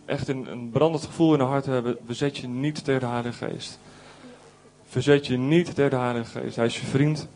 echt 0.06 0.28
een, 0.28 0.52
een 0.52 0.70
brandend 0.70 1.04
gevoel 1.04 1.34
in 1.34 1.40
hun 1.40 1.50
hart 1.50 1.66
hebben. 1.66 1.98
Verzet 2.06 2.38
je 2.38 2.48
niet 2.48 2.84
tegen 2.84 3.00
de 3.00 3.06
Heilige 3.06 3.46
Geest. 3.46 3.80
Verzet 4.88 5.28
je 5.28 5.38
niet 5.38 5.76
tegen 5.76 5.90
de 5.90 5.96
Heilige 5.96 6.40
Geest. 6.40 6.56
Hij 6.56 6.66
is 6.66 6.80
je 6.80 6.86
vriend. 6.86 7.28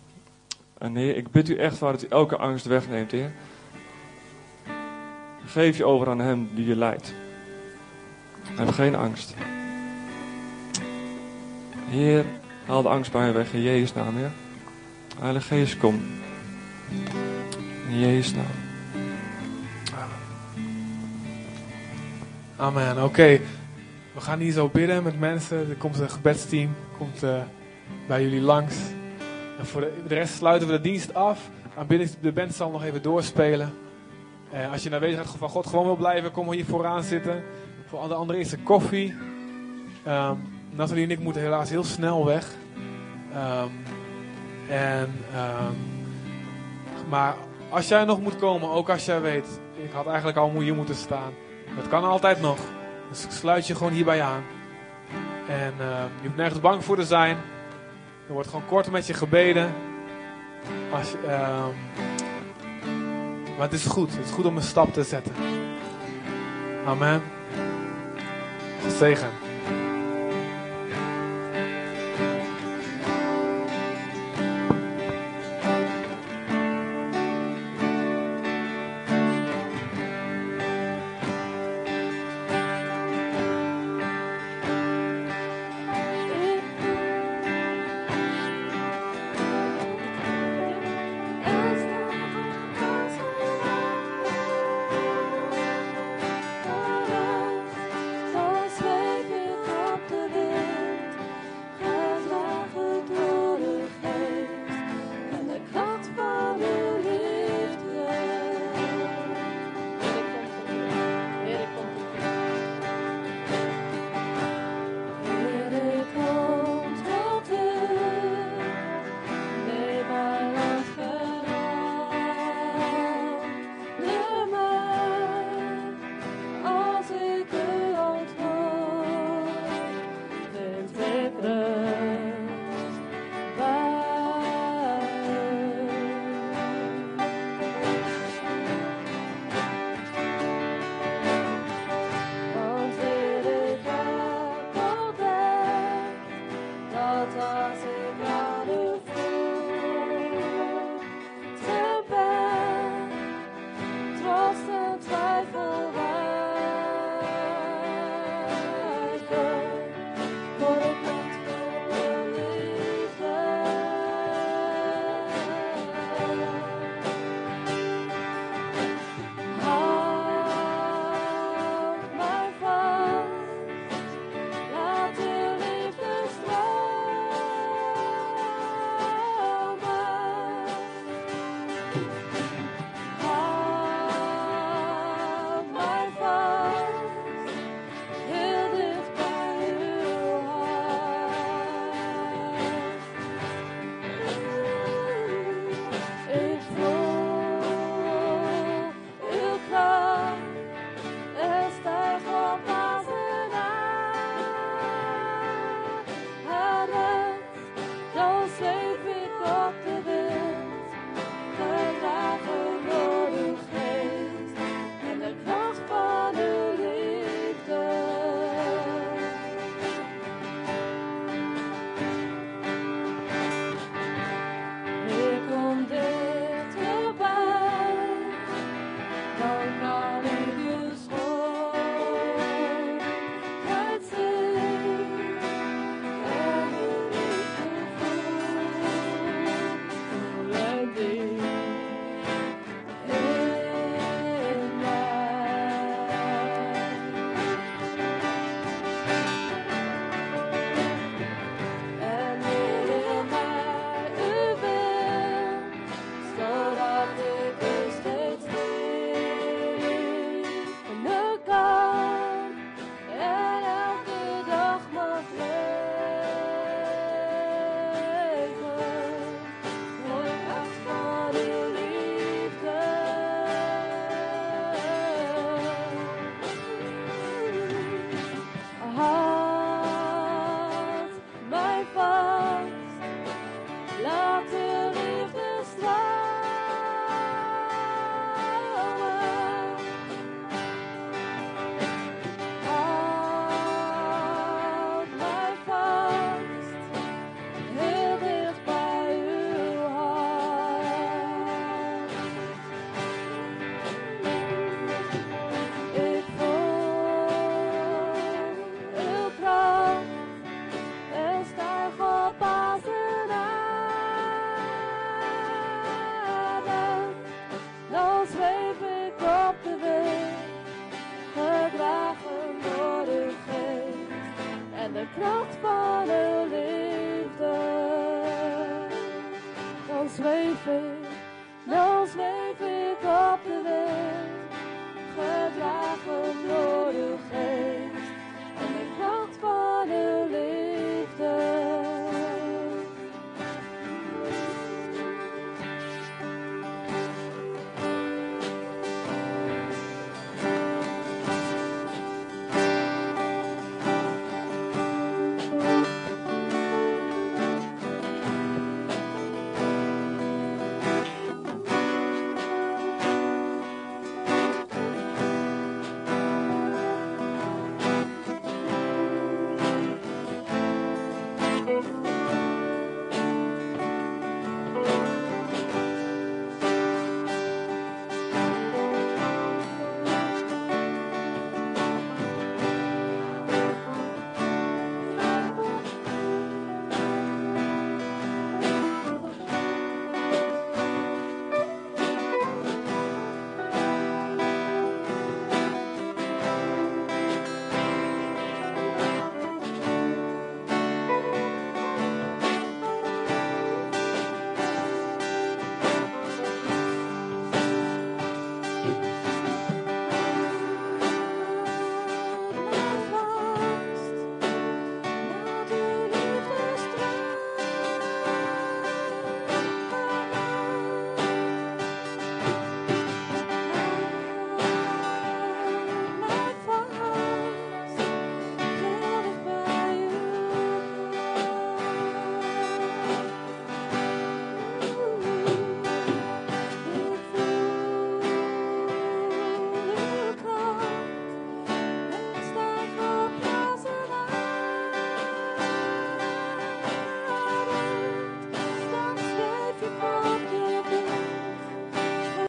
En 0.78 0.96
Heer, 0.96 1.16
ik 1.16 1.32
bid 1.32 1.50
u 1.50 1.56
echt 1.56 1.78
voor 1.78 1.92
dat 1.92 2.04
u 2.04 2.08
elke 2.08 2.38
angst 2.38 2.66
wegneemt, 2.66 3.12
Heer. 3.12 3.32
Geef 5.46 5.78
je 5.78 5.86
over 5.86 6.10
aan 6.10 6.20
Hem 6.20 6.50
die 6.54 6.66
je 6.66 6.76
leidt. 6.76 7.14
Heb 8.44 8.70
geen 8.70 8.96
angst. 8.96 9.36
Heer, 11.88 12.26
haal 12.66 12.82
de 12.82 12.90
angst 12.90 13.12
bij 13.12 13.28
je 13.28 13.32
weg 13.32 13.54
in 13.54 13.62
Jezus' 13.62 13.94
naam, 13.94 14.16
Heer. 14.16 14.32
Heilige 15.20 15.48
Geest, 15.48 15.78
kom. 15.78 16.02
In 17.90 18.00
Jezus' 18.00 18.34
naam. 18.34 18.46
Amen. 22.56 23.04
Oké, 23.04 23.40
we 24.14 24.22
gaan 24.22 24.40
hier 24.40 24.52
zo 24.52 24.70
bidden 24.70 25.04
met 25.04 25.20
mensen. 25.20 25.70
Er 25.70 25.76
komt 25.76 26.00
een 26.00 26.10
gebedsteam, 26.10 26.76
komt 26.98 27.24
eh, 27.24 27.42
bij 28.08 28.22
jullie 28.22 28.42
langs. 28.42 28.76
En 29.60 29.66
voor 29.66 29.82
de, 29.82 30.16
rest 30.16 30.34
sluiten 30.34 30.68
we 30.68 30.74
de 30.74 30.82
dienst 30.82 31.14
af. 31.14 31.50
Aanbiddings, 31.78 32.14
de 32.22 32.32
band 32.32 32.54
zal 32.54 32.72
nog 32.72 32.84
even 32.84 33.02
doorspelen. 33.02 33.74
Eh, 34.52 34.72
als 34.72 34.84
je 34.84 34.90
naar 34.90 35.00
bezigheid 35.00 35.30
van 35.30 35.50
God 35.50 35.68
gewoon 35.68 35.86
wil 35.86 35.96
blijven, 35.96 36.32
kom 36.32 36.52
hier 36.52 36.66
vooraan 36.66 37.04
zitten. 37.04 37.44
Voor 37.86 38.08
de 38.08 38.14
andere 38.14 38.40
is 38.40 38.52
er 38.52 38.60
koffie. 38.64 39.16
Ehm 40.04 40.38
Nathalie 40.72 41.04
en 41.04 41.12
ik 41.12 41.20
moeten 41.20 41.42
helaas 41.42 41.70
heel 41.70 41.84
snel 41.84 42.26
weg. 42.26 42.48
Ehm, 43.34 43.70
en, 44.70 45.10
ehm, 45.34 45.74
maar 47.10 47.36
als 47.70 47.88
jij 47.88 48.04
nog 48.04 48.22
moet 48.22 48.36
komen, 48.36 48.70
ook 48.70 48.90
als 48.90 49.06
jij 49.06 49.22
weet, 49.22 49.60
ik 49.76 49.92
had 49.92 50.08
eigenlijk 50.08 50.38
al 50.38 50.60
hier 50.60 50.76
moeten 50.76 50.96
staan. 50.96 51.34
Dat 51.76 51.88
kan 51.88 52.04
altijd 52.04 52.42
nog. 52.42 52.58
Dus 53.10 53.28
sluit 53.30 53.68
je 53.68 53.76
gewoon 53.76 53.92
hierbij 53.92 54.22
aan. 54.22 54.44
En 55.48 55.74
ehm, 55.80 56.08
je 56.22 56.24
hoeft 56.24 56.36
nergens 56.36 56.60
bang 56.60 56.84
voor 56.84 56.96
te 56.96 57.06
zijn. 57.06 57.38
Er 58.28 58.34
wordt 58.34 58.50
gewoon 58.50 58.66
kort 58.66 58.92
met 58.92 59.08
je 59.08 59.14
gebeden. 59.14 59.74
Als, 60.94 61.14
ehm, 61.28 61.70
maar 63.58 63.68
het 63.68 63.74
is 63.74 63.86
goed. 63.86 64.12
Het 64.16 64.26
is 64.26 64.32
goed 64.32 64.46
om 64.46 64.56
een 64.56 64.62
stap 64.62 64.94
te 64.94 65.04
zetten. 65.04 65.34
Amen. 66.86 67.22
Zegen. 68.88 69.49